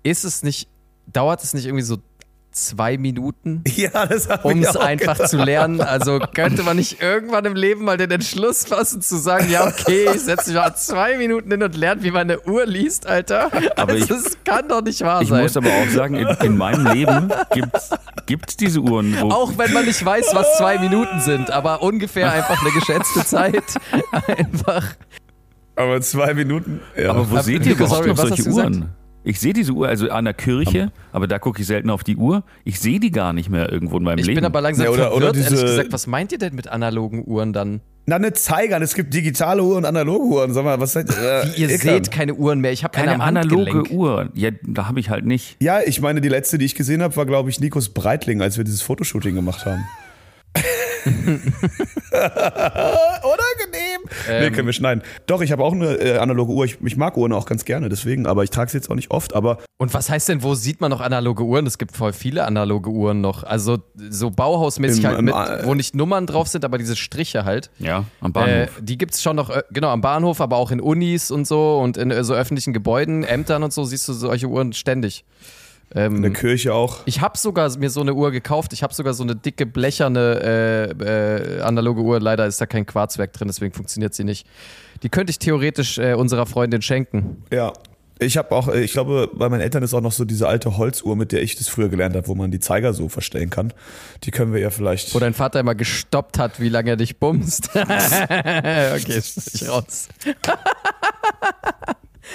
ist 0.02 0.24
es 0.24 0.42
nicht, 0.42 0.68
dauert 1.12 1.42
es 1.42 1.54
nicht 1.54 1.66
irgendwie 1.66 1.84
so 1.84 1.98
zwei 2.56 2.96
Minuten, 2.98 3.62
ja, 3.76 4.06
das 4.06 4.28
hab 4.28 4.44
um 4.44 4.60
ich 4.62 4.66
es 4.68 4.76
einfach 4.76 5.14
gedacht. 5.14 5.28
zu 5.30 5.36
lernen? 5.36 5.80
Also 5.80 6.18
könnte 6.34 6.62
man 6.62 6.76
nicht 6.76 7.00
irgendwann 7.02 7.44
im 7.44 7.54
Leben 7.54 7.84
mal 7.84 7.96
den 7.96 8.10
Entschluss 8.10 8.64
fassen 8.64 9.00
zu 9.02 9.16
sagen, 9.18 9.50
ja 9.50 9.66
okay, 9.66 10.08
ich 10.14 10.22
setze 10.22 10.50
mich 10.50 10.58
mal 10.58 10.74
zwei 10.74 11.16
Minuten 11.18 11.50
hin 11.50 11.62
und 11.62 11.76
lerne, 11.76 12.02
wie 12.02 12.10
man 12.10 12.22
eine 12.22 12.40
Uhr 12.40 12.66
liest, 12.66 13.06
Alter. 13.06 13.50
Aber 13.76 13.92
also, 13.92 14.04
ich- 14.04 14.06
das 14.08 14.38
kann 14.44 14.68
doch 14.68 14.82
nicht 14.82 15.00
wahr 15.02 15.22
Ich 15.22 15.28
sein. 15.28 15.42
muss 15.42 15.56
aber 15.56 15.68
auch 15.68 15.88
sagen, 15.90 16.14
in, 16.16 16.28
in 16.42 16.56
meinem 16.56 16.86
Leben 16.86 17.30
gibt's 17.52 17.90
gibt's 18.26 18.56
diese 18.56 18.80
Uhren, 18.80 19.16
wo 19.20 19.30
Auch 19.30 19.56
wenn 19.58 19.72
man 19.72 19.84
nicht 19.84 20.04
weiß, 20.04 20.34
was 20.34 20.56
zwei 20.56 20.78
Minuten 20.78 21.20
sind, 21.20 21.50
aber 21.50 21.82
ungefähr 21.82 22.32
einfach 22.32 22.60
eine 22.60 22.70
geschätzte 22.72 23.24
Zeit. 23.24 23.62
Einfach. 24.26 24.84
Aber 25.76 26.00
zwei 26.00 26.32
Minuten. 26.34 26.80
Ja. 26.96 27.10
Aber 27.10 27.30
wo 27.30 27.34
Aber- 27.34 27.42
seht 27.42 27.66
ihr 27.66 27.72
überhaupt 27.72 28.06
noch 28.06 28.16
solche 28.16 28.42
du 28.42 28.48
gesagt? 28.48 28.76
Ich 29.28 29.40
sehe 29.40 29.52
diese 29.52 29.72
Uhr 29.72 29.88
also 29.88 30.08
an 30.08 30.24
der 30.24 30.34
Kirche, 30.34 30.92
aber 31.10 31.26
da 31.26 31.40
gucke 31.40 31.60
ich 31.60 31.66
selten 31.66 31.90
auf 31.90 32.04
die 32.04 32.14
Uhr. 32.16 32.44
Ich 32.64 32.78
sehe 32.78 33.00
die 33.00 33.10
gar 33.10 33.32
nicht 33.32 33.50
mehr 33.50 33.72
irgendwo 33.72 33.96
in 33.98 34.04
meinem 34.04 34.18
Ich 34.18 34.26
Leben. 34.26 34.36
bin 34.36 34.44
aber 34.44 34.60
langsam 34.60 34.84
Ja, 34.86 34.92
oder- 34.92 35.08
oder 35.14 35.26
verwirrt, 35.26 35.36
ehrlich 35.46 35.48
diese- 35.50 35.66
gesagt. 35.66 35.92
Was 35.92 36.06
meint 36.06 36.30
ihr 36.30 36.38
denn 36.38 36.54
mit 36.54 36.68
analogen 36.68 37.24
Uhren 37.26 37.52
dann? 37.52 37.80
Na, 38.06 38.14
eine 38.14 38.32
Zeiger. 38.34 38.80
Es 38.80 38.94
gibt 38.94 39.12
digitale 39.12 39.64
Uhren 39.64 39.78
und 39.78 39.84
analoge 39.84 40.24
Uhren. 40.26 40.54
Sag 40.54 40.64
mal, 40.64 40.78
was 40.80 40.92
seid 40.92 41.10
äh, 41.10 41.42
Wie 41.56 41.62
ihr 41.62 41.70
Ikan. 41.70 41.78
seht 41.80 42.12
keine 42.12 42.34
Uhren 42.34 42.60
mehr. 42.60 42.70
Ich 42.70 42.84
habe 42.84 42.92
keine, 42.94 43.08
keine 43.18 43.22
am 43.24 43.28
analoge. 43.36 43.90
Uhr. 43.92 44.28
Ja, 44.34 44.50
da 44.62 44.86
habe 44.86 45.00
ich 45.00 45.10
halt 45.10 45.26
nicht. 45.26 45.56
Ja, 45.60 45.80
ich 45.84 46.00
meine, 46.00 46.20
die 46.20 46.28
letzte, 46.28 46.56
die 46.56 46.64
ich 46.64 46.76
gesehen 46.76 47.02
habe, 47.02 47.16
war, 47.16 47.26
glaube 47.26 47.50
ich, 47.50 47.58
Nikos 47.58 47.88
Breitling, 47.88 48.40
als 48.42 48.58
wir 48.58 48.64
dieses 48.64 48.80
Fotoshooting 48.82 49.34
gemacht 49.34 49.66
haben. 49.66 49.84
Unangenehm. 53.22 54.00
nee, 54.28 54.50
können 54.50 54.66
wir 54.66 54.72
schneiden. 54.72 55.02
Doch, 55.26 55.40
ich 55.42 55.52
habe 55.52 55.62
auch 55.64 55.72
eine 55.72 55.94
äh, 55.96 56.18
analoge 56.18 56.52
Uhr. 56.52 56.64
Ich, 56.64 56.78
ich 56.84 56.96
mag 56.96 57.16
Uhren 57.16 57.32
auch 57.32 57.46
ganz 57.46 57.64
gerne, 57.64 57.88
deswegen, 57.88 58.26
aber 58.26 58.44
ich 58.44 58.50
trage 58.50 58.70
sie 58.70 58.78
jetzt 58.78 58.90
auch 58.90 58.94
nicht 58.94 59.10
oft. 59.10 59.34
Aber 59.34 59.58
Und 59.78 59.94
was 59.94 60.10
heißt 60.10 60.28
denn, 60.28 60.42
wo 60.42 60.54
sieht 60.54 60.80
man 60.80 60.90
noch 60.90 61.00
analoge 61.00 61.44
Uhren? 61.44 61.66
Es 61.66 61.78
gibt 61.78 61.96
voll 61.96 62.12
viele 62.12 62.44
analoge 62.44 62.90
Uhren 62.90 63.20
noch. 63.20 63.44
Also 63.44 63.78
so 64.10 64.30
Bauhausmäßig 64.30 65.04
Im- 65.04 65.10
halt 65.10 65.22
mit, 65.22 65.34
äh, 65.34 65.66
wo 65.66 65.74
nicht 65.74 65.94
Nummern 65.94 66.26
drauf 66.26 66.48
sind, 66.48 66.64
aber 66.64 66.78
diese 66.78 66.96
Striche 66.96 67.44
halt. 67.44 67.70
Ja, 67.78 68.04
am 68.20 68.30
Äh, 68.30 68.32
Bahnhof. 68.32 68.70
die 68.80 68.98
gibt's 68.98 69.22
schon 69.22 69.36
noch, 69.36 69.50
äh, 69.50 69.62
genau, 69.70 69.88
am 69.90 70.00
Bahnhof, 70.00 70.40
aber 70.40 70.56
auch 70.56 70.70
in 70.70 70.80
Unis 70.80 71.30
und 71.30 71.46
so 71.46 71.78
und 71.78 71.96
in 71.96 72.10
äh, 72.10 72.24
so 72.24 72.34
öffentlichen 72.34 72.72
Gebäuden, 72.72 73.24
Ämtern 73.24 73.62
und 73.62 73.72
so 73.72 73.84
siehst 73.84 74.08
du 74.08 74.12
solche 74.12 74.46
Uhren 74.48 74.72
ständig. 74.72 75.24
In 75.94 76.22
der 76.22 76.32
Kirche 76.32 76.74
auch. 76.74 76.98
Ich 77.06 77.20
habe 77.20 77.38
sogar 77.38 77.76
mir 77.78 77.90
so 77.90 78.00
eine 78.00 78.14
Uhr 78.14 78.30
gekauft. 78.32 78.72
Ich 78.72 78.82
habe 78.82 78.92
sogar 78.92 79.14
so 79.14 79.22
eine 79.22 79.36
dicke 79.36 79.66
blecherne 79.66 80.94
äh, 81.00 81.58
äh, 81.58 81.60
analoge 81.60 82.02
Uhr. 82.02 82.20
Leider 82.20 82.46
ist 82.46 82.60
da 82.60 82.66
kein 82.66 82.86
Quarzwerk 82.86 83.32
drin, 83.32 83.48
deswegen 83.48 83.72
funktioniert 83.72 84.12
sie 84.12 84.24
nicht. 84.24 84.46
Die 85.02 85.08
könnte 85.08 85.30
ich 85.30 85.38
theoretisch 85.38 85.98
äh, 85.98 86.14
unserer 86.14 86.46
Freundin 86.46 86.82
schenken. 86.82 87.44
Ja. 87.52 87.72
Ich 88.18 88.38
habe 88.38 88.52
auch, 88.52 88.68
äh, 88.68 88.82
ich 88.82 88.92
glaube, 88.92 89.30
bei 89.34 89.48
meinen 89.50 89.60
Eltern 89.60 89.82
ist 89.82 89.92
auch 89.92 90.00
noch 90.00 90.12
so 90.12 90.24
diese 90.24 90.48
alte 90.48 90.78
Holzuhr, 90.78 91.16
mit 91.16 91.32
der 91.32 91.42
ich 91.42 91.54
das 91.56 91.68
früher 91.68 91.90
gelernt 91.90 92.16
habe, 92.16 92.26
wo 92.28 92.34
man 92.34 92.50
die 92.50 92.60
Zeiger 92.60 92.94
so 92.94 93.10
verstellen 93.10 93.50
kann. 93.50 93.74
Die 94.24 94.30
können 94.30 94.54
wir 94.54 94.60
ja 94.60 94.70
vielleicht. 94.70 95.14
Wo 95.14 95.18
dein 95.18 95.34
Vater 95.34 95.60
immer 95.60 95.74
gestoppt 95.74 96.38
hat, 96.38 96.58
wie 96.58 96.70
lange 96.70 96.90
er 96.90 96.96
dich 96.96 97.18
bumst. 97.18 97.68
okay, 97.74 99.20
ich 99.52 99.68
raus. 99.68 100.08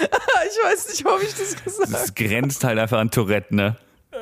ich 0.00 0.64
weiß 0.64 0.88
nicht, 0.88 1.04
warum 1.04 1.22
ich 1.22 1.34
das 1.34 1.62
gesagt 1.62 1.80
habe. 1.80 1.92
Das 1.92 2.14
grenzt 2.14 2.64
halt 2.64 2.78
einfach 2.78 2.98
an 2.98 3.10
Tourette, 3.10 3.54
ne? 3.54 3.76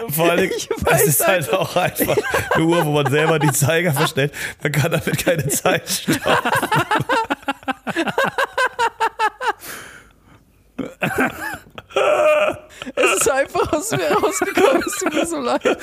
Vor 0.08 0.30
allem, 0.30 0.50
Ich 0.56 0.68
es 0.86 1.06
ist 1.06 1.26
halt 1.26 1.52
auch 1.52 1.76
einfach 1.76 2.16
eine 2.50 2.64
Uhr, 2.64 2.86
wo 2.86 2.92
man 2.92 3.10
selber 3.10 3.38
die 3.38 3.52
Zeiger 3.52 3.92
verstellt. 3.92 4.32
Man 4.62 4.72
kann 4.72 4.92
damit 4.92 5.24
keine 5.24 5.46
Zeit 5.48 5.88
stoppen. 5.88 6.22
Es 12.94 13.20
ist 13.20 13.30
einfach 13.30 13.72
aus 13.72 13.90
mir 13.90 14.10
rausgekommen, 14.12 14.82
es 14.86 14.96
tut 14.98 15.12
mir 15.14 15.26
so 15.26 15.38
leid. 15.38 15.78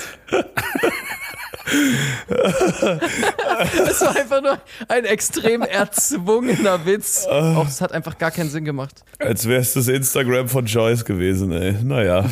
Es 3.88 4.02
war 4.02 4.16
einfach 4.16 4.42
nur 4.42 4.60
ein 4.88 5.06
extrem 5.06 5.62
erzwungener 5.62 6.86
Witz. 6.86 7.26
Auch 7.26 7.68
es 7.68 7.82
hat 7.82 7.92
einfach 7.92 8.18
gar 8.18 8.32
keinen 8.32 8.50
Sinn 8.50 8.66
gemacht. 8.66 9.04
Als 9.20 9.48
wäre 9.48 9.62
es 9.62 9.74
das 9.74 9.88
Instagram 9.88 10.48
von 10.50 10.66
Joyce 10.66 11.06
gewesen, 11.06 11.52
ey. 11.52 11.74
Naja. 11.84 12.26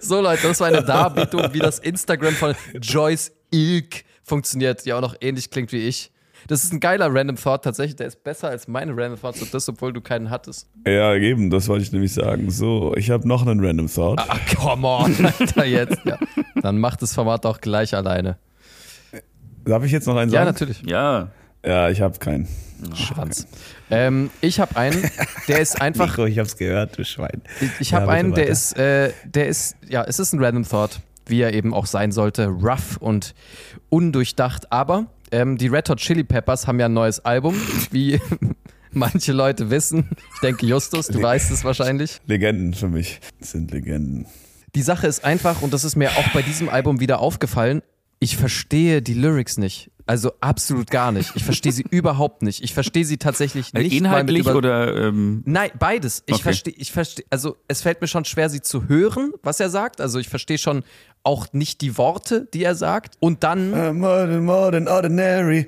So 0.00 0.20
Leute, 0.20 0.48
das 0.48 0.60
war 0.60 0.68
eine 0.68 0.82
Darbietung, 0.82 1.52
wie 1.52 1.58
das 1.60 1.78
Instagram 1.78 2.34
von 2.34 2.54
Joyce 2.80 3.32
Ilk 3.50 4.04
funktioniert, 4.24 4.84
die 4.84 4.92
auch 4.92 5.00
noch 5.00 5.16
ähnlich 5.20 5.50
klingt 5.50 5.72
wie 5.72 5.86
ich. 5.86 6.10
Das 6.48 6.64
ist 6.64 6.72
ein 6.72 6.80
geiler 6.80 7.12
Random 7.14 7.36
Thought 7.36 7.62
tatsächlich, 7.64 7.94
der 7.96 8.06
ist 8.08 8.24
besser 8.24 8.48
als 8.48 8.66
meine 8.68 8.92
Random 8.96 9.20
Thoughts 9.20 9.40
und 9.42 9.52
das, 9.54 9.68
obwohl 9.68 9.92
du 9.92 10.00
keinen 10.00 10.30
hattest. 10.30 10.66
Ja, 10.86 11.14
eben, 11.14 11.50
das 11.50 11.68
wollte 11.68 11.84
ich 11.84 11.92
nämlich 11.92 12.12
sagen. 12.14 12.50
So, 12.50 12.94
ich 12.96 13.10
habe 13.10 13.28
noch 13.28 13.46
einen 13.46 13.64
Random 13.64 13.86
Thought. 13.86 14.18
Ah, 14.18 14.36
come 14.56 14.86
on, 14.86 15.14
Alter, 15.38 15.64
jetzt. 15.66 15.98
Ja. 16.04 16.18
Dann 16.60 16.78
macht 16.78 17.02
das 17.02 17.14
Format 17.14 17.46
auch 17.46 17.60
gleich 17.60 17.94
alleine. 17.94 18.38
Darf 19.64 19.84
ich 19.84 19.92
jetzt 19.92 20.06
noch 20.06 20.16
einen 20.16 20.30
Ja, 20.32 20.40
sagen? 20.40 20.46
natürlich. 20.52 20.82
Ja. 20.86 21.28
Ja, 21.64 21.90
ich 21.90 22.00
habe 22.00 22.18
keinen. 22.18 22.48
Schwanz. 22.94 23.46
Ähm, 23.90 24.30
ich 24.40 24.60
habe 24.60 24.76
einen, 24.76 25.02
der 25.48 25.58
ist 25.60 25.80
einfach 25.82 26.10
Nico, 26.16 26.26
ich 26.26 26.38
hab's 26.38 26.56
gehört, 26.56 26.96
du 26.96 27.04
Schwein. 27.04 27.42
Ich, 27.60 27.70
ich 27.80 27.90
Ja, 27.90 27.96
habe 28.00 28.06
bitte 28.06 28.18
einen, 28.18 28.34
der 28.34 28.44
weiter. 28.44 28.52
ist, 28.52 28.78
äh, 28.78 29.12
der 29.24 29.48
ist, 29.48 29.76
ja, 29.88 30.04
es 30.04 30.18
ist 30.20 30.32
ein 30.32 30.42
Random 30.42 30.66
Thought, 30.66 31.00
wie 31.26 31.40
er 31.42 31.52
eben 31.52 31.74
auch 31.74 31.86
sein 31.86 32.12
sollte, 32.12 32.46
rough 32.46 32.96
und 32.98 33.34
undurchdacht. 33.88 34.70
Aber 34.70 35.06
ähm, 35.32 35.56
die 35.56 35.68
Red 35.68 35.88
Hot 35.90 35.98
Chili 35.98 36.24
Peppers 36.24 36.66
haben 36.66 36.80
ja 36.80 36.86
ein 36.86 36.92
neues 36.92 37.24
Album, 37.24 37.54
wie 37.90 38.20
manche 38.92 39.32
Leute 39.32 39.70
wissen. 39.70 40.10
Ich 40.34 40.40
denke, 40.40 40.66
Justus, 40.66 41.08
du 41.08 41.20
weißt 41.22 41.50
es 41.50 41.64
wahrscheinlich. 41.64 42.20
Legenden 42.26 42.74
für 42.74 42.88
mich. 42.88 43.20
Das 43.40 43.52
sind 43.52 43.70
Legenden. 43.70 44.26
Die 44.74 44.82
Sache 44.82 45.06
ist 45.06 45.24
einfach, 45.24 45.62
und 45.62 45.72
das 45.72 45.84
ist 45.84 45.96
mir 45.96 46.10
auch 46.10 46.28
bei 46.32 46.42
diesem 46.42 46.68
Album 46.68 47.00
wieder 47.00 47.20
aufgefallen, 47.20 47.82
ich 48.20 48.36
verstehe 48.36 49.02
die 49.02 49.14
Lyrics 49.14 49.58
nicht. 49.58 49.90
Also 50.08 50.32
absolut 50.40 50.90
gar 50.90 51.12
nicht. 51.12 51.32
Ich 51.36 51.44
verstehe 51.44 51.70
sie 51.70 51.82
überhaupt 51.90 52.40
nicht. 52.42 52.62
Ich 52.64 52.72
verstehe 52.72 53.04
sie 53.04 53.18
tatsächlich 53.18 53.74
nicht. 53.74 53.74
mal 53.74 53.82
mit 53.82 53.92
Inhaltlich 53.92 54.46
oder 54.48 54.96
ähm, 54.96 55.42
Nein, 55.44 55.70
beides. 55.78 56.22
Ich 56.26 56.36
Okay. 56.36 56.42
verstehe, 56.44 56.74
ich 56.78 56.90
verstehe, 56.92 57.26
also 57.28 57.56
es 57.68 57.82
fällt 57.82 58.00
mir 58.00 58.08
schon 58.08 58.24
schwer, 58.24 58.48
sie 58.48 58.62
zu 58.62 58.88
hören, 58.88 59.32
was 59.42 59.60
er 59.60 59.68
sagt. 59.68 60.00
Also 60.00 60.18
ich 60.18 60.30
verstehe 60.30 60.56
schon 60.56 60.82
auch 61.24 61.52
nicht 61.52 61.82
die 61.82 61.98
Worte, 61.98 62.48
die 62.54 62.64
er 62.64 62.74
sagt. 62.74 63.16
Und 63.20 63.44
dann, 63.44 63.72
Uh, 63.74 63.92
more 63.92 64.26
than, 64.26 64.44
more 64.44 64.70
than 64.70 64.88
ordinary. 64.88 65.66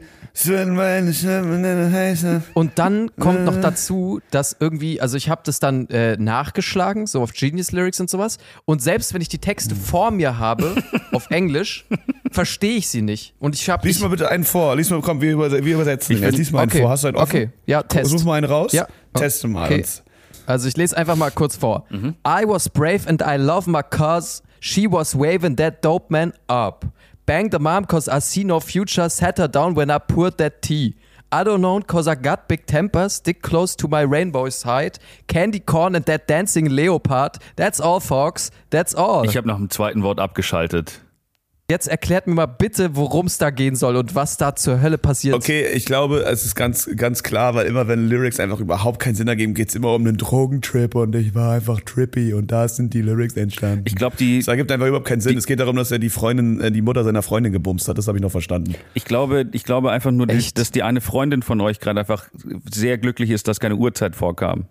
Und 2.55 2.79
dann 2.79 3.11
kommt 3.19 3.45
noch 3.45 3.61
dazu, 3.61 4.21
dass 4.31 4.57
irgendwie, 4.59 5.01
also 5.01 5.17
ich 5.17 5.29
habe 5.29 5.43
das 5.45 5.59
dann 5.59 5.89
äh, 5.89 6.17
nachgeschlagen, 6.17 7.07
so 7.07 7.23
auf 7.23 7.33
Genius 7.33 7.73
Lyrics 7.73 8.01
und 8.01 8.09
sowas. 8.09 8.39
Und 8.65 8.83
selbst 8.83 9.13
wenn 9.15 9.21
ich 9.21 9.29
die 9.29 9.39
Texte 9.39 9.75
vor 9.75 10.11
mir 10.11 10.39
habe, 10.39 10.77
auf 11.13 11.31
Englisch, 11.31 11.87
verstehe 12.31 12.77
ich 12.77 12.89
sie 12.89 13.03
nicht. 13.03 13.35
Und 13.39 13.55
ich 13.55 13.69
habe. 13.69 13.87
Lies 13.87 14.01
mal 14.01 14.09
bitte 14.09 14.29
einen 14.31 14.45
vor. 14.45 14.77
Lies 14.77 14.91
mal, 14.91 15.01
komm, 15.01 15.21
wir, 15.21 15.33
überse 15.33 15.65
wir 15.65 15.75
übersetzen. 15.75 16.17
Ich 16.17 16.23
will- 16.23 16.31
lies 16.31 16.53
mal 16.53 16.61
einen 16.63 16.71
okay, 16.71 16.81
vor. 16.81 16.91
Hast 16.91 17.05
du 17.05 17.09
einen 17.09 17.17
offen? 17.17 17.29
okay, 17.29 17.51
ja, 17.67 17.83
Test. 17.83 18.11
Such 18.11 18.25
mal 18.25 18.35
einen 18.35 18.47
raus. 18.47 18.73
Ja. 18.73 18.87
Teste 19.15 19.49
mal. 19.49 19.65
Okay. 19.67 19.79
uns. 19.79 20.03
Also 20.47 20.69
ich 20.69 20.77
lese 20.77 20.97
einfach 20.97 21.17
mal 21.17 21.31
kurz 21.31 21.57
vor. 21.57 21.87
I 21.93 22.45
was 22.47 22.69
brave 22.69 23.09
and 23.09 23.23
I 23.23 23.37
love 23.37 23.69
my 23.71 23.83
cause. 23.89 24.43
She 24.61 24.87
was 24.91 25.19
waving 25.19 25.57
that 25.57 25.85
dope 25.85 26.07
man 26.11 26.33
up. 26.49 26.85
Banged 27.31 27.53
the 27.53 27.61
mom 27.61 27.85
cause 27.85 28.09
I 28.09 28.19
see 28.19 28.43
no 28.43 28.59
future. 28.59 29.09
Sat 29.09 29.39
her 29.39 29.47
down 29.47 29.75
when 29.75 29.89
I 29.89 29.99
poured 29.99 30.37
that 30.39 30.63
tea. 30.63 30.97
I 31.31 31.45
don't 31.45 31.61
know 31.61 31.81
cause 31.81 32.09
I 32.09 32.17
got 32.17 32.49
big 32.49 32.67
temper. 32.67 33.09
Stick 33.09 33.41
close 33.41 33.77
to 33.77 33.87
my 33.87 34.01
rainbow 34.01 34.49
side. 34.49 34.99
Candy 35.29 35.61
corn 35.61 35.95
and 35.95 36.05
that 36.07 36.27
dancing 36.27 36.69
leopard. 36.69 37.39
That's 37.55 37.79
all, 37.81 38.01
folks. 38.01 38.51
That's 38.71 38.97
all. 38.97 39.25
ich 39.25 39.37
habe 39.37 39.47
nach 39.47 39.59
dem 39.59 39.71
zweiten 39.71 40.03
Wort 40.03 40.19
abgeschaltet. 40.19 41.03
Jetzt 41.71 41.87
erklärt 41.87 42.27
mir 42.27 42.35
mal 42.35 42.47
bitte, 42.47 42.97
worum 42.97 43.27
es 43.27 43.39
da 43.39 43.51
gehen 43.51 43.77
soll 43.77 43.95
und 43.95 44.17
was 44.17 44.37
da 44.37 44.57
zur 44.57 44.83
Hölle 44.83 44.99
passiert. 44.99 45.37
Okay, 45.37 45.67
ich 45.73 45.85
glaube, 45.85 46.25
es 46.25 46.45
ist 46.45 46.57
ganz, 46.57 46.91
ganz 46.97 47.23
klar, 47.23 47.55
weil 47.55 47.67
immer 47.69 47.87
wenn 47.87 48.09
Lyrics 48.09 48.41
einfach 48.41 48.59
überhaupt 48.59 48.99
keinen 48.99 49.15
Sinn 49.15 49.29
ergeben, 49.29 49.55
geht's 49.55 49.77
immer 49.77 49.95
um 49.95 50.03
einen 50.05 50.17
Drogentrip 50.17 50.97
und 50.97 51.15
ich 51.15 51.33
war 51.37 51.53
einfach 51.53 51.79
trippy 51.81 52.35
und 52.35 52.51
da 52.51 52.67
sind 52.67 52.93
die 52.93 53.03
Lyrics 53.03 53.37
entstanden. 53.37 53.85
Ich 53.87 53.95
glaube, 53.95 54.17
die, 54.17 54.39
es 54.39 54.49
ergibt 54.49 54.73
einfach 54.73 54.89
überhaupt 54.89 55.07
keinen 55.07 55.21
Sinn. 55.21 55.39
es 55.39 55.47
geht 55.47 55.61
darum, 55.61 55.77
dass 55.77 55.93
er 55.93 56.01
die 56.01 56.11
Freundin, 56.11 56.61
äh, 56.61 56.73
die 56.73 56.83
Mutter 56.83 57.05
seiner 57.05 57.23
Freundin 57.23 57.53
gebumst 57.53 57.87
hat. 57.87 57.97
Das 57.97 58.09
habe 58.09 58.19
ich 58.19 58.23
noch 58.23 58.33
verstanden. 58.33 58.75
ich 58.95 59.05
glaube, 59.05 59.47
ich 59.53 59.63
glaube 59.63 59.93
einfach 59.93 60.11
nur, 60.11 60.27
dass, 60.27 60.39
Echt? 60.39 60.59
dass 60.59 60.73
die 60.73 60.83
eine 60.83 61.01
Freundin 61.01 61.43
von 61.43 61.61
euch 61.61 61.79
gerade 61.79 62.01
einfach 62.01 62.25
sehr 62.69 62.99
glücklich 62.99 63.31
ist, 63.31 63.47
dass 63.47 63.61
keine 63.61 63.77
Uhrzeit 63.77 64.17
vorkam. 64.17 64.65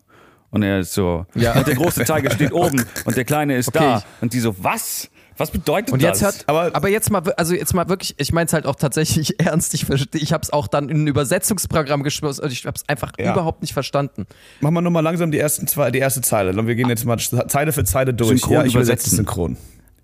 Und 0.51 0.63
er 0.63 0.79
ist 0.79 0.91
so, 0.93 1.25
Ja. 1.33 1.57
und 1.57 1.65
der 1.65 1.75
große 1.75 2.03
Zeiger 2.03 2.29
steht 2.35 2.51
oben 2.51 2.83
und 3.05 3.15
der 3.15 3.23
kleine 3.23 3.55
ist 3.55 3.69
Okay. 3.69 3.79
da. 3.79 4.03
Und 4.19 4.33
die 4.33 4.39
so, 4.41 4.53
was? 4.61 5.09
Was 5.39 5.51
bedeutet 5.51 5.91
Und 5.93 6.03
das? 6.03 6.19
jetzt 6.19 6.23
hört, 6.23 6.43
Aber- 6.47 6.75
aber, 6.75 6.89
jetzt 6.89 7.09
mal, 7.09 7.21
also 7.37 7.53
jetzt 7.55 7.73
mal 7.73 7.87
wirklich, 7.89 8.13
ich 8.17 8.31
meine 8.33 8.45
es 8.47 8.53
halt 8.53 8.65
auch 8.65 8.75
tatsächlich 8.75 9.39
ernst. 9.45 9.73
Ich 9.73 9.85
ich 9.89 10.33
habe 10.33 10.43
es 10.43 10.51
auch 10.53 10.67
dann 10.67 10.89
in 10.89 11.03
ein 11.03 11.07
Übersetzungsprogramm 11.07 12.03
geschmissen 12.03 12.43
und 12.43 12.51
ich 12.51 12.65
habe 12.65 12.75
es 12.75 12.87
einfach 12.87 13.13
Ja. 13.17 13.31
überhaupt 13.31 13.61
nicht 13.61 13.73
verstanden. 13.73 14.25
Machen 14.61 14.73
wir 14.75 14.81
nur 14.81 14.91
mal 14.91 14.99
langsam 14.99 15.31
die 15.31 15.39
ersten 15.39 15.65
zwei, 15.67 15.91
die 15.91 15.99
erste 15.99 16.21
Zeile. 16.21 16.51
Und 16.59 16.67
wir 16.67 16.75
gehen 16.75 16.89
jetzt 16.89 17.05
mal 17.05 17.17
Zeile 17.17 17.71
für 17.71 17.83
Zeile 17.85 18.13
durch. 18.13 18.29
Synchron 18.29 18.53
ja, 18.53 18.63
ich 18.65 18.75
übersetze 18.75 19.07
übersetzen. 19.07 19.15
synchron. 19.17 19.57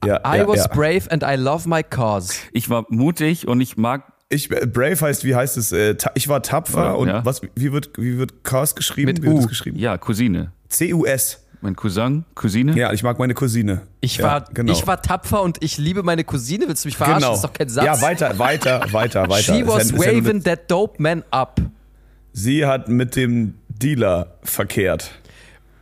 Ja, 0.06 0.18
I 0.26 0.38
ja, 0.40 0.48
was 0.48 0.58
ja. 0.60 0.68
brave 0.68 1.10
and 1.10 1.24
I 1.24 1.36
love 1.36 1.68
my 1.68 1.84
cause. 1.84 2.34
ich 2.52 2.70
war 2.70 2.86
mutig 2.90 3.48
und 3.48 3.60
ich 3.62 3.76
mag 3.78 4.04
Ich, 4.30 4.50
äh, 4.52 4.66
brave 4.66 5.00
heißt, 5.02 5.24
wie 5.24 5.36
heißt 5.36 5.58
es? 5.58 5.72
Äh, 5.72 5.96
ich 6.16 6.28
war 6.28 6.42
tapfer 6.44 6.84
Ja, 6.86 6.92
und 6.94 7.08
ja. 7.08 7.26
was, 7.26 7.42
wie 7.56 7.72
wird, 7.72 7.92
wie 7.98 8.18
wird 8.18 8.44
Cars 8.44 8.76
geschrieben? 8.76 9.08
Mit 9.08 9.22
wie 9.22 9.28
wird 9.28 9.36
U. 9.36 9.40
das 9.42 9.48
geschrieben? 9.48 9.78
ja 9.80 9.98
Cousine. 9.98 10.52
C-U-S. 10.70 11.42
Mein 11.66 11.76
Cousin, 11.76 12.26
Cousine. 12.36 12.78
Ja, 12.78 12.94
ich 12.94 13.02
mag 13.02 13.18
meine 13.18 13.34
Cousine. 13.34 13.82
Ich 14.00 14.18
ja, 14.18 14.26
war, 14.26 14.46
genau. 14.54 14.72
ich 14.72 14.86
war 14.86 15.02
tapfer 15.02 15.42
und 15.42 15.64
ich 15.64 15.80
liebe 15.80 16.04
meine 16.04 16.24
Cousine. 16.24 16.68
Willst 16.68 16.86
du 16.86 16.90
mich 16.90 16.96
verarschen? 16.96 17.22
genau. 17.22 17.32
Das 17.32 17.40
ist 17.40 17.44
doch 17.44 17.54
kein 17.54 17.70
Satz. 17.70 17.86
Ja, 17.86 18.02
weiter, 18.04 18.38
weiter, 18.38 18.86
weiter, 18.92 19.28
weiter. 19.28 19.42
She 19.42 19.66
was 19.66 19.90
ja- 19.90 19.96
ist 19.96 20.06
ja 20.06 20.12
waving 20.12 20.44
that 20.44 20.70
dope 20.70 21.02
man 21.02 21.24
up. 21.32 21.60
Sie 22.34 22.68
hat 22.68 22.88
mit 22.88 23.16
dem 23.16 23.56
Dealer 23.68 24.36
verkehrt. 24.44 25.10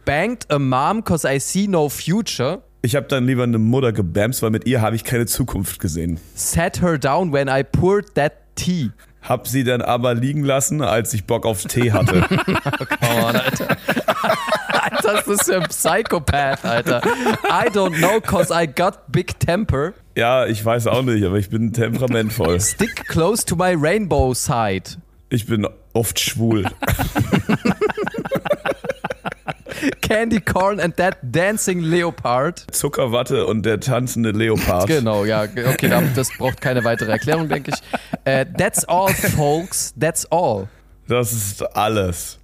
Banged 0.06 0.50
a 0.50 0.58
mom 0.58 1.04
cause 1.04 1.28
I 1.30 1.38
see 1.38 1.68
no 1.68 1.90
future. 1.90 2.62
Ich 2.82 2.96
habe 2.96 3.08
dann 3.08 3.26
lieber 3.26 3.44
eine 3.44 3.58
Mutter 3.58 3.92
gebamst, 3.92 4.42
weil 4.42 4.52
mit 4.52 4.66
ihr 4.66 4.82
habe 4.82 4.96
ich 4.96 5.04
keine 5.04 5.26
Zukunft 5.26 5.82
gesehen. 5.82 6.18
Sat 6.34 6.82
her 6.82 6.98
down 6.98 7.34
when 7.34 7.50
I 7.50 7.62
poured 7.62 8.16
that 8.16 8.32
tea. 8.56 8.92
Hab 9.22 9.50
sie 9.50 9.66
dann 9.66 9.82
aber 9.82 10.14
liegen 10.16 10.46
lassen, 10.46 10.82
als 10.82 11.14
ich 11.14 11.26
Bock 11.26 11.46
auf 11.46 11.66
Tee 11.66 11.92
hatte. 11.92 12.24
Oh, 13.02 13.26
Alter. 13.26 13.78
Das 15.04 15.28
ist 15.28 15.47
ja 15.49 15.60
ein 15.60 15.68
Psychopath, 15.68 16.64
Alter. 16.66 17.01
I 17.49 17.70
don't 17.70 17.97
know, 17.97 18.20
cause 18.22 18.54
I 18.54 18.66
got 18.68 19.12
big 19.12 19.39
temper. 19.39 19.93
ja, 20.16 20.45
ich 20.45 20.64
weiß 20.64 20.88
auch 20.88 21.01
nicht, 21.04 21.24
aber 21.26 21.38
ich 21.38 21.49
bin 21.49 21.74
temperamentvoll. 21.74 22.60
Stick 22.62 23.08
close 23.08 23.45
to 23.45 23.56
my 23.56 23.74
rainbow 23.78 24.34
side. 24.34 24.97
Ich 25.30 25.45
bin 25.45 25.68
oft 25.93 26.20
schwul. 26.20 26.66
Candy 30.01 30.39
corn 30.39 30.80
and 30.80 30.95
that 30.97 31.18
dancing 31.24 31.80
leopard. 31.82 32.66
Zuckerwatte 32.72 33.45
und 33.45 33.66
der 33.66 33.80
tanzende 33.80 34.32
Leopard. 34.32 34.88
Genau, 34.88 35.26
ja, 35.26 35.43
okay, 35.43 35.89
da- 35.89 36.01
das 36.16 36.30
braucht 36.38 36.62
keine 36.62 36.84
weitere 36.84 37.12
Erklärung, 37.12 37.49
denke 37.49 37.72
ich. 37.72 37.82
Äh, 38.26 38.45
that's 38.58 38.86
all, 38.86 39.10
folks. 39.14 39.93
That's 39.99 40.26
all. 40.32 40.68
Das 41.08 41.34
ist 41.34 41.62
alles. 41.76 42.39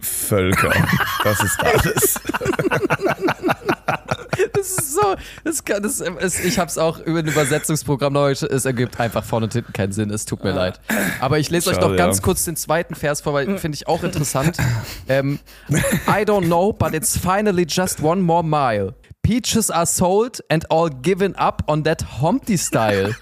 Völker. 0.00 0.72
Das 1.24 1.40
ist 1.42 1.60
alles. 1.60 2.20
Das 4.52 4.68
ist 4.68 4.94
so. 4.94 5.14
Das 5.44 5.64
kann, 5.64 5.82
das 5.82 6.00
ist, 6.00 6.44
ich 6.44 6.58
habe 6.58 6.68
es 6.68 6.78
auch 6.78 6.98
über 6.98 7.20
ein 7.20 7.26
Übersetzungsprogramm 7.26 8.12
noch. 8.12 8.28
Es 8.28 8.64
ergibt 8.64 8.98
einfach 9.00 9.24
vorne 9.24 9.46
und 9.46 9.52
hinten 9.52 9.72
keinen 9.72 9.92
Sinn. 9.92 10.10
Es 10.10 10.24
tut 10.24 10.44
mir 10.44 10.52
leid. 10.52 10.80
Aber 11.20 11.38
ich 11.38 11.50
lese 11.50 11.70
euch 11.70 11.76
Schade, 11.76 11.88
noch 11.88 11.96
ganz 11.96 12.18
ja. 12.18 12.22
kurz 12.22 12.44
den 12.44 12.56
zweiten 12.56 12.94
Vers 12.94 13.20
vor, 13.20 13.32
weil 13.34 13.58
finde 13.58 13.76
ich 13.76 13.86
auch 13.86 14.02
interessant. 14.02 14.56
Ähm, 15.08 15.38
I 15.70 16.24
don't 16.24 16.46
know, 16.46 16.72
but 16.72 16.92
it's 16.92 17.16
finally 17.16 17.64
just 17.68 18.02
one 18.02 18.22
more 18.22 18.42
mile. 18.42 18.94
Peaches 19.22 19.70
are 19.70 19.86
sold 19.86 20.42
and 20.50 20.70
all 20.70 20.88
given 20.90 21.34
up 21.36 21.62
on 21.68 21.84
that 21.84 22.20
Humpty 22.20 22.56
style. 22.56 23.14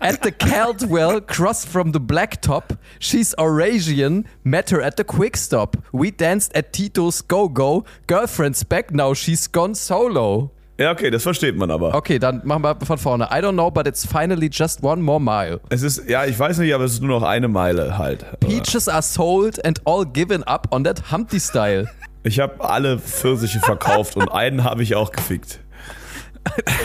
At 0.00 0.22
the 0.22 0.32
Caldwell, 0.32 1.20
cross 1.20 1.64
from 1.64 1.92
the 1.92 2.00
blacktop, 2.00 2.78
she's 2.98 3.34
Eurasian, 3.38 4.24
met 4.44 4.70
her 4.70 4.80
at 4.80 4.96
the 4.96 5.04
quick 5.04 5.36
stop. 5.36 5.76
We 5.92 6.10
danced 6.10 6.54
at 6.54 6.72
Tito's 6.72 7.20
Go-Go, 7.20 7.84
girlfriend's 8.06 8.64
back, 8.64 8.92
now 8.92 9.14
she's 9.14 9.46
gone 9.46 9.74
solo. 9.74 10.52
Ja, 10.80 10.92
okay, 10.92 11.10
das 11.10 11.24
versteht 11.24 11.56
man 11.56 11.72
aber. 11.72 11.92
Okay, 11.92 12.20
dann 12.20 12.40
machen 12.44 12.62
wir 12.62 12.76
von 12.76 12.98
vorne. 12.98 13.24
I 13.32 13.40
don't 13.40 13.54
know, 13.54 13.68
but 13.68 13.88
it's 13.88 14.06
finally 14.06 14.48
just 14.48 14.80
one 14.84 15.02
more 15.02 15.20
mile. 15.20 15.60
Es 15.70 15.82
ist, 15.82 16.08
ja, 16.08 16.24
ich 16.24 16.38
weiß 16.38 16.58
nicht, 16.58 16.72
aber 16.72 16.84
es 16.84 16.92
ist 16.92 17.02
nur 17.02 17.18
noch 17.18 17.26
eine 17.26 17.48
Meile 17.48 17.98
halt. 17.98 18.24
Peaches 18.38 18.88
are 18.88 19.02
sold 19.02 19.64
and 19.64 19.80
all 19.84 20.06
given 20.06 20.44
up 20.44 20.68
on 20.70 20.84
that 20.84 21.10
Humpty 21.10 21.40
style. 21.40 21.88
Ich 22.22 22.38
habe 22.38 22.62
alle 22.62 23.00
Pfirsiche 23.00 23.58
verkauft 23.58 24.16
und 24.16 24.28
einen 24.28 24.62
habe 24.62 24.84
ich 24.84 24.94
auch 24.94 25.10
gefickt. 25.10 25.58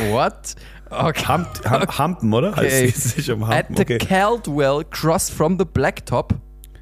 What? 0.09 0.55
Okay. 0.93 1.25
Hump, 1.27 1.47
Hump, 1.69 1.99
Humpen, 1.99 2.33
oder? 2.33 2.49
Okay. 2.49 2.87
Heißt 2.87 2.97
es 2.97 3.11
sich 3.13 3.31
um 3.31 3.43
At 3.43 3.69
Humpen? 3.69 3.75
the 3.75 3.81
Okay. 3.81 3.97
Caldwell, 3.97 4.83
cross 4.89 5.29
from 5.29 5.57
the 5.57 5.65
blacktop. 5.65 6.33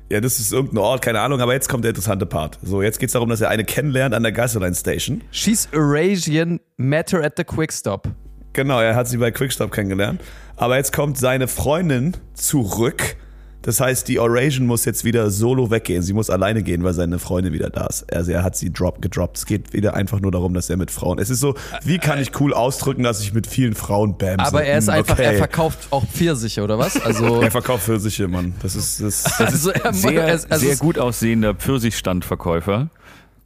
Ja, 0.09 0.19
das 0.19 0.39
ist 0.39 0.51
irgendein 0.51 0.79
Ort, 0.79 1.01
keine 1.01 1.21
Ahnung, 1.21 1.39
aber 1.39 1.53
jetzt 1.53 1.69
kommt 1.69 1.85
der 1.85 1.89
interessante 1.91 2.25
Part. 2.25 2.59
So, 2.61 2.81
jetzt 2.81 2.99
geht's 2.99 3.13
darum, 3.13 3.29
dass 3.29 3.39
er 3.39 3.49
eine 3.49 3.63
kennenlernt 3.63 4.13
an 4.13 4.23
der 4.23 4.33
Gasoline 4.33 4.75
Station. 4.75 5.21
She's 5.31 5.69
Eurasian, 5.73 6.59
met 6.75 7.13
her 7.13 7.23
at 7.23 7.33
the 7.37 7.45
quick 7.45 7.71
stop. 7.71 8.09
Genau, 8.53 8.81
er 8.81 8.95
hat 8.95 9.07
sie 9.07 9.15
bei 9.15 9.31
Quickstop 9.31 9.71
kennengelernt. 9.71 10.19
Aber 10.57 10.75
jetzt 10.75 10.91
kommt 10.91 11.17
seine 11.17 11.47
Freundin 11.47 12.17
zurück. 12.33 13.15
Das 13.63 13.79
heißt, 13.79 14.07
die 14.07 14.19
Eurasian 14.19 14.65
muss 14.65 14.85
jetzt 14.85 15.03
wieder 15.03 15.29
solo 15.29 15.69
weggehen. 15.69 16.01
Sie 16.01 16.13
muss 16.13 16.29
alleine 16.31 16.63
gehen, 16.63 16.83
weil 16.83 16.93
seine 16.93 17.19
Freundin 17.19 17.53
wieder 17.53 17.69
da 17.69 17.85
ist. 17.85 18.11
Also 18.11 18.31
er 18.31 18.43
hat 18.43 18.55
sie 18.55 18.71
drop, 18.73 19.01
gedroppt. 19.01 19.37
Es 19.37 19.45
geht 19.45 19.73
wieder 19.73 19.93
einfach 19.93 20.19
nur 20.19 20.31
darum, 20.31 20.53
dass 20.55 20.69
er 20.69 20.77
mit 20.77 20.89
Frauen. 20.89 21.19
Es 21.19 21.29
ist 21.29 21.39
so, 21.41 21.53
wie 21.83 21.99
kann 21.99 22.19
ich 22.19 22.31
cool 22.39 22.53
ausdrücken, 22.53 23.03
dass 23.03 23.21
ich 23.21 23.33
mit 23.33 23.45
vielen 23.45 23.75
Frauen 23.75 24.17
bamse? 24.17 24.39
Aber 24.45 24.63
er 24.63 24.79
ist 24.79 24.87
Hm, 24.87 24.95
einfach, 24.95 25.19
er 25.19 25.29
okay. 25.29 25.37
verkauft 25.37 25.87
auch 25.91 26.05
Pfirsiche, 26.07 26.63
oder 26.63 26.79
was? 26.79 26.99
Also, 26.99 27.41
Er 27.43 27.51
verkauft 27.51 27.83
Pfirsiche, 27.83 28.27
Mann. 28.27 28.53
Das 28.63 28.75
ist, 28.75 29.01
das, 29.01 29.39
also 29.39 29.69
er, 29.71 29.93
Sehr, 29.93 30.23
also 30.49 30.65
sehr 30.65 30.77
gut 30.77 30.97
aussehender 30.97 31.53
Pfirsichstandverkäufer. 31.53 32.89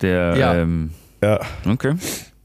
Der, 0.01 0.37
Ja. 0.37 0.55
ähm, 0.55 0.91
ja. 1.21 1.39
okay. 1.69 1.95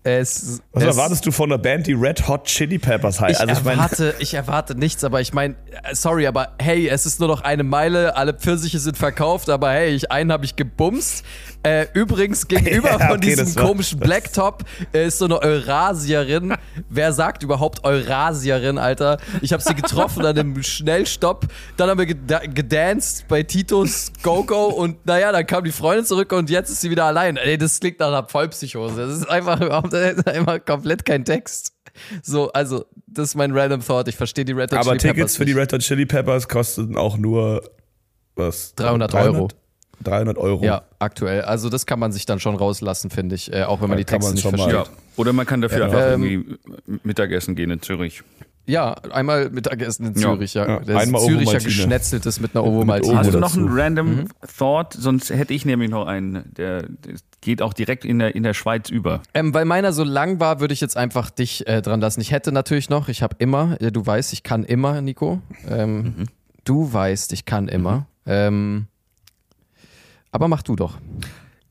Es, 0.02 0.62
Was 0.72 0.82
es, 0.82 0.96
erwartest 0.96 1.26
du 1.26 1.30
von 1.30 1.52
einer 1.52 1.58
Band, 1.58 1.86
die 1.86 1.92
Red 1.92 2.26
Hot 2.26 2.44
Chili 2.44 2.78
Peppers 2.78 3.20
heißt? 3.20 3.42
Ich, 3.42 3.48
Also 3.48 3.60
ich 3.60 3.66
erwarte, 3.66 4.14
ich 4.18 4.34
erwarte 4.34 4.74
nichts, 4.74 5.04
aber 5.04 5.20
ich 5.20 5.34
meine, 5.34 5.56
sorry, 5.92 6.26
aber 6.26 6.54
hey, 6.58 6.88
es 6.88 7.04
ist 7.04 7.20
nur 7.20 7.28
noch 7.28 7.42
eine 7.42 7.64
Meile, 7.64 8.16
alle 8.16 8.32
Pfirsiche 8.32 8.78
sind 8.78 8.96
verkauft, 8.96 9.50
aber 9.50 9.70
hey, 9.72 9.94
ich, 9.94 10.10
einen 10.10 10.32
habe 10.32 10.44
ich 10.44 10.56
gebumst. 10.56 11.24
Äh, 11.62 11.86
übrigens, 11.92 12.48
gegenüber 12.48 12.90
Ja, 12.98 12.98
von 12.98 13.16
okay, 13.18 13.36
diesem 13.36 13.54
komischen 13.54 14.00
Blacktop 14.00 14.64
äh, 14.92 15.06
ist 15.06 15.18
so 15.18 15.26
eine 15.26 15.42
Eurasierin. 15.42 16.54
Wer 16.88 17.12
sagt 17.12 17.42
überhaupt 17.42 17.84
Eurasierin, 17.84 18.78
Alter? 18.78 19.18
Ich 19.42 19.52
habe 19.52 19.62
sie 19.62 19.74
getroffen 19.74 20.24
an 20.24 20.38
einem 20.38 20.62
Schnellstopp, 20.62 21.46
dann 21.76 21.90
haben 21.90 21.98
wir 21.98 22.06
geda 22.06 22.38
gedanced 22.38 23.28
bei 23.28 23.42
Titos 23.42 24.10
Go-Go 24.22 24.66
und 24.68 25.04
naja, 25.06 25.32
dann 25.32 25.46
kam 25.46 25.64
die 25.64 25.72
Freundin 25.72 26.06
zurück 26.06 26.32
und 26.32 26.48
jetzt 26.48 26.70
ist 26.70 26.80
sie 26.80 26.90
wieder 26.90 27.04
allein. 27.04 27.36
Ey, 27.36 27.58
das 27.58 27.78
klingt 27.78 28.00
nach 28.00 28.08
einer 28.08 28.26
Vollpsychose. 28.26 29.06
Das 29.06 29.16
ist 29.16 29.28
einfach 29.28 29.60
überhaupt 29.60 29.94
einfach 29.94 30.64
komplett 30.64 31.04
kein 31.04 31.24
Text. 31.26 31.74
So, 32.22 32.50
also, 32.52 32.86
das 33.06 33.30
ist 33.30 33.34
mein 33.34 33.52
Random 33.52 33.84
Thought. 33.84 34.08
Ich 34.08 34.16
verstehe 34.16 34.44
die 34.44 34.52
Red 34.52 34.72
Hot 34.72 34.78
aber 34.78 34.96
Chili 34.96 34.98
Tickets 34.98 35.16
Peppers 35.16 35.36
für 35.36 35.44
die. 35.44 35.52
Red 35.52 35.72
Hot 35.72 35.80
Chili 35.80 36.06
Peppers 36.06 36.48
kosten 36.48 36.96
auch 36.96 37.18
nur 37.18 37.62
was? 38.36 38.74
300 38.76 39.14
Euro. 39.14 39.48
300 40.04 40.38
Euro. 40.38 40.64
Ja, 40.64 40.82
aktuell. 40.98 41.42
Also 41.42 41.68
das 41.68 41.86
kann 41.86 41.98
man 41.98 42.12
sich 42.12 42.26
dann 42.26 42.40
schon 42.40 42.56
rauslassen, 42.56 43.10
finde 43.10 43.34
ich, 43.34 43.52
äh, 43.52 43.64
auch 43.64 43.80
wenn 43.80 43.88
man 43.88 43.98
Da 43.98 44.04
die 44.04 44.04
kann 44.04 44.20
Texte 44.20 44.46
man 44.48 44.52
nicht 44.54 44.64
versteht. 44.70 44.86
Ja. 44.92 44.96
Oder 45.16 45.32
man 45.32 45.46
kann 45.46 45.60
dafür 45.60 45.84
einfach 45.86 46.12
Ähm, 46.14 46.22
irgendwie 46.24 46.58
Mittagessen 47.02 47.54
gehen 47.54 47.70
in 47.70 47.82
Zürich. 47.82 48.22
Ja. 48.66 48.92
einmal 49.10 49.50
Mittagessen 49.50 50.06
in 50.06 50.14
Ja. 50.14 50.32
Zürich, 50.32 50.54
ja. 50.54 50.68
Ja, 50.68 50.80
Das 50.80 50.96
einmal 51.02 51.22
Züricher 51.22 51.58
geschnetzeltes 51.58 52.40
mit 52.40 52.54
einer. 52.54 52.64
Ovo 52.64 52.86
Hast 52.86 53.32
du 53.34 53.38
noch 53.40 53.56
einen 53.56 53.68
random 53.68 54.14
Mhm. 54.16 54.28
Thought? 54.58 54.92
Sonst 54.92 55.30
hätte 55.30 55.52
ich 55.54 55.64
nämlich 55.64 55.90
noch 55.90 56.06
einen, 56.06 56.44
der, 56.56 56.82
der 56.82 57.14
geht 57.40 57.62
auch 57.62 57.72
direkt 57.72 58.04
in 58.04 58.18
der, 58.20 58.34
in 58.36 58.42
der 58.44 58.54
Schweiz 58.54 58.88
über. 58.90 59.22
Ähm, 59.34 59.52
weil 59.54 59.64
meiner 59.64 59.92
so 59.92 60.04
lang 60.04 60.38
war, 60.40 60.60
würde 60.60 60.72
ich 60.74 60.80
jetzt 60.80 60.96
einfach 60.96 61.30
dich 61.30 61.66
äh, 61.66 61.82
dran 61.82 62.00
lassen. 62.00 62.20
Ich 62.20 62.30
hätte 62.32 62.52
natürlich 62.52 62.90
noch, 62.90 63.08
ich 63.08 63.22
habe 63.22 63.34
immer, 63.38 63.76
du 63.76 64.06
weißt, 64.06 64.32
ich 64.34 64.42
kann 64.44 64.62
immer, 64.64 65.00
Nico. 65.00 65.40
Ähm, 65.68 66.02
Mhm. 66.02 66.26
Du 66.64 66.92
weißt, 66.92 67.32
ich 67.32 67.46
kann 67.46 67.66
immer. 67.68 68.06
Ähm, 68.26 68.86
aber 70.32 70.48
mach 70.48 70.62
du 70.62 70.76
doch. 70.76 70.98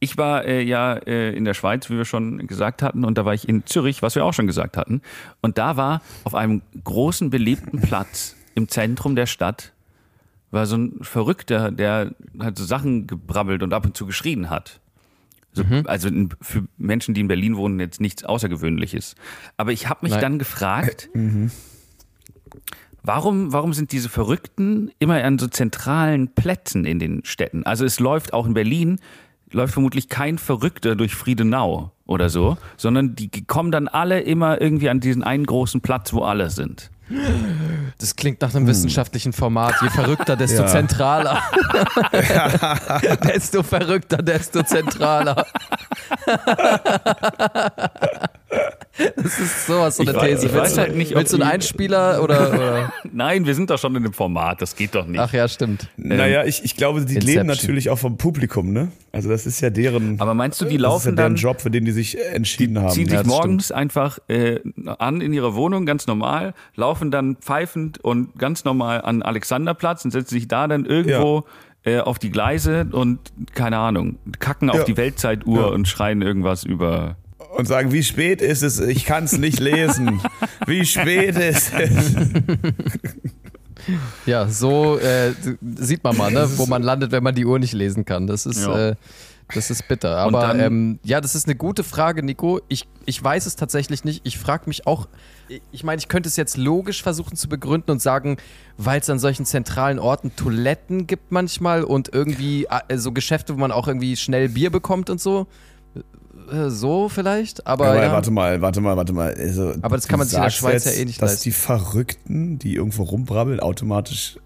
Ich 0.02 0.18
war 0.18 0.46
äh, 0.46 0.62
ja 0.62 0.94
äh, 0.94 1.36
in 1.36 1.44
der 1.44 1.54
Schweiz, 1.54 1.90
wie 1.90 1.98
wir 1.98 2.06
schon 2.06 2.48
gesagt 2.48 2.82
hatten, 2.82 3.04
und 3.04 3.18
da 3.18 3.26
war 3.26 3.34
ich 3.34 3.50
in 3.50 3.66
Zürich, 3.66 4.02
was 4.02 4.16
wir 4.16 4.24
auch 4.24 4.34
schon 4.34 4.48
gesagt 4.48 4.78
hatten. 4.78 5.02
Und 5.42 5.58
da 5.58 5.76
war 5.76 6.02
auf 6.24 6.36
einem 6.36 6.62
großen 6.84 7.30
belebten 7.30 7.82
Platz 7.82 8.36
im 8.56 8.70
Zentrum 8.70 9.16
der 9.16 9.26
Stadt 9.26 9.74
war 10.52 10.66
so 10.66 10.78
ein 10.78 11.00
Verrückter, 11.02 11.72
der 11.72 12.16
halt 12.40 12.58
so 12.58 12.66
Sachen 12.66 13.08
gebrabbelt 13.08 13.62
und 13.62 13.74
ab 13.74 13.86
und 13.86 13.96
zu 13.96 14.06
geschrien 14.06 14.50
hat. 14.50 14.80
So, 15.54 15.64
Also 15.86 16.08
in, 16.08 16.30
für 16.42 16.68
Menschen, 16.78 17.14
die 17.14 17.22
in 17.22 17.28
Berlin 17.28 17.56
wohnen, 17.58 17.80
jetzt 17.80 18.02
nichts 18.02 18.24
Außergewöhnliches. 18.24 19.16
Aber 19.58 19.72
ich 19.72 19.90
habe 19.90 20.00
mich 20.04 20.14
Nein. 20.14 20.22
dann 20.22 20.40
gefragt, 20.40 21.10
warum, 23.10 23.52
warum 23.52 23.74
sind 23.74 23.92
diese 23.92 24.08
Verrückten 24.08 24.92
immer 25.00 25.24
an 25.24 25.40
so 25.40 25.48
zentralen 25.48 26.36
Plätzen 26.36 26.86
in 26.86 27.00
den 27.00 27.26
Städten? 27.26 27.66
Also 27.66 27.84
es 27.84 28.00
läuft 28.00 28.34
auch 28.34 28.46
in 28.46 28.54
Berlin, 28.54 29.00
läuft 29.52 29.74
vermutlich 29.74 30.10
kein 30.10 30.38
Verrückter 30.38 30.96
durch 30.96 31.16
Friedenau 31.16 31.92
oder 32.06 32.30
so, 32.30 32.58
sondern 32.78 33.16
die 33.16 33.32
kommen 33.48 33.72
dann 33.72 33.88
alle 33.88 34.22
immer 34.22 34.62
irgendwie 34.62 34.90
an 34.90 35.00
diesen 35.00 35.24
einen 35.24 35.48
großen 35.48 35.82
Platz, 35.82 36.14
wo 36.14 36.22
alle 36.22 36.52
sind. 36.52 36.92
Das 37.98 38.16
klingt 38.16 38.42
nach 38.42 38.54
einem 38.54 38.68
wissenschaftlichen 38.68 39.34
Format. 39.34 39.74
Je 39.82 39.90
verrückter, 39.90 40.36
desto 40.36 40.62
Ja. 40.62 40.68
zentraler. 40.68 41.42
desto 43.24 43.64
verrückter, 43.64 44.18
desto 44.18 44.62
zentraler. 44.62 45.48
das 49.16 49.40
ist 49.40 49.66
sowas, 49.68 49.98
so 49.98 50.04
eine 50.04 50.12
Ich 50.12 50.18
These. 50.18 50.46
ich 50.48 50.54
weiß 50.54 50.62
willst 50.62 50.78
du, 50.78 50.82
halt 50.82 50.96
nicht, 50.96 51.12
ob 51.14 51.18
willst 51.20 51.34
du 51.34 51.38
einen 51.38 51.48
die- 51.48 51.54
Einspieler 51.54 52.24
oder, 52.24 52.50
oder? 52.54 52.94
Nein, 53.12 53.46
wir 53.46 53.56
sind 53.56 53.70
doch 53.70 53.80
schon 53.80 53.96
in 53.96 54.04
dem 54.04 54.14
Format, 54.14 54.62
das 54.62 54.76
geht 54.76 54.96
doch 54.96 55.06
nicht. 55.06 55.20
Ach 55.20 55.32
ja, 55.34 55.48
stimmt. 55.48 55.88
Naja, 55.98 56.44
ich, 56.46 56.64
ich 56.64 56.76
glaube, 56.76 57.00
die 57.02 57.16
Inception. 57.16 57.34
leben 57.36 57.48
natürlich 57.48 57.90
auch 57.90 57.98
vom 58.00 58.18
Publikum, 58.18 58.72
ne? 58.74 58.90
Also 59.12 59.30
das 59.30 59.46
ist 59.46 59.62
ja 59.62 59.70
deren, 59.70 60.20
Aber 60.20 60.34
meinst 60.34 60.62
du, 60.62 60.66
die 60.66 60.78
das 60.78 60.78
ist 60.78 60.82
ja 60.84 60.90
laufen 60.90 61.16
deren 61.16 61.34
dann, 61.34 61.42
Job, 61.42 61.62
für 61.62 61.72
den 61.72 61.86
die 61.86 61.92
sich 61.92 62.18
äh, 62.18 62.22
entschieden 62.36 62.80
haben. 62.80 62.92
ziehen 62.92 63.08
sich 63.10 63.18
Ja, 63.18 63.24
morgens 63.26 63.72
einfach 63.72 64.20
äh, 64.28 64.60
an 65.00 65.22
in 65.22 65.34
ihrer 65.34 65.56
Wohnung, 65.56 65.86
ganz 65.86 66.06
normal, 66.08 66.54
laufen 66.76 67.10
dann 67.12 67.36
pfeifend 67.38 68.04
und 68.04 68.38
ganz 68.38 68.66
normal 68.66 69.02
an 69.02 69.22
Alexanderplatz 69.24 70.06
und 70.06 70.12
setzen 70.12 70.36
sich 70.36 70.48
da 70.48 70.68
dann 70.68 70.86
irgendwo 70.86 71.46
äh, 71.86 72.00
auf 72.00 72.20
die 72.20 72.30
Gleise 72.30 72.88
und, 72.92 73.20
keine 73.54 73.78
Ahnung, 73.78 74.18
kacken 74.40 74.70
auf 74.70 74.80
Ja. 74.80 74.84
die 74.84 74.98
Weltzeituhr 74.98 75.60
Ja. 75.62 75.66
und 75.68 75.88
schreien 75.88 76.22
irgendwas 76.22 76.64
über... 76.64 77.16
Und 77.60 77.66
sagen, 77.68 77.92
wie 77.92 78.04
spät 78.04 78.42
ist 78.42 78.64
es? 78.64 78.80
Ich 78.80 79.06
kann 79.06 79.26
es 79.26 79.38
nicht 79.38 79.60
lesen. 79.60 80.22
Wie 80.66 80.86
spät 80.86 81.36
ist 81.38 81.72
es? 81.74 82.16
Ja, 84.26 84.48
so 84.48 84.98
äh, 85.00 85.34
sieht 85.78 86.04
man 86.04 86.16
mal, 86.18 86.32
ne, 86.32 86.48
wo 86.58 86.66
man 86.66 86.84
landet, 86.84 87.12
wenn 87.12 87.24
man 87.24 87.34
die 87.34 87.46
Uhr 87.46 87.60
nicht 87.60 87.74
lesen 87.74 88.06
kann. 88.06 88.28
Das 88.28 88.46
ist, 88.46 88.62
Ja. 88.66 88.90
äh, 88.90 88.96
das 89.54 89.72
ist 89.72 89.88
bitter. 89.88 90.18
Aber 90.18 90.42
dann- 90.42 90.60
ähm, 90.60 91.00
ja, 91.04 91.22
das 91.22 91.34
ist 91.34 91.48
eine 91.48 91.56
gute 91.56 91.84
Frage, 91.84 92.22
Nico. 92.22 92.62
Ich, 92.68 92.88
ich 93.06 93.24
weiß 93.24 93.46
es 93.48 93.56
tatsächlich 93.56 94.04
nicht. 94.04 94.22
Ich 94.26 94.38
frage 94.38 94.66
mich 94.68 94.86
auch, 94.86 95.08
ich 95.72 95.84
meine, 95.84 95.98
ich 96.00 96.08
könnte 96.08 96.30
es 96.30 96.36
jetzt 96.36 96.58
logisch 96.58 97.02
versuchen 97.02 97.36
zu 97.36 97.50
begründen 97.50 97.90
und 97.90 98.02
sagen, 98.02 98.38
weil 98.78 99.00
es 99.00 99.10
an 99.10 99.18
solchen 99.18 99.46
zentralen 99.46 99.98
Orten 99.98 100.36
Toiletten 100.36 101.08
gibt 101.08 101.32
manchmal 101.32 101.84
und 101.84 102.14
irgendwie 102.14 102.68
äh, 102.90 102.98
so 102.98 103.12
Geschäfte, 103.12 103.56
wo 103.56 103.60
man 103.60 103.72
auch 103.72 103.88
irgendwie 103.88 104.16
schnell 104.18 104.50
Bier 104.50 104.70
bekommt 104.70 105.10
und 105.10 105.20
so. 105.20 105.48
Äh, 106.52 106.70
So 106.70 107.10
vielleicht, 107.10 107.66
aber, 107.68 107.88
Aber 107.88 108.02
ja. 108.04 108.12
warte 108.12 108.32
mal, 108.32 108.62
warte 108.62 108.82
mal, 108.82 108.96
warte 108.98 109.14
mal. 109.14 109.34
Also, 109.34 109.74
Aber 109.82 109.96
das 109.96 110.08
kann 110.08 110.20
man 110.20 110.28
sich 110.28 110.38
in 110.38 110.44
der 110.44 110.50
Schweiz 110.50 110.86
jetzt, 110.86 110.96
ja 110.98 111.02
eh 111.02 111.06
nicht 111.06 111.22
Dass 111.22 111.32
leisten. 111.32 111.44
die 111.44 111.52
Verrückten, 111.52 112.60
die 112.60 112.76
irgendwo 112.76 113.04
rumbrabbeln, 113.04 113.60
automatisch 113.60 114.38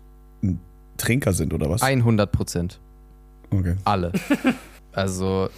ein 0.43 0.59
Trinker 0.97 1.33
sind, 1.33 1.53
oder 1.53 1.69
was? 1.69 1.81
100 1.81 2.31
Prozent. 2.31 2.79
Okay. 3.51 3.75
Alle. 3.83 4.11
Also, 4.95 5.49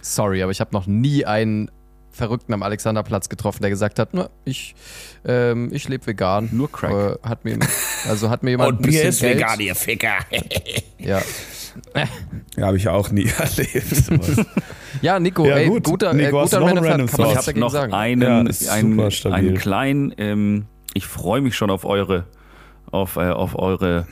sorry, 0.00 0.42
aber 0.42 0.50
ich 0.50 0.58
habe 0.60 0.70
noch 0.72 0.88
nie 0.88 1.24
einen 1.24 1.70
Verrückten 2.10 2.52
am 2.52 2.64
Alexanderplatz 2.64 3.28
getroffen, 3.28 3.62
der 3.62 3.70
gesagt 3.70 4.00
hat, 4.00 4.08
ich, 4.44 4.74
ähm, 5.24 5.70
ich 5.72 5.88
lebe 5.88 6.04
vegan. 6.04 6.48
Nur 6.50 6.70
Crack. 6.72 7.20
Äh, 7.24 7.28
hat 7.28 7.44
mir, 7.44 7.60
also 8.08 8.28
hat 8.28 8.42
mir 8.42 8.50
jemand 8.50 8.78
Und 8.80 8.82
Bier 8.82 9.04
ist 9.04 9.20
Geld, 9.20 9.36
vegan, 9.38 9.60
ihr 9.60 9.76
Ficker. 9.76 10.16
Ja. 10.98 11.22
Ja, 12.56 12.66
habe 12.66 12.76
ich 12.76 12.88
auch 12.88 13.10
nie 13.12 13.30
erlebt. 13.38 14.10
ja, 15.02 15.20
Nico, 15.20 15.44
Ja, 15.46 15.56
ey, 15.56 15.68
gut. 15.68 15.84
guter, 15.84 16.14
Nico, 16.14 16.38
äh, 16.38 16.42
hast 16.42 16.52
du 16.54 16.58
guter 16.58 16.60
noch 16.60 16.68
einen 16.68 16.78
Random 16.78 17.08
Random 17.08 17.10
kann 17.10 17.20
man 17.20 17.30
Ich 17.54 17.60
noch 17.60 17.70
sagen. 17.70 17.92
einen, 17.92 18.22
Ja, 18.22 18.38
einen, 18.72 19.00
einen 19.32 19.54
kleinen, 19.58 20.14
ähm, 20.16 20.64
ich 20.94 21.06
freue 21.06 21.40
mich 21.40 21.56
schon 21.56 21.70
auf 21.70 21.84
eure, 21.84 22.24
auf, 22.90 23.16
äh, 23.16 23.30
auf 23.30 23.58
eure 23.58 24.06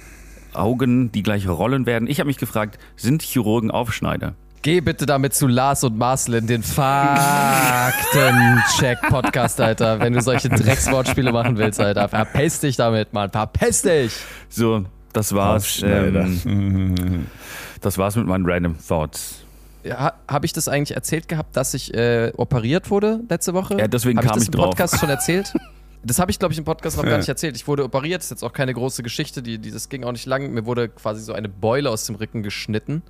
Augen, 0.53 1.13
die 1.13 1.23
gleich 1.23 1.49
rollen 1.49 1.87
werden. 1.87 2.09
Ich 2.09 2.19
habe 2.21 2.27
mich 2.27 2.39
gefragt, 2.39 2.79
sind 2.97 3.23
Chirurgen 3.23 3.71
Aufschneider? 3.71 4.35
Geh 4.63 4.83
bitte 4.83 5.07
damit 5.07 5.33
zu 5.33 5.47
Lars 5.47 5.85
und 5.85 5.97
Marcel 5.97 6.35
in 6.35 6.47
den 6.47 6.63
Fakten-Check-Podcast, 6.63 9.59
Alter. 9.59 10.01
Wenn 10.01 10.13
du 10.13 10.21
solche 10.21 10.51
Dreckswortspiele 10.51 11.33
machen 11.33 11.57
willst, 11.57 11.81
Alter. 11.81 12.11
Verpiss 12.11 12.61
dich 12.61 12.77
damit, 12.77 13.15
Mann. 13.15 13.31
Verpiss 13.31 13.81
dich! 13.83 14.13
So, 14.51 14.85
das 15.15 15.35
war's. 15.35 15.81
Ähm, 15.83 17.27
das 17.81 17.97
war's 17.97 18.17
mit 18.17 18.27
meinen 18.27 18.45
Random 18.45 18.77
Thoughts. 18.87 19.47
Habe 19.89 20.47
ich 20.47 20.53
das 20.53 20.69
eigentlich 20.69 20.97
erzählt 20.97 21.29
gehabt, 21.29 21.57
dass 21.57 21.75
ich 21.75 21.95
äh, 21.95 22.33
operiert 22.37 22.91
wurde 22.91 23.21
letzte 23.29 23.55
Woche? 23.55 23.79
Ja, 23.79 23.89
deswegen 23.89 24.19
hab 24.19 24.27
kam 24.27 24.39
ich 24.39 24.43
ich 24.43 24.49
das 24.49 24.55
im 24.55 24.61
drauf. 24.61 24.71
Podcast 24.71 24.99
schon 24.99 25.11
erzählt? 25.11 25.53
Das 26.03 26.19
habe 26.19 26.31
ich, 26.31 26.39
glaube 26.39 26.53
ich, 26.53 26.59
im 26.59 26.65
Podcast 26.65 26.97
noch 26.97 27.05
gar 27.05 27.19
nicht 27.19 27.29
erzählt. 27.29 27.57
Ich 27.57 27.69
wurde 27.69 27.85
operiert, 27.85 28.23
ist 28.23 28.31
jetzt 28.31 28.43
auch 28.43 28.55
keine 28.55 28.73
große 28.73 29.03
Geschichte, 29.03 29.43
die, 29.43 29.59
die, 29.59 29.71
das 29.71 29.91
ging 29.91 30.05
auch 30.05 30.13
nicht 30.13 30.25
lang. 30.25 30.51
Mir 30.53 30.65
wurde 30.65 30.89
quasi 30.89 31.23
so 31.23 31.35
eine 31.35 31.51
Beule 31.51 31.91
aus 31.91 32.07
dem 32.07 32.15
Rücken 32.15 32.43
geschnitten. 32.43 33.03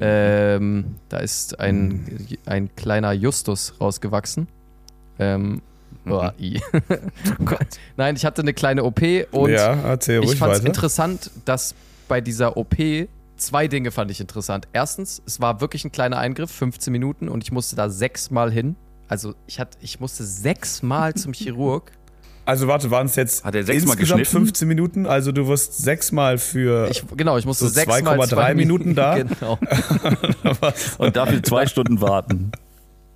Ähm, 0.00 0.96
da 1.08 1.18
ist 1.18 1.58
ein, 1.58 2.28
ein 2.44 2.68
kleiner 2.76 3.12
Justus 3.12 3.72
rausgewachsen. 3.80 4.48
Ähm, 5.18 5.62
oh, 6.06 6.28
i. 6.38 6.60
Nein, 7.96 8.16
ich 8.16 8.26
hatte 8.26 8.42
eine 8.42 8.52
kleine 8.52 8.84
OP 8.84 9.00
und 9.30 9.50
ja, 9.50 9.94
ich 9.94 10.36
fand 10.36 10.52
es 10.52 10.60
interessant, 10.60 11.30
dass 11.46 11.74
bei 12.06 12.20
dieser 12.20 12.56
OP 12.58 12.76
zwei 13.36 13.68
Dinge 13.68 13.90
fand 13.90 14.10
ich 14.10 14.20
interessant. 14.20 14.68
Erstens, 14.72 15.22
es 15.26 15.40
war 15.40 15.60
wirklich 15.60 15.84
ein 15.84 15.92
kleiner 15.92 16.18
Eingriff, 16.18 16.50
15 16.50 16.92
Minuten 16.92 17.28
und 17.28 17.42
ich 17.42 17.52
musste 17.52 17.76
da 17.76 17.88
sechsmal 17.88 18.50
hin. 18.50 18.76
Also 19.08 19.34
ich 19.46 19.60
hatte, 19.60 19.78
ich 19.80 20.00
musste 20.00 20.24
sechsmal 20.24 21.14
zum 21.14 21.32
Chirurg. 21.32 21.92
Also 22.48 22.68
warte, 22.68 22.92
waren 22.92 23.06
es 23.06 23.16
jetzt 23.16 23.44
Hat 23.44 23.56
er 23.56 23.64
sechsmal 23.64 23.94
insgesamt 23.96 24.20
geschnitten? 24.20 24.46
15 24.46 24.68
Minuten? 24.68 25.06
Also 25.06 25.32
du 25.32 25.48
wirst 25.48 25.78
sechsmal 25.78 26.38
für... 26.38 26.88
Ich, 26.88 27.02
genau, 27.16 27.36
ich 27.38 27.44
musste 27.44 27.64
So 27.64 27.70
sechsmal 27.72 28.20
2,3 28.20 28.28
zwei 28.28 28.54
Minuten 28.54 28.94
da? 28.94 29.16
Genau. 29.24 29.58
Und 30.98 31.16
dafür 31.16 31.42
zwei 31.42 31.66
Stunden 31.66 32.00
warten. 32.00 32.52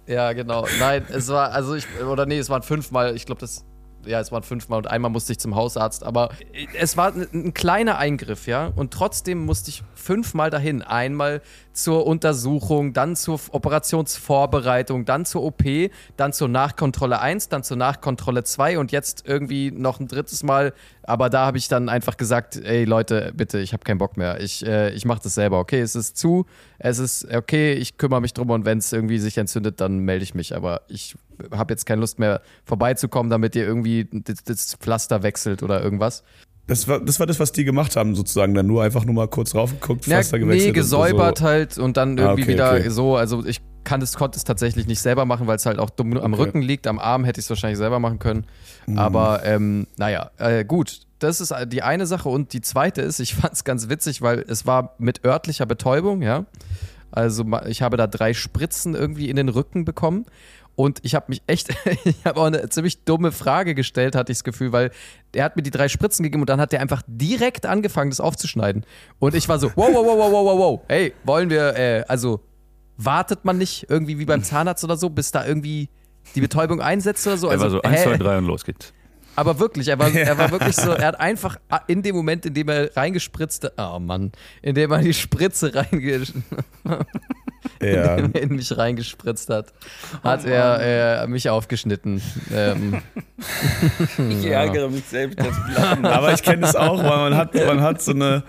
Ja, 0.09 0.33
genau. 0.33 0.67
Nein, 0.81 1.05
es 1.13 1.29
war, 1.29 1.53
also 1.53 1.77
ich, 1.77 1.87
oder 2.05 2.27
nee, 2.27 2.39
es 2.39 2.51
waren 2.51 2.63
fünfmal, 2.63 3.15
ich 3.15 3.25
glaube, 3.25 3.41
das, 3.41 3.65
ja, 4.07 4.21
es 4.21 4.33
waren 4.33 4.43
fünfmal 4.43 4.79
und 4.79 4.87
einmal 4.87 5.11
musste 5.11 5.33
ich 5.33 5.39
zum 5.39 5.55
Hausarzt, 5.55 6.05
aber 6.05 6.31
es 6.75 6.97
war 6.97 7.13
ein, 7.15 7.29
ein 7.33 7.55
kleiner 7.55 7.99
Eingriff, 7.99 8.47
ja, 8.47 8.73
und 8.75 8.93
trotzdem 8.93 9.45
musste 9.45 9.71
ich 9.71 9.83
fünfmal 9.95 10.51
dahin. 10.51 10.83
Einmal 10.83 11.43
zur 11.73 12.07
Untersuchung, 12.07 12.93
dann 12.93 13.17
zur 13.17 13.41
Operationsvorbereitung, 13.51 15.05
dann 15.05 15.25
zur 15.25 15.43
OP, 15.43 15.63
dann 16.17 16.33
zur 16.33 16.49
Nachkontrolle 16.49 17.21
1, 17.21 17.49
dann 17.49 17.63
zur 17.63 17.77
Nachkontrolle 17.77 18.45
2 18.45 18.79
und 18.79 18.93
jetzt 18.93 19.25
irgendwie 19.27 19.71
noch 19.71 20.01
ein 20.01 20.09
drittes 20.09 20.43
Mal. 20.43 20.73
Aber 21.03 21.31
da 21.31 21.47
habe 21.47 21.59
ich 21.59 21.69
dann 21.69 21.89
einfach 21.89 22.17
gesagt, 22.17 22.57
ey 22.57 22.85
Leute, 22.85 23.33
bitte, 23.35 23.59
ich 23.59 23.73
habe 23.73 23.85
keinen 23.85 23.99
Bock 23.99 24.17
mehr. 24.17 24.41
Ich, 24.41 24.65
äh, 24.67 24.91
ich 24.91 25.05
mache 25.05 25.21
das 25.23 25.35
selber. 25.35 25.59
Okay, 25.59 25.81
es 25.81 25.95
ist 25.95 26.17
zu, 26.17 26.47
es 26.79 26.99
ist 26.99 27.33
okay, 27.33 27.73
ich 27.75 27.99
kümmere 27.99 28.21
mich 28.21 28.35
drum 28.35 28.51
und 28.51 28.65
wenn 28.65 28.79
es 28.79 28.93
irgendwie 28.93 29.19
sich 29.19 29.39
entzündet, 29.39 29.81
dann 29.81 30.01
melde 30.01 30.23
ich 30.23 30.35
mich. 30.35 30.55
Aber 30.55 30.83
ich 30.89 31.17
habe 31.53 31.73
jetzt 31.73 31.87
keine 31.87 32.01
Lust 32.01 32.19
mehr 32.19 32.43
vorbeizukommen, 32.65 33.31
damit 33.31 33.57
ihr 33.57 33.65
irgendwie 33.65 34.09
das, 34.11 34.45
das 34.45 34.75
Pflaster 34.75 35.23
wechselt 35.23 35.63
oder 35.63 35.83
irgendwas. 35.83 36.23
Das 36.71 36.87
war, 36.87 37.01
das 37.01 37.19
war 37.19 37.27
das, 37.27 37.41
was 37.41 37.51
die 37.53 37.65
gemacht 37.65 37.97
haben, 37.97 38.15
sozusagen. 38.15 38.55
Dann 38.55 38.67
nur 38.67 38.83
einfach 38.83 39.05
nur 39.05 39.15
mal 39.15 39.29
kurz 39.29 39.55
raufgeguckt, 39.55 40.07
Ja, 40.07 40.17
Pflaster 40.17 40.39
nee, 40.39 40.45
gewechselt. 40.45 40.69
und 40.69 40.75
gesäubert 40.75 41.39
so. 41.39 41.45
halt 41.45 41.79
und 41.79 41.97
dann 41.97 42.19
Ah, 42.19 42.23
irgendwie 42.23 42.43
okay, 42.45 42.53
wieder 42.53 42.73
okay. 42.75 42.89
so. 42.91 43.17
Also 43.17 43.45
ich 43.45 43.61
kann 43.83 44.01
es, 44.03 44.15
konnte 44.15 44.37
es 44.37 44.45
tatsächlich 44.45 44.87
nicht 44.87 45.01
selber 45.01 45.25
machen, 45.25 45.47
weil 45.47 45.57
es 45.57 45.67
halt 45.67 45.79
auch 45.79 45.91
dumm 45.91 46.17
am 46.17 46.33
Okay. 46.35 46.43
Rücken 46.43 46.63
liegt. 46.63 46.87
Am 46.87 46.99
Arm 46.99 47.25
hätte 47.25 47.41
ich 47.41 47.47
es 47.47 47.51
wahrscheinlich 47.51 47.79
selber 47.79 47.99
machen 47.99 48.19
können. 48.21 48.47
Mhm. 48.87 48.99
Aber 48.99 49.45
ähm, 49.45 49.87
naja, 49.97 50.31
äh, 50.39 50.65
gut. 50.65 51.01
Das 51.19 51.41
ist 51.43 51.53
die 51.67 51.83
eine 51.83 52.07
Sache. 52.07 52.29
Und 52.31 52.53
die 52.55 52.61
zweite 52.63 53.03
ist, 53.03 53.19
ich 53.21 53.35
fand 53.37 53.53
es 53.55 53.65
ganz 53.65 53.89
witzig, 53.89 54.23
weil 54.23 54.45
es 54.49 54.65
war 54.65 54.95
mit 54.99 55.25
örtlicher 55.25 55.67
Betäubung, 55.67 56.23
ja. 56.23 56.47
Also 57.13 57.45
ich 57.67 57.83
habe 57.83 57.97
da 57.97 58.07
drei 58.07 58.33
Spritzen 58.35 58.95
irgendwie 58.95 59.29
in 59.29 59.35
den 59.37 59.49
Rücken 59.49 59.85
bekommen. 59.85 60.27
Und 60.81 61.01
ich 61.03 61.15
habe 61.15 61.27
mich 61.29 61.43
echt, 61.47 61.69
ich 62.05 62.25
habe 62.25 62.41
auch 62.41 62.47
eine 62.47 62.67
ziemlich 62.71 63.05
dumme 63.05 63.33
Frage 63.33 63.75
gestellt, 63.75 64.15
hatte 64.15 64.33
ich 64.33 64.39
das 64.39 64.45
Gefühl, 64.45 64.73
weil 64.73 64.91
er 65.35 65.45
hat 65.45 65.55
mir 65.55 65.63
die 65.63 65.71
drei 65.71 65.89
Spritzen 65.89 66.23
gegeben 66.23 66.43
und 66.43 66.49
dann 66.49 66.59
hat 66.59 66.73
er 66.73 66.81
einfach 66.81 67.03
direkt 67.07 67.67
angefangen, 67.67 68.09
das 68.11 68.19
aufzuschneiden. 68.19 68.87
Und 69.19 69.35
ich 69.35 69.47
war 69.47 69.59
so, 69.59 69.71
wow, 69.77 69.91
wow, 69.93 70.07
wow, 70.07 70.17
wow, 70.19 70.33
wow, 70.33 70.45
wow, 70.47 70.59
wow. 70.59 70.81
Hey, 70.89 71.13
wollen 71.25 71.51
wir, 71.51 71.77
äh, 71.77 72.05
also 72.09 72.41
wartet 72.97 73.45
man 73.45 73.59
nicht 73.59 73.91
irgendwie 73.91 74.19
wie 74.19 74.25
beim 74.25 74.43
Zahnarzt 74.43 74.83
oder 74.83 74.97
so, 74.97 75.11
bis 75.11 75.31
da 75.33 75.47
irgendwie 75.47 75.91
die 76.35 76.41
Betäubung 76.41 76.81
einsetzt 76.81 77.27
oder 77.27 77.37
so? 77.37 77.49
Er 77.49 77.53
Also, 77.53 77.65
war 77.65 77.71
so 77.71 77.83
1, 77.83 78.01
hä? 78.01 78.05
2, 78.05 78.17
3 78.17 78.39
und 78.39 78.47
los 78.47 78.65
geht's. 78.65 78.95
Aber 79.37 79.59
wirklich, 79.59 79.89
er 79.89 79.99
war, 79.99 80.11
er 80.15 80.39
war 80.39 80.51
wirklich 80.51 80.77
so, 80.77 80.93
er 80.93 81.09
hat 81.09 81.21
einfach 81.21 81.59
in 81.89 82.03
dem 82.03 82.17
Moment, 82.17 82.47
in 82.47 82.55
dem 82.55 82.71
er 82.71 82.97
reingespritzt, 82.97 83.71
oh 83.77 83.99
Mann, 83.99 84.33
in 84.63 84.75
dem 84.75 84.91
er 84.93 84.99
die 85.01 85.13
Spritze 85.13 85.75
reinge 85.75 86.23
Ja. 87.83 88.17
in 88.17 88.57
mich 88.57 88.77
reingespritzt 88.77 89.49
hat, 89.49 89.73
hat 90.23 90.45
er 90.45 91.23
äh, 91.23 91.27
mich 91.27 91.49
aufgeschnitten. 91.49 92.21
Ähm, 92.53 93.01
Ich 94.29 94.45
ärgere 94.47 94.91
mich 94.91 95.05
selbst, 95.05 95.39
dass 95.41 95.57
Aber 96.03 96.33
ich 96.35 96.43
kenne 96.43 96.67
es 96.67 96.77
auch, 96.77 96.99
weil 97.03 97.31
man 97.31 97.37
hat, 97.37 97.55
man 97.55 97.81
hat 97.81 98.03
so 98.03 98.13
eine, 98.13 98.43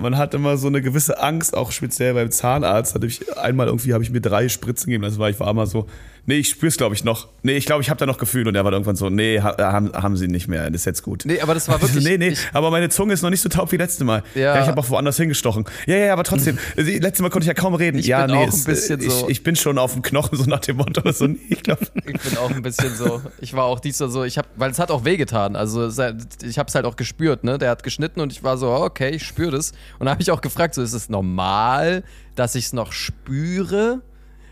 man 0.00 0.16
hat 0.18 0.34
immer 0.34 0.56
so 0.56 0.66
eine 0.68 0.82
gewisse 0.82 1.20
Angst, 1.22 1.56
auch 1.56 1.72
speziell 1.72 2.14
beim 2.14 2.30
Zahnarzt. 2.30 2.94
Hatte 2.94 3.06
ich 3.06 3.36
einmal 3.38 3.66
irgendwie 3.66 3.92
habe 3.94 4.04
ich 4.04 4.10
mir 4.10 4.20
drei 4.20 4.48
Spritzen 4.48 4.86
gegeben. 4.86 5.02
Das 5.04 5.18
war 5.18 5.30
ich 5.30 5.38
war 5.40 5.50
immer 5.50 5.66
so, 5.66 5.86
nee, 6.26 6.36
ich 6.36 6.48
spür's 6.50 6.76
glaube 6.76 6.94
ich 6.94 7.04
noch. 7.04 7.28
Nee, 7.42 7.56
ich 7.56 7.66
glaube, 7.66 7.82
ich 7.82 7.90
habe 7.90 7.98
da 7.98 8.06
noch 8.06 8.18
Gefühl 8.18 8.46
und 8.48 8.54
er 8.54 8.64
war 8.64 8.72
irgendwann 8.72 8.96
so, 8.96 9.08
nee, 9.10 9.40
ha, 9.40 9.56
haben, 9.58 9.92
haben 9.92 10.16
sie 10.16 10.26
nicht 10.28 10.48
mehr. 10.48 10.64
Das 10.70 10.80
ist 10.82 10.84
jetzt 10.84 11.02
gut. 11.02 11.22
nee, 11.24 11.40
aber 11.40 11.54
das 11.54 11.68
war 11.68 11.80
wirklich. 11.80 12.04
nee, 12.08 12.18
nee, 12.18 12.28
Ich, 12.28 12.40
aber 12.52 12.70
meine 12.70 12.88
Zunge 12.88 13.12
ist 13.14 13.22
noch 13.22 13.30
nicht 13.30 13.40
so 13.40 13.48
taub 13.48 13.70
wie 13.72 13.76
letzte 13.76 14.04
Mal. 14.04 14.22
Ja. 14.34 14.54
Ja, 14.56 14.62
ich 14.62 14.68
habe 14.68 14.80
auch 14.80 14.88
woanders 14.90 15.16
hingestochen. 15.16 15.64
Ja, 15.86 15.96
ja, 15.96 16.06
ja, 16.06 16.12
aber 16.12 16.24
trotzdem. 16.24 16.58
Letztes 16.76 17.20
Mal 17.20 17.30
konnte 17.30 17.44
ich 17.44 17.48
ja 17.48 17.54
kaum 17.54 17.74
reden. 17.74 17.98
Ich 17.98 18.06
ja, 18.06 18.26
bin 18.26 18.34
nee, 18.34 18.42
auch 18.42 18.42
ein 18.44 18.48
es- 18.48 18.64
bisschen 18.64 19.00
ich, 19.00 19.10
so- 19.12 19.28
ich 19.28 19.42
bin 19.42 19.56
schon 19.56 19.78
auf 19.78 19.92
dem 19.92 20.02
Knochen, 20.02 20.36
so 20.38 20.44
nach 20.44 20.60
dem 20.60 20.76
Motto. 20.76 21.02
So, 21.12 21.26
nee, 21.26 21.38
ich 21.48 21.62
glaube. 21.62 21.86
ich 22.04 22.20
bin 22.20 22.36
auch 22.38 22.50
ein 22.50 22.62
bisschen 22.62 22.94
so. 22.94 23.22
Ich 23.40 23.54
war 23.54 23.64
auch 23.64 23.80
diesmal 23.80 24.10
so, 24.10 24.24
ich 24.24 24.36
habe, 24.38 24.48
weil 24.56 24.70
es 24.70 24.78
hat 24.78 24.90
auch 24.90 25.04
wehgetan. 25.04 25.56
Also 25.56 25.84
es 25.84 25.98
ich 26.42 26.58
habe 26.58 26.68
es 26.68 26.74
halt 26.74 26.84
auch 26.84 26.96
gespürt, 26.96 27.44
ne? 27.44 27.56
Der 27.58 27.70
hat 27.70 27.82
geschnitten 27.82 28.20
und 28.20 28.32
ich 28.32 28.42
war 28.42 28.58
so, 28.58 28.70
okay, 28.70 29.10
ich 29.10 29.22
spüre 29.24 29.55
das. 29.56 29.72
Und 29.98 30.06
dann 30.06 30.10
habe 30.10 30.22
ich 30.22 30.30
auch 30.30 30.40
gefragt, 30.40 30.74
so 30.74 30.82
ist 30.82 30.92
es 30.92 31.08
normal, 31.08 32.04
dass 32.34 32.54
ich 32.54 32.66
es 32.66 32.72
noch 32.72 32.92
spüre? 32.92 34.02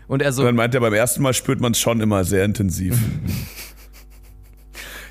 Und 0.07 0.21
er 0.21 0.33
so, 0.33 0.41
Und 0.41 0.47
dann 0.47 0.55
meint 0.55 0.75
er, 0.75 0.81
beim 0.81 0.93
ersten 0.93 1.21
Mal 1.21 1.33
spürt 1.33 1.61
man 1.61 1.71
es 1.71 1.79
schon 1.79 2.01
immer 2.01 2.23
sehr 2.23 2.45
intensiv. 2.45 2.97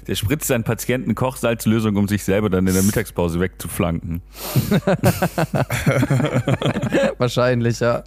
Der 0.06 0.16
spritzt 0.16 0.48
seinen 0.48 0.64
Patienten 0.64 1.14
Kochsalzlösung, 1.14 1.96
um 1.96 2.08
sich 2.08 2.24
selber 2.24 2.50
dann 2.50 2.66
in 2.66 2.74
der 2.74 2.82
Mittagspause 2.82 3.40
wegzuflanken. 3.40 4.20
Wahrscheinlich, 7.18 7.80
ja. 7.80 8.04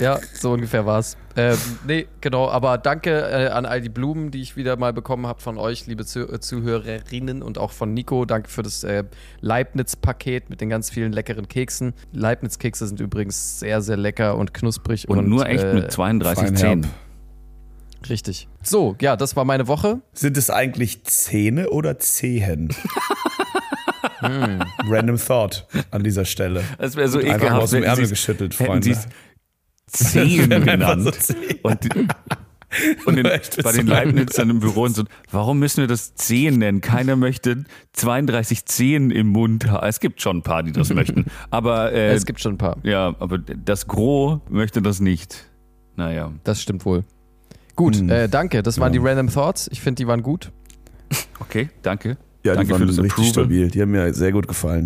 Ja, 0.00 0.18
so 0.32 0.52
ungefähr 0.52 0.86
war's. 0.86 1.16
Ähm, 1.36 1.58
nee, 1.86 2.06
genau, 2.20 2.48
aber 2.48 2.78
danke 2.78 3.10
äh, 3.10 3.48
an 3.48 3.66
all 3.66 3.80
die 3.80 3.90
Blumen, 3.90 4.30
die 4.30 4.40
ich 4.40 4.56
wieder 4.56 4.76
mal 4.76 4.92
bekommen 4.92 5.26
habe 5.26 5.40
von 5.40 5.58
euch, 5.58 5.86
liebe 5.86 6.04
Zuh 6.06 6.20
äh, 6.20 6.40
Zuhörerinnen 6.40 7.42
und 7.42 7.58
auch 7.58 7.72
von 7.72 7.92
Nico. 7.92 8.24
Danke 8.24 8.48
für 8.48 8.62
das 8.62 8.82
äh, 8.82 9.04
Leibniz-Paket 9.40 10.48
mit 10.50 10.60
den 10.60 10.70
ganz 10.70 10.90
vielen 10.90 11.12
leckeren 11.12 11.48
Keksen. 11.48 11.92
Leibniz-Kekse 12.12 12.86
sind 12.86 13.00
übrigens 13.00 13.60
sehr, 13.60 13.82
sehr 13.82 13.96
lecker 13.96 14.36
und 14.36 14.54
knusprig. 14.54 15.08
Und, 15.08 15.18
Und, 15.18 15.28
nur 15.28 15.46
echt 15.46 15.64
äh, 15.64 15.74
mit 15.74 15.92
32 15.92 16.44
Feinherb. 16.44 16.58
Zähnen. 16.58 16.86
Richtig. 18.08 18.48
So, 18.62 18.96
ja, 19.00 19.16
das 19.16 19.36
war 19.36 19.44
meine 19.44 19.66
Woche. 19.68 20.00
Sind 20.12 20.36
es 20.36 20.50
eigentlich 20.50 21.04
Zähne 21.04 21.70
oder 21.70 21.98
Zehen? 21.98 22.74
Hm. 24.20 24.60
Random 24.88 25.18
Thought 25.18 25.66
an 25.90 26.02
dieser 26.02 26.24
Stelle. 26.24 26.62
Das 26.78 26.96
wäre 26.96 27.08
so 27.08 27.18
Einfach 27.18 27.34
ekelhaft. 27.34 27.52
mal 27.52 27.62
aus 27.62 27.70
dem 27.70 27.82
Ärmel 27.82 28.08
geschüttelt, 28.08 28.54
Freunde. 28.54 28.96
Einfach 30.14 30.64
genannt. 30.64 31.02
so 31.04 31.10
Zehen. 31.10 31.58
Und, 31.62 31.84
die- 31.84 32.06
und 33.06 33.18
Echt, 33.24 33.62
bei 33.62 33.72
den. 33.72 33.86
Leibnizern 33.86 34.50
im 34.50 34.60
Büro 34.60 34.82
und 34.82 34.94
so, 34.94 35.04
warum 35.30 35.58
müssen 35.58 35.78
wir 35.80 35.86
das 35.86 36.14
Zehen 36.14 36.58
nennen? 36.58 36.80
Keiner 36.82 37.16
möchte 37.16 37.64
32 37.94 38.66
Zehen 38.66 39.10
im 39.10 39.28
Mund 39.28 39.70
haben. 39.70 39.86
Es 39.86 40.00
gibt 40.00 40.20
schon 40.20 40.38
ein 40.38 40.42
paar, 40.42 40.62
die 40.62 40.72
das 40.72 40.92
möchten. 40.92 41.24
Aber, 41.50 41.92
äh, 41.92 42.12
es 42.12 42.26
gibt 42.26 42.40
schon 42.40 42.54
ein 42.54 42.58
paar. 42.58 42.76
ja, 42.82 43.14
aber 43.18 43.38
das 43.38 43.86
Gros 43.86 44.40
möchte 44.50 44.82
das 44.82 45.00
nicht. 45.00 45.46
Naja. 45.96 46.30
Das 46.44 46.60
stimmt 46.60 46.84
wohl. 46.84 47.04
Gut, 47.74 47.96
Hm. 47.96 48.10
äh, 48.10 48.28
danke. 48.28 48.62
Das 48.62 48.78
waren 48.78 48.92
Ja. 48.92 49.00
die 49.00 49.06
Random 49.08 49.32
Thoughts. 49.32 49.68
Ich 49.72 49.80
finde, 49.80 50.02
die 50.02 50.06
waren 50.06 50.22
gut. 50.22 50.52
Okay, 51.40 51.70
danke. 51.82 52.18
Ja, 52.44 52.54
Danke 52.54 52.66
die 52.66 52.72
waren 52.72 52.80
für 52.82 52.86
das 52.86 52.98
richtig 52.98 53.12
Approval. 53.28 53.32
stabil. 53.32 53.70
Die 53.70 53.80
haben 53.82 53.90
mir 53.90 54.12
sehr 54.14 54.30
gut 54.32 54.46
gefallen. 54.46 54.84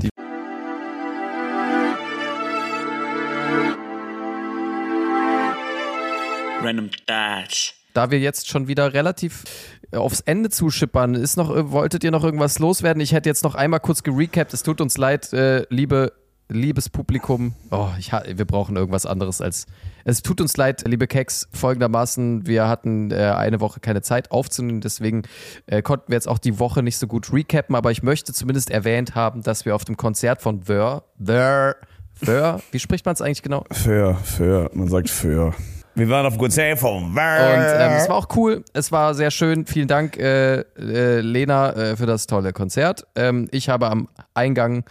Random 6.64 6.90
Thoughts. 7.06 7.74
da 7.94 8.10
wir 8.10 8.18
jetzt 8.20 8.48
schon 8.48 8.68
wieder 8.68 8.94
relativ 8.94 9.44
äh, 9.92 9.96
aufs 9.96 10.20
Ende 10.20 10.50
zuschippern, 10.50 11.14
ist 11.14 11.36
noch, 11.36 11.54
äh, 11.54 11.70
wolltet 11.70 12.04
ihr 12.04 12.10
noch 12.10 12.24
irgendwas 12.24 12.58
loswerden? 12.58 13.00
Ich 13.00 13.12
hätte 13.12 13.28
jetzt 13.28 13.44
noch 13.44 13.54
einmal 13.54 13.80
kurz 13.80 14.02
gerecapt. 14.02 14.54
Es 14.54 14.62
tut 14.62 14.80
uns 14.80 14.96
leid, 14.98 15.32
äh, 15.32 15.66
liebe, 15.68 16.12
liebes 16.48 16.88
Publikum. 16.88 17.54
Oh, 17.70 17.88
ich, 17.98 18.12
ha- 18.12 18.24
wir 18.26 18.44
brauchen 18.44 18.76
irgendwas 18.76 19.06
anderes 19.06 19.40
als. 19.40 19.66
Es 20.04 20.20
tut 20.22 20.40
uns 20.40 20.56
leid, 20.56 20.82
liebe 20.86 21.06
Keks, 21.06 21.48
folgendermaßen, 21.52 22.46
wir 22.46 22.66
hatten 22.68 23.10
äh, 23.12 23.16
eine 23.36 23.60
Woche 23.60 23.78
keine 23.80 24.02
Zeit 24.02 24.30
aufzunehmen, 24.32 24.80
deswegen 24.80 25.22
äh, 25.66 25.80
konnten 25.82 26.08
wir 26.08 26.16
jetzt 26.16 26.26
auch 26.28 26.38
die 26.38 26.58
Woche 26.58 26.82
nicht 26.82 26.98
so 26.98 27.06
gut 27.06 27.32
recappen, 27.32 27.76
aber 27.76 27.90
ich 27.92 28.02
möchte 28.02 28.32
zumindest 28.32 28.70
erwähnt 28.70 29.14
haben, 29.14 29.42
dass 29.42 29.64
wir 29.64 29.76
auf 29.76 29.84
dem 29.84 29.96
Konzert 29.96 30.42
von 30.42 30.62
Ver, 30.64 31.04
Ver, 31.22 31.76
Ver, 32.14 32.60
wie 32.72 32.78
spricht 32.80 33.04
man 33.06 33.14
es 33.14 33.20
eigentlich 33.22 33.42
genau? 33.42 33.64
Für, 33.70 34.16
für, 34.16 34.70
man 34.74 34.88
sagt 34.88 35.08
für. 35.08 35.54
Wir 35.94 36.08
waren 36.08 36.24
auf 36.26 36.34
dem 36.34 36.40
Konzert 36.40 36.78
von 36.78 37.04
Und 37.04 37.16
ähm, 37.18 37.92
es 37.98 38.08
war 38.08 38.16
auch 38.16 38.28
cool. 38.36 38.64
Es 38.72 38.90
war 38.92 39.14
sehr 39.14 39.30
schön. 39.30 39.66
Vielen 39.66 39.88
Dank, 39.88 40.16
äh, 40.16 40.60
äh, 40.78 41.20
Lena, 41.20 41.72
äh, 41.72 41.96
für 41.96 42.06
das 42.06 42.26
tolle 42.26 42.52
Konzert. 42.52 43.06
Ähm, 43.14 43.48
ich 43.50 43.68
habe 43.68 43.90
am 43.90 44.08
Eingang 44.34 44.84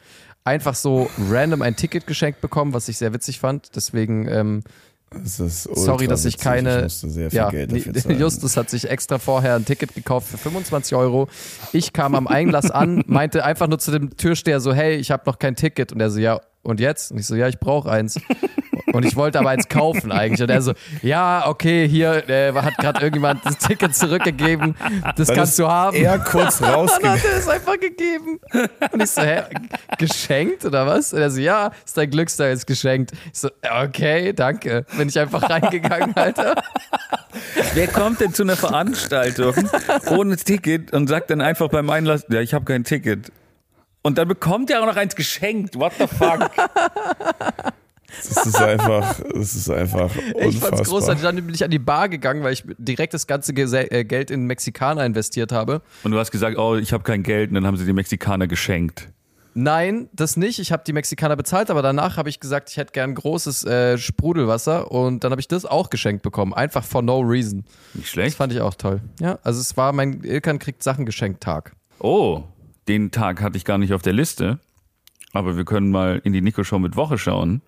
einfach 0.44 0.76
so 0.76 1.10
random 1.30 1.62
ein 1.62 1.76
Ticket 1.76 2.08
geschenkt 2.08 2.42
bekommen, 2.42 2.74
was 2.74 2.88
ich 2.88 2.98
sehr 2.98 3.14
witzig 3.14 3.40
fand. 3.40 3.76
Deswegen, 3.76 4.28
ähm, 4.28 4.64
Das 5.10 5.38
sorry, 5.38 6.08
dass 6.08 6.26
ich 6.26 6.36
witzig. 6.36 6.44
keine. 6.44 6.78
Ich 6.78 6.84
musste 6.84 7.10
sehr 7.10 7.30
viel 7.32 7.38
ja. 7.38 7.50
Justus 8.20 8.56
hat 8.56 8.70
sich 8.70 8.90
extra 8.90 9.18
vorher 9.18 9.56
ein 9.56 9.66
Ticket 9.66 9.94
gekauft 9.96 10.28
für 10.30 10.38
25 10.38 10.96
Euro. 10.96 11.28
Ich 11.74 11.94
kam 11.94 12.16
am 12.16 12.28
Einglass 12.28 12.72
an, 12.72 13.04
meinte 13.08 13.44
einfach 13.44 13.68
nur 13.68 13.80
zu 13.80 13.92
dem 13.92 14.16
Türsteher 14.18 14.60
so: 14.60 14.74
Hey, 14.74 14.96
ich 14.96 15.12
habe 15.12 15.24
noch 15.26 15.38
kein 15.40 15.56
Ticket. 15.56 15.92
Und 15.92 16.00
er 16.00 16.10
so: 16.12 16.20
Ja, 16.20 16.42
und 16.64 16.80
jetzt? 16.80 17.12
Und 17.12 17.18
ich 17.20 17.26
so: 17.28 17.36
Ja, 17.36 17.48
ich 17.48 17.60
brauche 17.60 17.90
eins. 17.92 18.20
Und 18.94 19.06
ich 19.06 19.16
wollte 19.16 19.40
aber 19.40 19.50
eins 19.50 19.68
kaufen 19.68 20.12
eigentlich. 20.12 20.42
Und 20.42 20.50
er 20.50 20.62
so, 20.62 20.74
ja, 21.02 21.48
okay, 21.48 21.88
hier 21.88 22.28
äh, 22.30 22.54
hat 22.54 22.78
gerade 22.78 23.00
irgendjemand 23.02 23.46
das 23.46 23.58
Ticket 23.58 23.96
zurückgegeben. 23.96 24.76
Das 25.16 25.28
Dann 25.28 25.38
kannst 25.38 25.60
du 25.60 25.68
haben. 25.68 25.96
Er 25.96 26.20
kurz 26.20 26.60
Dann 26.60 26.88
hat 26.88 27.00
er 27.02 27.38
es 27.38 27.48
einfach 27.48 27.80
gegeben. 27.80 28.40
Und 28.92 29.02
ich 29.02 29.10
so, 29.10 29.22
hä, 29.22 29.44
geschenkt 29.98 30.66
oder 30.66 30.86
was? 30.86 31.14
Und 31.14 31.22
er 31.22 31.30
so, 31.30 31.40
ja, 31.40 31.72
ist 31.86 31.98
dein 31.98 32.10
Glücksteil, 32.10 32.54
ist 32.54 32.68
geschenkt. 32.68 33.12
Ich 33.34 33.40
so, 33.40 33.50
okay, 33.84 34.34
danke. 34.34 34.86
Bin 34.98 35.10
ich 35.10 35.18
einfach 35.20 35.50
reingegangen, 35.50 36.16
Alter. 36.16 36.56
Wer 37.74 37.88
kommt 37.88 38.20
denn 38.20 38.34
zu 38.34 38.44
einer 38.44 38.56
Veranstaltung 38.56 39.54
ohne 40.08 40.38
Ticket 40.38 40.94
und 40.94 41.08
sagt 41.08 41.30
dann 41.30 41.42
einfach 41.42 41.70
beim 41.70 41.90
Einlass, 41.90 42.26
ja, 42.30 42.42
ich 42.42 42.54
habe 42.54 42.66
kein 42.66 42.84
Ticket. 42.84 43.32
Und 44.04 44.18
dann 44.18 44.28
bekommt 44.28 44.70
er 44.70 44.82
auch 44.82 44.88
noch 44.88 44.96
eins 44.96 45.16
geschenkt. 45.16 45.76
What 45.76 45.94
the 46.00 46.08
fuck? 46.08 46.50
Das 48.18 48.46
ist 48.46 48.62
einfach, 48.62 49.20
das 49.34 49.56
ist 49.56 49.70
einfach 49.70 50.10
unfassbar. 50.16 50.48
Ich 50.50 50.60
fand's 50.60 50.90
großartig. 50.90 51.24
Dann 51.24 51.36
bin 51.36 51.54
ich 51.56 51.64
an 51.64 51.72
die 51.72 51.80
Bar 51.80 52.10
gegangen, 52.10 52.44
weil 52.44 52.54
ich 52.54 52.64
direkt 52.78 53.14
das 53.14 53.28
ganze 53.28 53.54
äh, 53.54 54.04
Geld 54.04 54.32
in 54.32 54.46
Mexikaner 54.46 55.06
investiert 55.06 55.52
habe. 55.52 55.82
Und 56.04 56.12
du 56.12 56.20
hast 56.20 56.32
gesagt, 56.32 56.58
oh, 56.58 56.76
ich 56.76 56.94
habe 56.94 57.04
kein 57.04 57.24
Geld. 57.24 57.50
Und 57.50 57.56
dann 57.56 57.66
haben 57.66 57.78
sie 57.78 57.86
die 57.86 57.94
Mexikaner 57.94 58.48
geschenkt. 58.48 59.10
Nein, 59.54 60.08
das 60.14 60.38
nicht. 60.38 60.60
Ich 60.60 60.72
habe 60.72 60.84
die 60.88 60.94
Mexikaner 60.94 61.36
bezahlt, 61.36 61.70
aber 61.70 61.82
danach 61.82 62.16
habe 62.16 62.30
ich 62.30 62.40
gesagt, 62.40 62.70
ich 62.70 62.78
hätte 62.78 62.94
gern 62.94 63.14
großes 63.16 63.66
äh, 63.66 63.98
Sprudelwasser 63.98 64.90
und 64.92 65.24
dann 65.26 65.32
habe 65.32 65.42
ich 65.42 65.48
das 65.50 65.66
auch 65.66 65.90
geschenkt 65.90 66.24
bekommen. 66.24 66.54
Einfach 66.54 66.86
for 66.86 67.02
no 67.02 67.20
reason. 67.20 67.66
Nicht 67.94 68.06
Das 68.06 68.10
schlecht. 68.12 68.38
fand 68.38 68.54
ich 68.54 68.62
auch 68.62 68.76
toll. 68.76 69.02
Ja, 69.20 69.40
also 69.44 69.60
es 69.60 69.76
war 69.76 69.92
mein 69.92 70.24
Ilkan 70.24 70.58
kriegt 70.58 70.84
Sachen 70.84 71.06
geschenkt 71.06 71.44
Tag. 71.44 71.74
Oh, 72.00 72.44
den 72.88 73.12
Tag 73.12 73.42
hatte 73.42 73.58
ich 73.58 73.66
gar 73.66 73.78
nicht 73.78 73.92
auf 73.94 74.02
der 74.02 74.14
Liste. 74.14 74.60
Aber 75.34 75.58
wir 75.58 75.66
können 75.66 75.92
mal 75.92 76.22
in 76.24 76.32
die 76.34 76.42
Nico-Show 76.42 76.80
mit 76.80 76.96
Woche 76.96 77.18
schauen, 77.18 77.62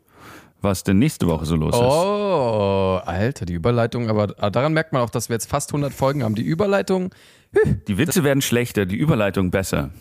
was 0.64 0.84
denn 0.84 1.00
nächste 1.00 1.28
Woche 1.28 1.46
so 1.46 1.56
los 1.56 1.76
ist. 1.76 1.82
Oh, 1.82 3.00
Alter, 3.06 3.46
die 3.46 3.54
Überleitung, 3.54 4.10
aber 4.10 4.28
daran 4.28 4.74
merkt 4.74 4.94
man 4.94 5.02
auch, 5.02 5.10
dass 5.10 5.30
wir 5.30 5.36
jetzt 5.36 5.50
fast 5.50 5.72
100 5.72 5.94
Folgen 5.94 6.24
haben. 6.24 6.36
Die 6.36 6.44
Überleitung, 6.44 7.14
Die 7.88 7.98
Witze 7.98 8.24
werden 8.24 8.42
schlechter, 8.42 8.86
die 8.86 8.96
Überleitung 8.96 9.52
besser. 9.52 9.92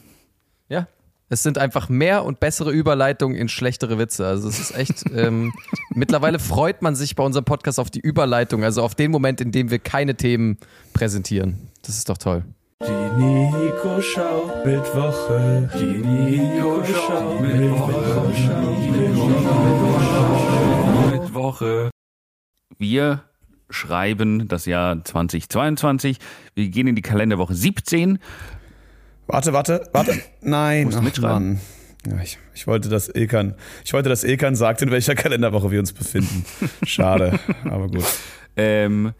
ja, 0.69 0.87
es 1.29 1.43
sind 1.43 1.57
einfach 1.57 1.89
mehr 1.89 2.25
und 2.27 2.41
bessere 2.41 2.71
Überleitungen 2.73 3.37
in 3.39 3.49
schlechtere 3.49 3.99
Witze. 3.99 4.27
Also 4.27 4.49
es 4.49 4.59
ist 4.61 4.77
echt, 4.77 5.05
ähm, 5.15 5.53
mittlerweile 5.95 6.39
freut 6.39 6.83
man 6.83 6.95
sich 6.95 7.17
bei 7.17 7.25
unserem 7.25 7.47
Podcast 7.47 7.81
auf 7.81 7.91
die 7.91 8.01
Überleitung, 8.01 8.65
also 8.65 8.83
auf 8.83 8.95
den 8.95 9.11
Moment, 9.11 9.41
in 9.41 9.51
dem 9.51 9.71
wir 9.71 9.79
keine 9.79 10.15
Themen 10.15 10.59
präsentieren. 10.93 11.71
Das 11.83 11.97
ist 11.97 12.09
doch 12.11 12.19
toll. 12.19 12.45
Die 12.87 13.11
Nico 13.17 14.01
Schau 14.01 14.63
mit 14.65 14.95
Woche. 14.95 15.71
Die 15.79 15.85
Nico 15.85 16.83
Schau 16.85 17.39
mit 17.41 17.71
Woche. 17.71 18.33
Mit 21.13 21.35
Woche. 21.35 21.91
Wir 22.79 23.23
schreiben 23.71 24.49
das 24.49 24.67
Jahr 24.67 25.05
2022. 25.05 26.19
Wir 26.55 26.69
gehen 26.69 26.89
in 26.89 26.97
die 26.97 27.03
Kalenderwoche 27.03 27.55
17. 27.55 28.19
Warte, 29.27 29.53
warte, 29.53 29.89
warte. 29.93 30.21
Nein. 30.41 30.87
Musst 30.87 30.99
ach, 30.99 31.03
mitschreiben? 31.03 31.53
Mann. 31.55 31.61
Ja, 32.07 32.21
ich, 32.21 32.39
ich 32.53 32.67
wollte, 32.67 32.89
dass 32.89 33.09
Ilkan, 33.09 33.55
ich 33.85 33.93
wollte, 33.93 34.09
dass 34.09 34.25
Ilkan 34.25 34.57
sagt, 34.57 34.83
in 34.83 34.91
welcher 34.91 35.15
Kalenderwoche 35.15 35.71
wir 35.71 35.79
uns 35.79 35.93
befinden. 35.93 36.45
Schade, 36.85 37.39
aber 37.65 37.87
gut. 37.87 38.05
Ähm, 38.57 39.13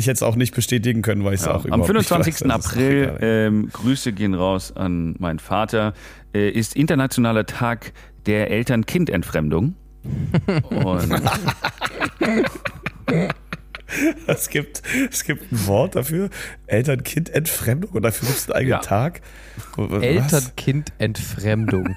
Ich 0.00 0.06
hätte 0.06 0.14
es 0.14 0.22
auch 0.22 0.36
nicht 0.36 0.54
bestätigen 0.54 1.02
können, 1.02 1.24
weil 1.24 1.34
ich 1.34 1.40
es 1.40 1.46
Ja, 1.46 1.52
auch 1.56 1.64
am 1.64 1.82
überhaupt 1.82 1.92
nicht 1.92 2.06
25. 2.08 2.48
weiß. 2.48 2.66
April, 2.66 3.18
ähm, 3.20 3.68
Grüße 3.72 4.12
gehen 4.12 4.34
raus 4.34 4.72
an 4.74 5.16
meinen 5.18 5.40
Vater, 5.40 5.92
äh, 6.32 6.48
ist 6.50 6.76
internationaler 6.76 7.46
Tag 7.46 7.92
der 8.26 8.50
Eltern-Kind-Entfremdung. 8.50 9.74
Es 14.26 14.50
gibt, 14.50 14.82
es 15.10 15.24
gibt 15.24 15.50
ein 15.50 15.66
Wort 15.66 15.96
dafür. 15.96 16.28
Eltern-Kind-Entfremdung 16.66 17.92
und 17.92 18.02
dafür 18.02 18.28
gibt 18.28 18.38
es 18.38 18.44
einen 18.50 18.56
eigenen 18.56 18.70
Ja. 18.72 18.78
Tag. 18.80 19.22
Eltern-Kind-Entfremdung. 19.78 21.96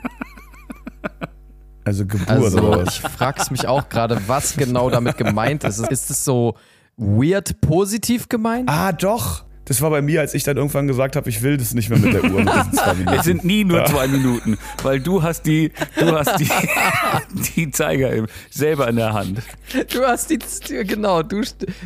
Also 1.84 2.06
Geburt 2.06 2.30
Also 2.30 2.62
oder 2.62 2.84
ich 2.84 3.04
was? 3.04 3.12
frag's 3.12 3.52
mich 3.52 3.68
auch 3.68 3.90
gerade, 3.90 4.22
was 4.28 4.56
genau 4.56 4.90
damit 4.90 5.18
gemeint 5.18 5.66
ist. 5.66 5.80
Ist 5.80 6.10
es 6.10 6.24
so 6.24 6.56
weird 7.02 7.60
positiv 7.62 8.30
gemeint? 8.30 8.70
Ah, 8.70 8.92
doch. 8.92 9.44
Das 9.66 9.82
war 9.82 9.90
bei 9.90 10.02
mir, 10.02 10.20
als 10.22 10.34
ich 10.34 10.44
dann 10.44 10.58
irgendwann 10.58 10.88
gesagt 10.88 11.16
habe, 11.16 11.30
ich 11.30 11.44
will 11.44 11.56
das 11.56 11.74
nicht 11.74 11.90
mehr 11.90 12.00
mit 12.00 12.14
der 12.14 12.24
Uhr. 12.26 12.42
Mit 12.42 12.50
diesen 12.54 12.74
zwei 12.74 12.94
Minuten. 12.96 13.18
es 13.20 13.26
sind 13.26 13.46
nie 13.46 13.64
nur 13.64 13.86
zwei 13.86 14.08
Minuten, 14.08 14.58
weil 14.84 15.00
du 15.00 15.24
hast 15.24 15.44
die, 15.46 15.72
du 15.98 16.12
hast 16.12 16.40
die, 16.40 16.50
die 17.56 17.72
Zeiger 17.72 18.26
selber 18.50 18.88
in 18.90 18.98
der 18.98 19.14
Hand. 19.14 19.42
Du 19.94 20.02
hast 20.04 20.30
die, 20.30 20.40
genau, 20.84 21.22
du, 21.24 21.42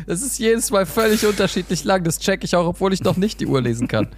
das 0.06 0.22
ist 0.22 0.38
jedes 0.38 0.70
Mal 0.70 0.84
völlig 0.86 1.24
unterschiedlich 1.26 1.84
lang. 1.84 2.02
Das 2.02 2.18
check 2.18 2.42
ich 2.44 2.56
auch, 2.56 2.66
obwohl 2.66 2.92
ich 2.92 3.04
noch 3.04 3.16
nicht 3.16 3.40
die 3.40 3.46
Uhr 3.46 3.60
lesen 3.60 3.88
kann. 3.88 4.08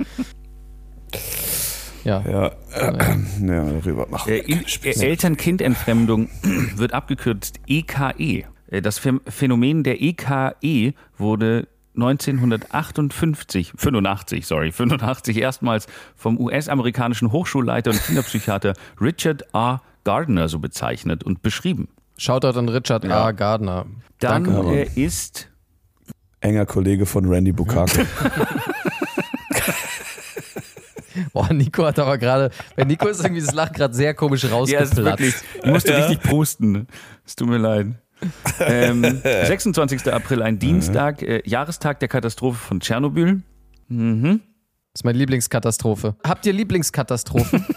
Ja. 2.04 2.22
ja, 2.26 2.46
äh, 2.74 3.16
ja, 3.46 3.64
darüber 3.64 4.06
machen 4.08 4.32
Äh, 4.32 4.38
äh. 4.38 5.00
Eltern-Kind-Entfremdung 5.00 6.30
wird 6.76 6.94
abgekürzt 6.94 7.60
EKE. 7.66 8.44
Äh, 8.70 8.82
Das 8.82 9.00
Phän- 9.00 9.20
Phänomen 9.30 9.82
der 9.82 10.00
EKE 10.02 10.94
wurde 11.16 11.68
1958, 11.96 13.72
85, 13.76 14.46
sorry, 14.46 14.70
85 14.72 15.36
erstmals 15.38 15.86
vom 16.16 16.38
US-amerikanischen 16.38 17.32
Hochschulleiter 17.32 17.90
und 17.90 18.00
Kinderpsychiater 18.02 18.74
Richard 19.00 19.42
R. 19.52 19.82
Gardner 20.04 20.48
so 20.48 20.58
bezeichnet 20.60 21.24
und 21.24 21.42
beschrieben. 21.42 21.88
Shoutout 22.16 22.58
an 22.58 22.68
Richard 22.68 23.04
Ja. 23.04 23.24
A. 23.26 23.32
Gardner. 23.32 23.86
Dann 24.20 24.44
Danke. 24.44 24.62
Mann. 24.62 24.74
äh, 24.74 24.88
ist 24.94 25.48
Enger 26.40 26.66
Kollege 26.66 27.04
von 27.04 27.24
Randy 27.28 27.50
Bukake. 27.52 28.06
Boah, 31.32 31.52
Nico 31.52 31.84
hat 31.84 31.98
aber 31.98 32.16
gerade, 32.16 32.50
bei 32.76 32.84
Nico 32.84 33.08
ist 33.08 33.22
irgendwie 33.24 33.42
das 33.44 33.52
Lachen 33.54 33.72
gerade 33.74 33.92
sehr 33.94 34.14
komisch 34.14 34.44
Ja, 34.44 34.48
es 34.50 34.54
ist 34.92 34.98
rausgeplatzt. 34.98 35.20
wirklich. 35.20 35.34
Ich 35.64 35.70
musste 35.70 35.96
richtig 35.96 36.20
pusten. 36.22 36.86
Es 37.26 37.34
tut 37.34 37.48
mir 37.48 37.58
leid. 37.58 37.86
Ähm, 38.60 39.02
26. 39.22 40.12
April, 40.12 40.42
ein 40.42 40.58
Dienstag, 40.58 41.22
äh, 41.22 41.42
Jahrestag 41.44 42.00
der 42.00 42.08
Katastrophe 42.08 42.58
von 42.58 42.80
Tschernobyl. 42.80 43.42
Mhm. 43.86 44.40
Das 44.92 45.00
ist 45.00 45.04
meine 45.04 45.18
Lieblingskatastrophe. 45.18 46.16
Habt 46.24 46.44
ihr 46.46 46.52
Lieblingskatastrophen? 46.52 47.64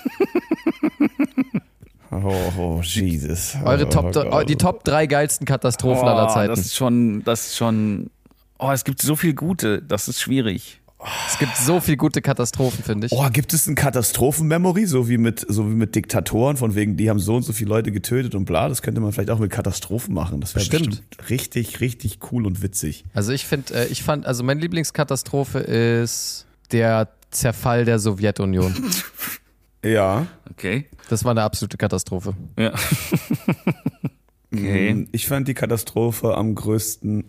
Oh, 2.11 2.33
oh 2.57 2.81
Jesus. 2.83 3.55
Eure 3.63 3.85
oh, 3.85 3.89
Top, 3.89 4.11
Gott. 4.11 4.49
die 4.49 4.57
Top 4.57 4.83
3 4.83 5.07
geilsten 5.07 5.47
Katastrophen 5.47 6.07
aller 6.07 6.27
Zeiten. 6.27 6.49
Das 6.49 6.59
ist 6.59 6.75
schon, 6.75 7.23
das 7.23 7.47
ist 7.47 7.57
schon. 7.57 8.09
Oh, 8.59 8.69
es 8.71 8.83
gibt 8.83 9.01
so 9.01 9.15
viel 9.15 9.33
gute. 9.33 9.81
Das 9.81 10.09
ist 10.09 10.19
schwierig. 10.19 10.80
Es 11.27 11.39
gibt 11.39 11.55
so 11.57 11.79
viel 11.79 11.97
gute 11.97 12.21
Katastrophen, 12.21 12.83
finde 12.83 13.07
ich. 13.07 13.13
Oh, 13.13 13.27
gibt 13.31 13.53
es 13.53 13.67
ein 13.67 13.75
Katastrophenmemory, 13.75 14.85
so 14.85 15.09
wie 15.09 15.17
mit 15.17 15.45
so 15.47 15.69
wie 15.69 15.75
mit 15.75 15.95
Diktatoren, 15.95 16.57
von 16.57 16.75
wegen, 16.75 16.97
die 16.97 17.09
haben 17.09 17.19
so 17.19 17.35
und 17.35 17.43
so 17.43 17.53
viele 17.53 17.69
Leute 17.69 17.91
getötet 17.91 18.35
und 18.35 18.45
bla. 18.45 18.69
Das 18.69 18.81
könnte 18.81 19.01
man 19.01 19.11
vielleicht 19.11 19.31
auch 19.31 19.39
mit 19.39 19.51
Katastrophen 19.51 20.13
machen. 20.13 20.41
Das 20.41 20.53
wäre 20.55 20.65
Bestimmt. 20.65 21.09
bestimmt 21.09 21.29
richtig, 21.29 21.79
richtig 21.81 22.19
cool 22.31 22.45
und 22.45 22.61
witzig. 22.61 23.03
Also 23.13 23.31
ich 23.31 23.45
finde, 23.45 23.73
äh, 23.73 23.87
ich 23.87 24.03
fand, 24.03 24.25
also 24.25 24.43
meine 24.43 24.61
Lieblingskatastrophe 24.61 25.59
ist 25.59 26.45
der 26.71 27.09
Zerfall 27.31 27.85
der 27.85 27.99
Sowjetunion. 27.99 28.73
Ja. 29.83 30.27
Okay. 30.49 30.85
Das 31.09 31.23
war 31.23 31.31
eine 31.31 31.41
absolute 31.41 31.77
Katastrophe. 31.77 32.35
Ja. 32.57 32.71
okay. 34.53 35.07
Ich 35.11 35.27
fand 35.27 35.47
die 35.47 35.53
Katastrophe 35.53 36.35
am 36.35 36.53
größten, 36.55 37.23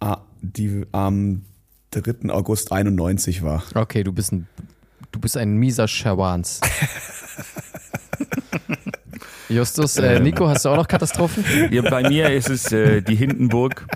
ah, 0.00 0.18
die 0.42 0.84
am 0.92 1.42
3. 2.02 2.30
August 2.30 2.72
91 2.72 3.42
war. 3.42 3.62
Okay, 3.74 4.04
du 4.04 4.12
bist 4.12 4.32
ein, 4.32 4.46
du 5.12 5.20
bist 5.20 5.36
ein 5.36 5.56
mieser 5.56 5.88
Schawans. 5.88 6.60
Justus, 9.48 9.96
äh, 9.98 10.18
Nico, 10.20 10.48
hast 10.48 10.64
du 10.64 10.70
auch 10.70 10.76
noch 10.76 10.88
Katastrophen? 10.88 11.44
Ja, 11.72 11.82
bei 11.82 12.08
mir 12.08 12.30
ist 12.32 12.50
es 12.50 12.72
äh, 12.72 13.00
die 13.00 13.14
Hindenburg, 13.14 13.86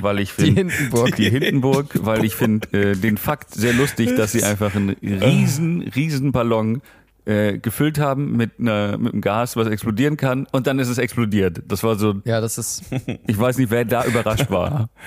weil 0.00 0.20
ich 0.20 0.34
Die 0.34 0.44
finde. 0.44 0.72
Hindenburg. 0.72 1.16
Die 1.16 1.28
Hindenburg, 1.30 1.98
weil 2.00 2.24
ich 2.24 2.34
finde 2.34 2.92
äh, 2.92 2.96
den 2.96 3.18
Fakt 3.18 3.52
sehr 3.54 3.74
lustig, 3.74 4.16
dass 4.16 4.32
sie 4.32 4.42
einfach 4.44 4.74
einen 4.74 4.96
riesen, 5.02 5.82
riesen 5.82 6.32
Ballon 6.32 6.80
äh, 7.26 7.58
gefüllt 7.58 7.98
haben 7.98 8.36
mit, 8.36 8.52
einer, 8.58 8.96
mit 8.96 9.12
einem 9.12 9.20
Gas, 9.20 9.54
was 9.56 9.66
explodieren 9.68 10.16
kann 10.16 10.46
und 10.52 10.66
dann 10.66 10.78
ist 10.78 10.88
es 10.88 10.96
explodiert. 10.98 11.62
Das 11.68 11.82
war 11.82 11.96
so, 11.96 12.14
Ja, 12.24 12.40
das 12.40 12.56
ist, 12.56 12.84
ich 13.26 13.38
weiß 13.38 13.58
nicht, 13.58 13.70
wer 13.70 13.84
da 13.84 14.04
überrascht 14.04 14.50
war. 14.50 14.88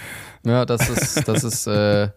ja, 0.46 0.66
das 0.66 0.90
ist, 0.90 1.28
das 1.28 1.44
ist, 1.44 1.68
äh, 1.68 2.10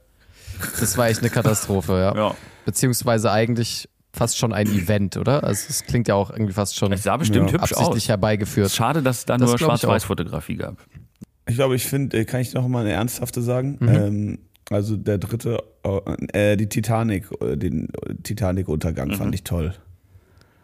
das 0.78 0.96
war 0.98 1.08
echt 1.08 1.20
eine 1.20 1.30
Katastrophe, 1.30 1.92
ja. 1.92 2.14
Ja. 2.14 2.34
Beziehungsweise 2.64 3.30
eigentlich 3.32 3.88
fast 4.12 4.36
schon 4.38 4.52
ein 4.52 4.66
Event, 4.66 5.16
oder? 5.16 5.44
Also 5.44 5.66
es 5.68 5.84
klingt 5.84 6.08
ja 6.08 6.14
auch 6.16 6.30
irgendwie 6.30 6.52
fast 6.52 6.76
schon 6.76 6.92
Es 6.92 7.02
sah 7.04 7.16
bestimmt 7.16 7.50
Ja. 7.50 7.54
hübsch 7.54 7.72
absichtlich 7.72 8.04
aus. 8.04 8.08
herbeigeführt. 8.08 8.70
Schade, 8.70 9.02
dass 9.02 9.18
es 9.18 9.24
da 9.26 9.38
nur. 9.38 9.56
Schwarz-Weiß-Fotografie 9.58 10.56
gab. 10.56 10.76
Ich 11.48 11.54
glaube, 11.56 11.74
ich 11.76 11.86
finde, 11.86 12.18
äh, 12.18 12.24
kann 12.24 12.40
ich 12.40 12.52
noch 12.54 12.66
mal 12.68 12.80
eine 12.80 12.92
ernsthafte 12.92 13.40
sagen? 13.42 13.76
Mhm. 13.80 13.88
Ähm, 13.88 14.38
also 14.70 14.96
der 14.96 15.18
dritte, 15.18 15.58
äh, 16.32 16.56
die 16.56 16.68
Titanic, 16.68 17.28
äh, 17.40 17.56
den 17.56 17.88
Titanic-Untergang 18.22 19.08
Mhm. 19.08 19.14
fand 19.14 19.34
ich 19.34 19.42
toll. 19.44 19.74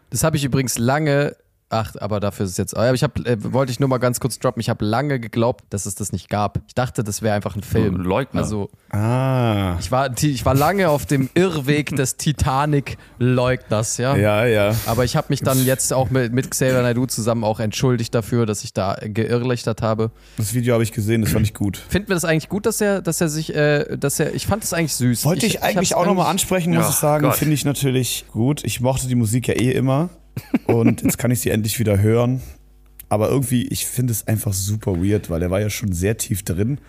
Das 0.09 0.23
habe 0.23 0.37
ich 0.37 0.43
übrigens 0.45 0.77
lange. 0.77 1.35
Ach, 1.69 1.93
aber 1.99 2.21
dafür 2.21 2.45
ist 2.45 2.51
es 2.53 2.57
jetzt. 2.57 2.77
Aber 2.77 2.93
ich 2.93 3.03
habe, 3.03 3.25
äh, 3.25 3.35
wollte 3.51 3.73
ich 3.73 3.79
nur 3.81 3.89
mal 3.89 3.97
ganz 3.97 4.21
kurz 4.21 4.39
droppen. 4.39 4.61
Ich 4.61 4.69
habe 4.69 4.85
lange 4.85 5.19
geglaubt, 5.19 5.65
dass 5.69 5.85
es 5.85 5.95
das 5.95 6.13
nicht 6.13 6.29
gab. 6.29 6.59
Ich 6.67 6.75
dachte, 6.75 7.03
das 7.03 7.21
wäre 7.21 7.35
einfach 7.35 7.57
ein 7.57 7.61
Film. 7.63 7.95
Ein 7.95 8.03
Leugner. 8.03 8.41
Also 8.41 8.69
Ah. 8.89 9.75
ich 9.79 9.91
war, 9.91 10.09
ich 10.21 10.45
war 10.45 10.55
lange 10.55 10.87
auf 10.89 11.05
dem 11.05 11.29
Irrweg 11.33 11.93
des 11.93 12.15
Titanic-Leugners, 12.15 13.97
ja. 13.97 14.15
Ja, 14.15 14.45
ja. 14.45 14.75
Aber 14.85 15.03
ich 15.03 15.15
habe 15.15 15.27
mich 15.29 15.41
dann 15.41 15.63
jetzt 15.65 15.91
auch 15.93 16.09
mit, 16.09 16.31
mit 16.33 16.49
Xavier 16.51 16.81
Naidoo 16.81 17.05
zusammen 17.05 17.43
auch 17.43 17.59
entschuldigt 17.59 18.13
dafür, 18.15 18.45
dass 18.45 18.63
ich 18.63 18.73
da 18.73 18.95
geirrlichtert 19.03 19.81
habe. 19.81 20.11
Das 20.37 20.53
Video 20.53 20.73
habe 20.73 20.83
ich 20.83 20.91
gesehen, 20.91 21.21
das 21.21 21.31
fand 21.31 21.45
ich 21.45 21.53
gut. 21.53 21.77
Finden 21.89 22.07
wir 22.09 22.15
das 22.15 22.25
eigentlich 22.25 22.49
gut, 22.49 22.65
dass 22.65 22.81
er, 22.81 23.01
dass 23.01 23.21
er 23.21 23.29
sich, 23.29 23.53
äh, 23.53 23.97
dass 23.97 24.19
er, 24.19 24.33
ich 24.33 24.47
fand 24.47 24.63
das 24.63 24.73
eigentlich 24.73 24.93
süß. 24.95 25.25
Wollte 25.25 25.45
ich, 25.45 25.61
eigentlich 25.63 25.91
hab's 25.91 26.01
auch 26.01 26.05
nochmal 26.05 26.25
eigentlich- 26.25 26.31
ansprechen, 26.43 26.73
muss 26.73 26.83
Ja, 26.85 26.89
ich 26.89 26.95
sagen. 26.95 27.31
Finde 27.33 27.53
ich 27.53 27.65
natürlich 27.65 28.25
gut. 28.31 28.63
Ich 28.63 28.79
mochte 28.81 29.07
die 29.07 29.15
Musik 29.15 29.47
ja 29.47 29.55
eh 29.55 29.71
immer. 29.71 30.09
Und 30.65 31.01
jetzt 31.03 31.17
kann 31.17 31.31
ich 31.31 31.39
sie 31.39 31.49
endlich 31.49 31.79
wieder 31.79 31.99
hören. 32.01 32.41
Aber 33.09 33.29
irgendwie, 33.29 33.63
ich 33.67 33.85
finde 33.85 34.11
es 34.11 34.27
einfach 34.27 34.53
super 34.53 34.95
weird, 35.01 35.29
weil 35.29 35.41
er 35.41 35.49
war 35.49 35.61
ja 35.61 35.69
schon 35.69 35.93
sehr 35.93 36.17
tief 36.17 36.43
drin. 36.43 36.79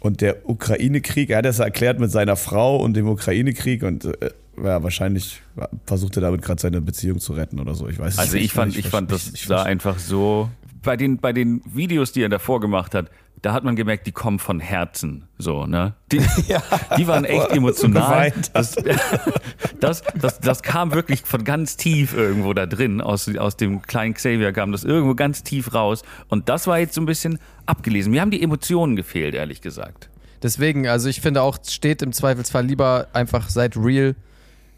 Und 0.00 0.22
der 0.22 0.48
Ukraine-Krieg, 0.48 1.28
er 1.30 1.38
hat 1.38 1.44
das 1.44 1.58
erklärt 1.58 2.00
mit 2.00 2.10
seiner 2.10 2.36
Frau 2.36 2.76
und 2.78 2.94
dem 2.94 3.06
Ukraine-Krieg 3.06 3.82
und 3.82 4.06
äh, 4.06 4.30
ja, 4.56 4.82
wahrscheinlich 4.82 5.42
versucht 5.84 6.16
er 6.16 6.22
damit 6.22 6.40
gerade 6.42 6.60
seine 6.60 6.80
Beziehung 6.80 7.18
zu 7.20 7.34
retten 7.34 7.60
oder 7.60 7.74
so. 7.74 7.86
Ich 7.88 7.98
weiß 7.98 8.18
Also 8.18 8.34
nicht. 8.36 8.46
ich 8.46 8.52
fand, 8.52 8.72
Ich- 8.72 8.86
ich 8.86 8.88
fand, 8.88 9.12
das 9.12 9.30
ich- 9.34 9.44
sah 9.46 9.62
einfach 9.62 9.98
so. 9.98 10.48
Bei 10.82 10.96
den, 10.96 11.18
bei 11.18 11.34
den 11.34 11.60
Videos, 11.74 12.12
die 12.12 12.22
er 12.22 12.30
davor 12.30 12.60
gemacht 12.60 12.94
hat, 12.94 13.10
da 13.42 13.52
hat 13.52 13.64
man 13.64 13.74
gemerkt, 13.74 14.06
die 14.06 14.12
kommen 14.12 14.38
von 14.38 14.60
Herzen. 14.60 15.28
So, 15.38 15.66
ne? 15.66 15.94
Die, 16.12 16.18
die 16.98 17.06
waren 17.06 17.24
echt 17.24 17.50
emotional. 17.50 18.32
Das, 18.52 18.74
das, 19.80 20.02
das, 20.14 20.40
das 20.40 20.62
kam 20.62 20.92
wirklich 20.92 21.22
von 21.22 21.44
ganz 21.44 21.76
tief 21.76 22.14
irgendwo 22.14 22.52
da 22.52 22.66
drin. 22.66 23.00
Aus, 23.00 23.34
aus 23.36 23.56
dem 23.56 23.82
kleinen 23.82 24.14
Xavier 24.14 24.52
kam 24.52 24.72
das 24.72 24.84
irgendwo 24.84 25.14
ganz 25.14 25.42
tief 25.42 25.72
raus. 25.72 26.02
Und 26.28 26.48
das 26.48 26.66
war 26.66 26.78
jetzt 26.78 26.94
so 26.94 27.00
ein 27.00 27.06
bisschen 27.06 27.38
abgelesen. 27.66 28.12
Mir 28.12 28.20
haben 28.20 28.30
die 28.30 28.42
Emotionen 28.42 28.96
gefehlt, 28.96 29.34
ehrlich 29.34 29.62
gesagt. 29.62 30.10
Deswegen, 30.42 30.86
also 30.86 31.08
ich 31.08 31.20
finde 31.20 31.42
auch, 31.42 31.58
steht 31.66 32.02
im 32.02 32.12
Zweifelsfall 32.12 32.64
lieber 32.64 33.08
einfach, 33.12 33.48
seid 33.48 33.76
real, 33.76 34.14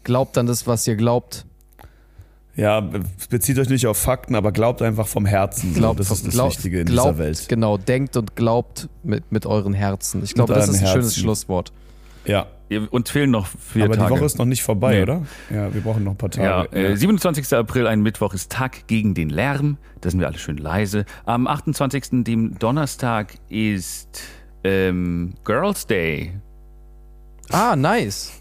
glaubt 0.03 0.37
an 0.37 0.45
das, 0.45 0.67
was 0.67 0.87
ihr 0.87 0.95
glaubt. 0.95 1.45
Ja, 2.55 2.87
bezieht 3.29 3.57
euch 3.57 3.69
nicht 3.69 3.87
auf 3.87 3.97
Fakten, 3.97 4.35
aber 4.35 4.51
glaubt 4.51 4.81
einfach 4.83 5.07
vom 5.07 5.25
Herzen. 5.25 5.73
Glaubt, 5.73 5.99
das 5.99 6.11
ist 6.11 6.27
das 6.27 6.33
glaubt- 6.33 6.51
Wichtige 6.55 6.81
in 6.81 6.85
glaubt, 6.85 7.09
dieser 7.15 7.17
Welt. 7.17 7.45
Genau, 7.49 7.77
denkt 7.77 8.15
und 8.15 8.35
glaubt 8.35 8.89
mit, 9.03 9.31
mit 9.31 9.45
euren 9.47 9.73
Herzen. 9.73 10.23
Ich 10.23 10.35
glaube, 10.35 10.53
das 10.53 10.67
ist 10.69 10.75
ein 10.75 10.83
euren 10.85 10.91
schönes 10.93 11.05
Herzen. 11.07 11.21
Schlusswort. 11.21 11.73
Ja, 12.25 12.45
Uns 12.91 13.09
fehlen 13.11 13.31
noch 13.31 13.47
vier 13.47 13.85
aber 13.85 13.95
Tage. 13.95 14.07
die 14.13 14.19
Woche 14.19 14.25
ist 14.25 14.37
noch 14.37 14.45
nicht 14.45 14.63
vorbei, 14.63 14.95
Nee. 14.95 15.01
oder? 15.03 15.21
Ja, 15.53 15.73
wir 15.73 15.81
brauchen 15.81 16.03
noch 16.03 16.11
ein 16.13 16.17
paar 16.17 16.29
Ja, 16.35 16.63
Tage. 16.65 16.77
äh, 16.93 16.95
27. 16.95 17.53
April, 17.57 17.85
ein 17.87 18.01
Mittwoch, 18.01 18.33
ist 18.33 18.51
Tag 18.51 18.87
gegen 18.87 19.13
den 19.13 19.29
Lärm. 19.29 19.77
Da 20.01 20.09
sind 20.11 20.19
wir 20.19 20.27
alle 20.27 20.37
schön 20.37 20.57
leise. 20.57 21.05
Am 21.25 21.47
28. 21.47 22.23
dem 22.23 22.57
Donnerstag 22.59 23.33
ist 23.49 24.21
ähm, 24.63 25.33
Girls 25.43 25.85
Day. 25.87 26.33
Ah, 27.51 27.75
nice. 27.75 28.31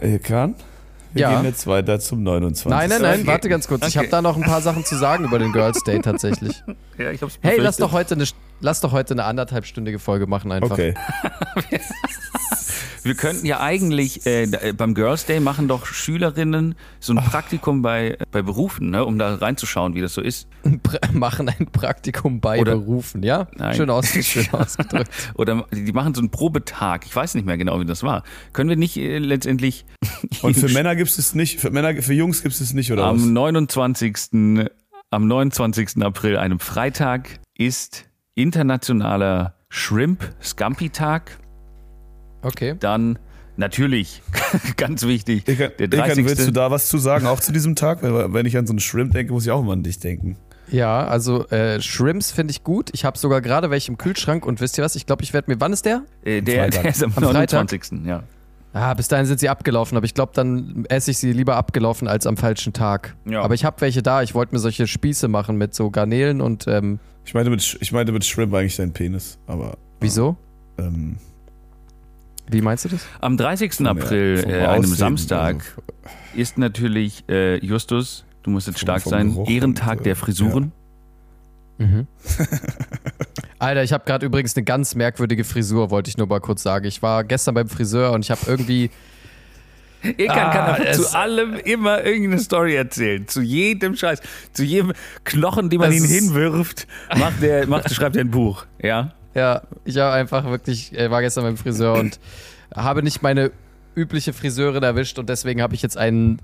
Äh, 0.00 0.18
Kahn? 0.18 0.54
Wir 1.12 1.22
Ja. 1.22 1.34
gehen 1.36 1.44
jetzt 1.46 1.66
weiter 1.66 1.98
zum 1.98 2.22
29. 2.22 2.70
Nein, 2.70 2.88
nein, 2.88 3.02
nein, 3.02 3.20
Okay. 3.20 3.26
warte 3.28 3.48
ganz 3.48 3.66
kurz. 3.66 3.82
Ich 3.86 3.96
Okay. 3.96 3.98
habe 4.06 4.08
da 4.08 4.22
noch 4.22 4.36
ein 4.36 4.42
paar 4.42 4.60
Sachen 4.60 4.84
zu 4.84 4.96
sagen 4.96 5.24
über 5.24 5.38
den 5.38 5.52
Girls 5.52 5.82
Day 5.82 6.00
tatsächlich. 6.00 6.62
Ja, 6.98 7.10
ich 7.10 7.22
hab's 7.22 7.38
Hey, 7.40 7.58
lass 7.58 7.78
doch 7.78 7.92
heute 7.92 8.14
eine, 8.14 8.24
lass 8.60 8.80
doch 8.80 8.92
heute 8.92 9.14
eine 9.14 9.24
anderthalbstündige 9.24 9.98
Folge 9.98 10.26
machen 10.26 10.52
einfach. 10.52 10.70
Okay. 10.70 10.94
Wir 13.02 13.14
könnten 13.14 13.46
ja 13.46 13.60
eigentlich 13.60 14.26
äh, 14.26 14.42
äh, 14.42 14.72
beim 14.72 14.94
Girls 14.94 15.24
Day 15.24 15.40
machen 15.40 15.68
doch 15.68 15.86
Schülerinnen 15.86 16.74
so 16.98 17.14
ein 17.14 17.24
Praktikum 17.24 17.80
bei, 17.80 18.18
bei 18.30 18.42
Berufen, 18.42 18.90
ne, 18.90 19.04
um 19.06 19.18
da 19.18 19.36
reinzuschauen, 19.36 19.94
wie 19.94 20.02
das 20.02 20.12
so 20.12 20.20
ist. 20.20 20.48
Pra 20.82 20.98
machen 21.12 21.48
ein 21.48 21.66
Praktikum 21.66 22.40
bei 22.40 22.60
Oder- 22.60 22.76
Berufen, 22.76 23.22
ja? 23.22 23.48
Nein. 23.56 23.74
Schön, 23.74 23.88
aus, 23.88 24.08
schön 24.26 24.46
ausgedrückt. 24.52 25.10
Oder 25.34 25.64
die 25.72 25.92
machen 25.92 26.14
so 26.14 26.20
einen 26.20 26.30
Probetag. 26.30 27.06
Ich 27.06 27.16
weiß 27.16 27.34
nicht 27.36 27.46
mehr 27.46 27.56
genau, 27.56 27.80
wie 27.80 27.86
das 27.86 28.02
war. 28.02 28.22
Können 28.52 28.68
wir 28.68 28.76
nicht 28.76 28.98
äh, 28.98 29.18
letztendlich 29.18 29.86
Und 30.42 30.54
für 30.56 30.68
Männer 30.72 30.94
gibt 30.96 31.10
es 31.10 31.34
nicht, 31.34 31.60
für 31.60 31.70
Männer, 31.70 32.02
für 32.02 32.14
Jungs 32.14 32.42
gibt 32.42 32.60
es 32.60 32.72
nicht, 32.72 32.92
oder 32.92 33.04
was? 33.04 33.22
Am 33.22 33.32
29. 33.32 34.66
Am 35.12 35.26
29. 35.26 36.02
April, 36.02 36.36
einem 36.36 36.60
Freitag, 36.60 37.40
ist 37.56 38.04
internationaler 38.42 39.54
Shrimp 39.68 40.32
Scampi 40.42 40.90
Tag. 40.90 41.38
Okay. 42.42 42.74
Dann 42.78 43.18
natürlich, 43.56 44.22
ganz 44.76 45.06
wichtig, 45.06 45.46
Ilkan, 45.46 45.72
der 45.78 45.86
Ilkan, 45.86 46.06
30. 46.06 46.24
willst 46.24 46.46
du 46.48 46.52
da 46.52 46.70
was 46.70 46.88
zu 46.88 46.98
sagen, 46.98 47.26
auch 47.26 47.40
zu 47.40 47.52
diesem 47.52 47.76
Tag? 47.76 48.02
Weil, 48.02 48.32
wenn 48.32 48.46
ich 48.46 48.56
an 48.56 48.66
so 48.66 48.72
einen 48.72 48.80
Shrimp 48.80 49.12
denke, 49.12 49.32
muss 49.32 49.44
ich 49.44 49.50
auch 49.50 49.60
immer 49.60 49.72
an 49.72 49.82
dich 49.82 49.98
denken. 49.98 50.36
Ja, 50.70 51.06
also 51.06 51.48
äh, 51.48 51.80
Shrimps 51.80 52.30
finde 52.30 52.52
ich 52.52 52.62
gut. 52.62 52.90
Ich 52.92 53.04
habe 53.04 53.18
sogar 53.18 53.40
gerade 53.40 53.70
welche 53.70 53.90
im 53.90 53.98
Kühlschrank 53.98 54.46
und 54.46 54.60
wisst 54.60 54.78
ihr 54.78 54.84
was? 54.84 54.94
Ich 54.94 55.04
glaube, 55.04 55.22
ich 55.22 55.32
werde 55.32 55.50
mir. 55.50 55.60
Wann 55.60 55.72
ist 55.72 55.84
der? 55.84 56.02
äh, 56.24 56.42
der, 56.42 56.64
Freitag. 56.64 56.82
der 56.82 56.90
ist 56.92 57.02
am, 57.02 57.12
Am 57.16 57.24
Freitag? 57.24 57.52
29. 57.60 58.06
Ja. 58.06 58.22
Ah, 58.72 58.94
bis 58.94 59.08
dahin 59.08 59.26
sind 59.26 59.40
sie 59.40 59.48
abgelaufen, 59.48 59.96
aber 59.96 60.06
ich 60.06 60.14
glaube, 60.14 60.30
dann 60.32 60.84
esse 60.88 61.10
ich 61.10 61.18
sie 61.18 61.32
lieber 61.32 61.56
abgelaufen 61.56 62.06
als 62.06 62.24
am 62.24 62.36
falschen 62.36 62.72
Tag. 62.72 63.16
Ja. 63.24 63.42
Aber 63.42 63.54
ich 63.54 63.64
habe 63.64 63.80
welche 63.80 64.00
da. 64.00 64.22
Ich 64.22 64.34
wollte 64.34 64.54
mir 64.54 64.60
solche 64.60 64.86
Spieße 64.86 65.26
machen 65.26 65.56
mit 65.56 65.74
so 65.74 65.90
Garnelen 65.90 66.40
und 66.40 66.68
ähm, 66.68 67.00
Ich 67.30 67.34
meinte 67.34 67.48
mit, 67.48 67.78
ich 67.80 67.92
meinte 67.92 68.10
mit 68.10 68.24
Shrimp 68.24 68.52
eigentlich 68.54 68.74
dein 68.74 68.92
Penis, 68.92 69.38
aber 69.46 69.78
wieso? 70.00 70.36
ähm, 70.78 71.16
Wie 72.50 72.60
meinst 72.60 72.84
du 72.84 72.88
das? 72.88 73.06
Am 73.20 73.36
30. 73.36 73.72
vom- 73.72 73.86
April, 73.86 74.38
vom 74.38 74.50
äh, 74.50 74.66
einem 74.66 74.80
Aussehen, 74.80 74.96
Samstag, 74.96 75.54
also, 75.54 76.16
ist 76.34 76.58
natürlich 76.58 77.22
äh, 77.28 77.64
Justus, 77.64 78.24
du 78.42 78.50
musst 78.50 78.66
jetzt 78.66 78.80
Vom- 78.80 78.82
stark 78.84 79.02
vom 79.02 79.10
sein, 79.10 79.28
Geruch 79.28 79.48
Ehrentag 79.48 79.98
und, 79.98 80.00
äh, 80.00 80.04
der 80.06 80.16
Frisuren. 80.16 80.72
Mhm. 81.78 82.08
Alter, 83.60 83.84
ich 83.84 83.92
habe 83.92 84.04
gerade 84.04 84.26
übrigens 84.26 84.56
eine 84.56 84.64
ganz 84.64 84.96
merkwürdige 84.96 85.44
Frisur, 85.44 85.92
wollte 85.92 86.10
ich 86.10 86.16
nur 86.18 86.26
mal 86.26 86.40
kurz 86.40 86.64
sagen. 86.64 86.86
Ich 86.86 87.00
war 87.00 87.22
gestern 87.22 87.54
beim 87.54 87.68
Friseur 87.68 88.10
und 88.10 88.24
ich 88.24 88.32
habe 88.32 88.40
irgendwie 88.48 88.90
Ilkan 90.02 90.38
Ah, 90.38 90.74
kann 90.76 90.94
zu 90.94 91.14
allem 91.14 91.54
immer 91.54 92.04
irgendeine 92.04 92.40
Story 92.40 92.74
erzählen. 92.74 93.26
Zu 93.28 93.42
jedem 93.42 93.96
Scheiß. 93.96 94.20
Zu 94.52 94.64
jedem 94.64 94.92
Knochen, 95.24 95.68
den 95.70 95.80
man 95.80 95.92
ihn 95.92 96.04
hinwirft, 96.04 96.86
macht 97.16 97.42
der, 97.42 97.66
macht, 97.68 97.92
schreibt 97.92 98.16
er 98.16 98.24
ein 98.24 98.30
Buch. 98.30 98.66
Ja. 98.82 99.12
Ja, 99.34 99.62
ich 99.84 99.96
habe 99.96 100.12
einfach 100.12 100.44
wirklich, 100.44 100.92
äh, 100.96 101.10
war 101.10 101.20
gestern 101.20 101.44
beim 101.44 101.56
Friseur 101.56 101.94
und 101.94 102.18
habe 102.74 103.02
nicht 103.02 103.22
meine 103.22 103.52
übliche 103.94 104.32
Friseurin 104.32 104.82
erwischt 104.82 105.18
und 105.18 105.28
deswegen 105.28 105.62
habe 105.62 105.74
ich 105.74 105.82
jetzt 105.82 105.96
einen, 105.96 106.40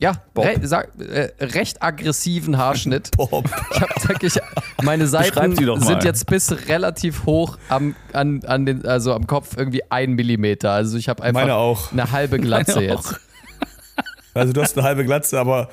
ja, 0.00 0.12
Bob. 0.34 0.44
re 0.44 0.60
sag, 0.62 0.90
äh, 1.00 1.30
recht 1.40 1.82
aggressiven 1.82 2.56
Haarschnitt. 2.58 3.10
Bob. 3.16 3.44
Ich 3.74 3.80
habe 3.80 4.08
wirklich, 4.08 4.38
meine 4.82 5.06
Seiten 5.06 5.56
sind 5.56 6.04
jetzt 6.04 6.26
bis 6.26 6.68
relativ 6.68 7.24
hoch 7.26 7.58
am, 7.68 7.94
an, 8.12 8.42
an 8.44 8.66
den, 8.66 8.86
also 8.86 9.12
am 9.14 9.26
Kopf 9.26 9.56
irgendwie 9.56 9.82
ein 9.90 10.12
Millimeter. 10.12 10.70
Also 10.72 10.96
ich 10.98 11.08
habe 11.08 11.22
einfach 11.22 11.40
Meine 11.42 11.54
auch. 11.54 11.92
eine 11.92 12.10
halbe 12.12 12.38
Glatze 12.40 12.76
Meine 12.76 12.86
jetzt. 12.86 13.14
auch. 13.14 13.18
Also 14.34 14.52
du 14.52 14.62
hast 14.62 14.76
eine 14.78 14.86
halbe 14.86 15.04
Glatze, 15.04 15.38
aber 15.40 15.68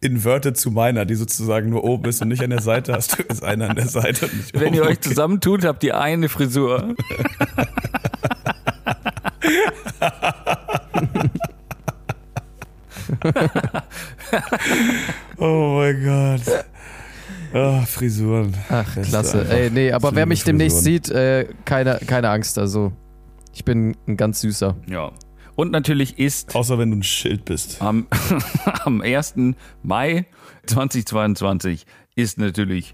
inverted 0.00 0.56
zu 0.56 0.70
meiner, 0.70 1.04
die 1.06 1.14
sozusagen 1.14 1.70
nur 1.70 1.84
oben 1.84 2.06
ist 2.08 2.20
und 2.20 2.28
nicht 2.28 2.42
an 2.42 2.50
der 2.50 2.60
Seite 2.60 2.92
hast. 2.92 3.18
Du 3.18 3.22
ist 3.28 3.42
eine 3.44 3.70
an 3.70 3.76
der 3.76 3.88
Seite 3.88 4.26
und 4.26 4.36
nicht 4.36 4.52
Wenn 4.54 4.68
oben. 4.68 4.74
ihr 4.74 4.82
euch 4.82 5.00
zusammentut, 5.00 5.64
habt 5.64 5.82
ihr 5.84 5.98
eine 5.98 6.28
Frisur. 6.28 6.94
Oh 15.36 15.76
mein 15.78 16.04
Gott. 16.04 16.64
Ah, 17.52 17.82
Frisuren. 17.86 18.54
Ach, 18.68 18.86
klasse. 19.02 19.46
Ey, 19.48 19.70
nee, 19.70 19.92
aber 19.92 20.14
wer 20.14 20.26
mich 20.26 20.44
demnächst 20.44 20.78
Frisuren. 20.78 21.04
sieht, 21.04 21.10
äh, 21.10 21.46
keine, 21.64 21.98
keine 22.06 22.30
Angst. 22.30 22.58
Also 22.58 22.92
Ich 23.52 23.64
bin 23.64 23.96
ein 24.08 24.16
ganz 24.16 24.40
süßer. 24.40 24.76
Ja. 24.88 25.12
Und 25.56 25.70
natürlich 25.70 26.18
ist 26.18 26.54
Außer 26.56 26.78
wenn 26.78 26.90
du 26.90 26.96
ein 26.96 27.02
Schild 27.04 27.44
bist. 27.44 27.80
am, 27.80 28.08
am 28.84 29.00
1. 29.00 29.34
Mai 29.84 30.26
2022 30.66 31.86
ist 32.16 32.38
natürlich 32.38 32.92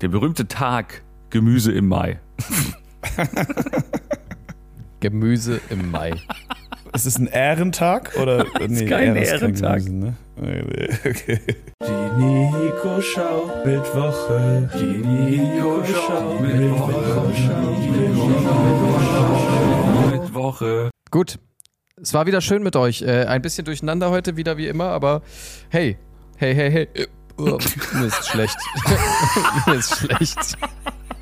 der 0.00 0.08
berühmte 0.08 0.48
Tag 0.48 1.02
Gemüse 1.30 1.72
im 1.72 1.88
Mai. 1.88 2.18
Gemüse 5.00 5.60
im 5.68 5.90
Mai. 5.90 6.14
Ist 6.94 7.06
es 7.06 7.18
ein 7.18 7.26
Ehrentag? 7.26 8.16
Oder? 8.20 8.46
nee, 8.68 8.86
kein 8.86 9.16
Ehre 9.16 9.24
Ehrentag. 9.24 9.84
Gemüse, 9.84 9.94
ne? 9.94 10.16
Okay. 11.04 11.40
Die 11.82 12.22
Nico 12.22 13.00
Schau 13.00 13.50
Bildwoche. 13.64 14.70
Die 14.78 14.98
Nico 14.98 15.82
Schau 15.84 16.38
Bildwoche. 16.40 17.18
Woche. 20.32 20.90
Gut. 21.10 21.38
Es 22.00 22.14
war 22.14 22.26
wieder 22.26 22.40
schön 22.40 22.62
mit 22.62 22.76
euch. 22.76 23.02
Äh, 23.02 23.24
ein 23.24 23.42
bisschen 23.42 23.64
durcheinander 23.64 24.10
heute, 24.10 24.36
wieder 24.36 24.56
wie 24.56 24.68
immer, 24.68 24.86
aber 24.86 25.22
hey, 25.68 25.98
hey, 26.36 26.54
hey, 26.54 26.70
hey. 26.70 26.88
Äh, 26.94 27.06
Oh, 27.40 27.56
mir 27.92 28.06
ist 28.06 28.26
schlecht. 28.26 28.56
mir 29.66 29.74
ist 29.74 29.96
schlecht. 29.96 30.58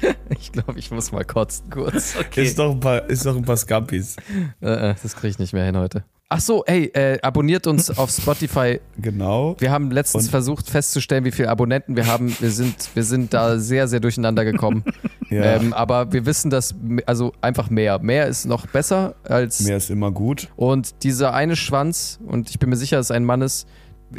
Ich 0.39 0.53
glaube, 0.53 0.79
ich 0.79 0.91
muss 0.91 1.13
mal 1.13 1.25
kotzen 1.25 1.71
kurz. 1.71 2.15
Ist 2.35 2.59
doch 2.59 2.73
ein 2.73 2.81
paar, 2.81 3.09
ist 3.09 3.25
doch 3.25 3.37
ein 3.37 3.43
paar 3.45 3.57
Scampis. 3.57 4.17
Äh, 4.61 4.91
äh, 4.91 4.95
das 5.03 5.15
kriege 5.17 5.29
ich 5.29 5.39
nicht 5.39 5.53
mehr 5.53 5.65
hin 5.65 5.77
heute. 5.77 6.05
Ach 6.29 6.41
so, 6.41 6.65
hey, 6.67 6.87
äh, 6.93 7.21
abonniert 7.23 7.69
uns 7.69 7.97
auf 7.97 8.11
Spotify. 8.11 8.81
Genau. 8.99 9.55
Wir 9.61 9.71
haben 9.71 9.93
letztens 9.93 10.25
Und- 10.25 10.31
versucht 10.31 10.69
festzustellen, 10.69 11.25
wie 11.25 11.31
viele 11.31 11.49
Abonnenten 11.49 11.95
wir 11.97 12.07
haben. 12.09 12.35
Wir 12.41 12.51
sind, 12.51 12.91
wir 12.95 13.05
sind 13.05 13.33
da 13.33 13.59
sehr, 13.59 13.87
sehr 13.87 14.01
durcheinander 14.01 14.45
gekommen. 14.45 14.85
Ja. 15.29 15.43
Ähm, 15.57 15.73
aber 15.73 16.13
wir 16.13 16.25
wissen, 16.25 16.51
dass, 16.51 16.73
also 17.05 17.33
einfach 17.41 17.69
mehr. 17.69 17.99
Mehr 17.99 18.29
ist 18.29 18.45
noch 18.47 18.65
besser 18.69 19.17
als. 19.25 19.59
Mehr 19.59 19.77
ist 19.77 19.91
immer 19.91 20.13
gut. 20.13 20.47
Und 20.55 21.03
dieser 21.03 21.35
eine 21.35 21.57
Schwanz, 21.57 22.21
und 22.25 22.49
ich 22.51 22.61
bin 22.61 22.71
mir 22.71 22.77
sicher, 22.77 22.99
dass 22.99 23.07
es 23.07 23.11
ein 23.11 23.25
Mann 23.25 23.43
ist, 23.43 23.67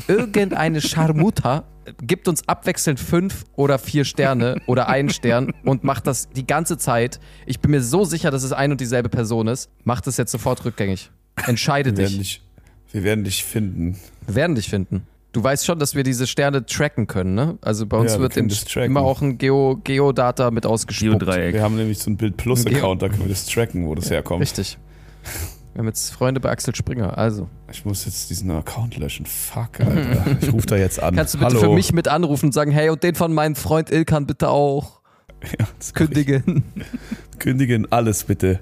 irgendeine 0.07 0.81
Scharmuta 0.81 1.63
gibt 2.01 2.27
uns 2.27 2.47
abwechselnd 2.47 2.99
fünf 2.99 3.45
oder 3.55 3.79
vier 3.79 4.03
Sterne 4.03 4.61
oder 4.65 4.89
einen 4.89 5.09
Stern 5.09 5.53
und 5.63 5.83
macht 5.83 6.07
das 6.07 6.29
die 6.29 6.45
ganze 6.45 6.77
Zeit. 6.77 7.19
Ich 7.45 7.59
bin 7.59 7.71
mir 7.71 7.81
so 7.81 8.03
sicher, 8.03 8.31
dass 8.31 8.43
es 8.43 8.51
ein 8.51 8.71
und 8.71 8.81
dieselbe 8.81 9.09
Person 9.09 9.47
ist. 9.47 9.69
Macht 9.83 10.07
es 10.07 10.17
jetzt 10.17 10.31
sofort 10.31 10.65
rückgängig. 10.65 11.11
Entscheide 11.45 11.91
Wir 11.91 11.97
werden, 11.99 12.17
dich. 12.17 12.41
dich, 12.41 12.41
wir 12.91 13.03
werden 13.03 13.23
dich 13.23 13.43
finden. 13.43 13.97
Wir 14.25 14.35
werden 14.35 14.55
dich 14.55 14.69
finden. 14.69 15.07
Du 15.33 15.43
weißt 15.43 15.65
schon, 15.65 15.77
dass 15.77 15.93
wir 15.93 16.03
diese 16.03 16.25
Sterne 16.25 16.65
tracken 16.65 17.05
können, 17.05 17.35
ne? 17.35 17.57
Also 17.61 17.85
bei 17.85 17.97
uns 17.97 18.13
Ja, 18.13 18.17
wir 18.17 18.23
wird 18.33 18.51
das 18.51 18.75
immer 18.77 19.01
auch 19.01 19.21
ein 19.21 19.37
Geo, 19.37 19.79
Geodata 19.83 20.51
mit 20.51 20.65
ausgespuckt. 20.65 21.19
Geodreieck. 21.19 21.53
Wir 21.53 21.61
haben 21.61 21.75
nämlich 21.75 21.99
so 21.99 22.09
ein 22.09 22.17
Bild 22.17 22.37
Plus 22.37 22.65
Account, 22.65 23.01
da 23.01 23.09
können 23.09 23.21
wir 23.21 23.29
das 23.29 23.45
tracken, 23.45 23.85
wo 23.85 23.93
das 23.93 24.09
herkommt. 24.09 24.41
Richtig. 24.41 24.77
Wir 25.77 25.81
haben 25.81 25.89
jetzt 25.89 26.09
Freunde 26.09 26.39
bei 26.39 26.49
Axel 26.49 26.73
Springer. 26.73 27.15
Also, 27.19 27.47
Ich 27.71 27.85
muss 27.85 28.03
jetzt 28.05 28.31
diesen 28.31 28.49
Account 28.49 28.97
löschen. 28.97 29.27
Fuck, 29.27 29.79
Alter. 29.81 30.25
Ich 30.41 30.51
rufe 30.51 30.65
da 30.65 30.75
jetzt 30.75 30.99
an. 30.99 31.15
kannst 31.15 31.35
du 31.35 31.37
bitte 31.37 31.51
Hallo. 31.51 31.59
für 31.69 31.75
mich 31.75 31.93
mit 31.93 32.07
anrufen 32.07 32.47
und 32.47 32.51
sagen, 32.51 32.71
hey, 32.71 32.89
und 32.89 33.03
den 33.03 33.13
von 33.13 33.31
meinem 33.31 33.53
Freund 33.55 33.91
Ilkan 33.91 34.25
bitte 34.25 34.49
auch 34.49 35.01
Ja, 35.59 35.67
kündigen. 35.93 36.63
Kündigen 37.37 37.91
alles 37.91 38.23
bitte. 38.23 38.59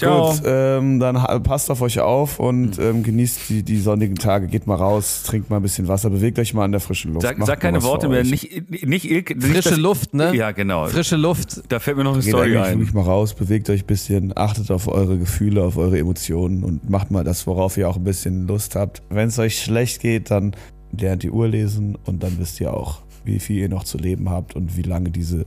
Ciao. 0.00 0.30
Gut, 0.32 0.42
ähm, 0.44 0.98
dann 1.00 1.14
passt 1.42 1.70
auf 1.70 1.80
euch 1.82 2.00
auf 2.00 2.38
und 2.40 2.78
ähm, 2.78 3.02
genießt 3.02 3.48
die, 3.48 3.62
die 3.62 3.78
sonnigen 3.78 4.16
Tage. 4.16 4.46
Geht 4.46 4.66
mal 4.66 4.74
raus, 4.76 5.22
trinkt 5.24 5.50
mal 5.50 5.56
ein 5.56 5.62
bisschen 5.62 5.88
Wasser, 5.88 6.10
bewegt 6.10 6.38
euch 6.38 6.54
mal 6.54 6.64
an 6.64 6.72
der 6.72 6.80
frischen 6.80 7.12
Luft. 7.14 7.22
Sag, 7.26 7.36
sag 7.44 7.60
keine 7.60 7.82
Worte 7.82 8.08
mehr. 8.08 8.24
Nicht, 8.24 8.70
nicht 8.86 9.10
Ilke. 9.10 9.34
nicht 9.36 9.46
Frische 9.46 9.70
das- 9.70 9.78
Luft, 9.78 10.14
ne? 10.14 10.34
Ja, 10.34 10.50
genau. 10.52 10.86
Frische 10.88 11.16
Luft. 11.16 11.62
Da 11.68 11.78
fällt 11.78 11.96
mir 11.96 12.04
noch 12.04 12.14
eine 12.14 12.22
Geht 12.22 12.30
Story 12.30 12.56
ein. 12.56 12.78
wirklich 12.78 12.94
mal 12.94 13.02
raus, 13.02 13.34
bewegt 13.34 13.68
euch 13.70 13.82
ein 13.82 13.86
bisschen, 13.86 14.32
achtet 14.36 14.70
auf 14.70 14.88
eure 14.88 15.18
Gefühle, 15.18 15.62
auf 15.64 15.76
eure 15.76 15.98
Emotionen 15.98 16.64
und 16.64 16.88
macht 16.90 17.10
mal 17.10 17.24
das, 17.24 17.46
worauf 17.46 17.76
ihr 17.76 17.88
auch 17.88 17.96
ein 17.96 18.04
bisschen 18.04 18.46
Lust 18.46 18.76
habt. 18.76 19.02
Wenn 19.10 19.28
es 19.28 19.38
euch 19.38 19.60
schlecht 19.62 20.00
geht, 20.00 20.30
dann 20.30 20.52
lernt 20.98 21.22
die 21.22 21.30
Uhr 21.30 21.46
lesen 21.48 21.96
und 22.04 22.22
dann 22.22 22.38
wisst 22.38 22.60
ihr 22.60 22.74
auch, 22.74 23.00
wie 23.24 23.38
viel 23.38 23.58
ihr 23.58 23.68
noch 23.68 23.84
zu 23.84 23.98
leben 23.98 24.28
habt 24.30 24.56
und 24.56 24.76
wie 24.76 24.82
lange 24.82 25.10
diese 25.10 25.46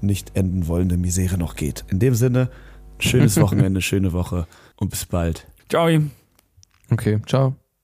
nicht 0.00 0.32
enden 0.36 0.68
wollende 0.68 0.96
Misere 0.98 1.38
noch 1.38 1.56
geht. 1.56 1.84
In 1.90 1.98
dem 1.98 2.14
Sinne, 2.14 2.50
schönes 2.98 3.36
Wochenende, 3.40 3.80
schöne 3.80 4.12
Woche 4.12 4.46
und 4.76 4.90
bis 4.90 5.04
bald. 5.04 5.46
Ciao. 5.68 5.88
Okay, 6.90 7.20
ciao. 7.26 7.56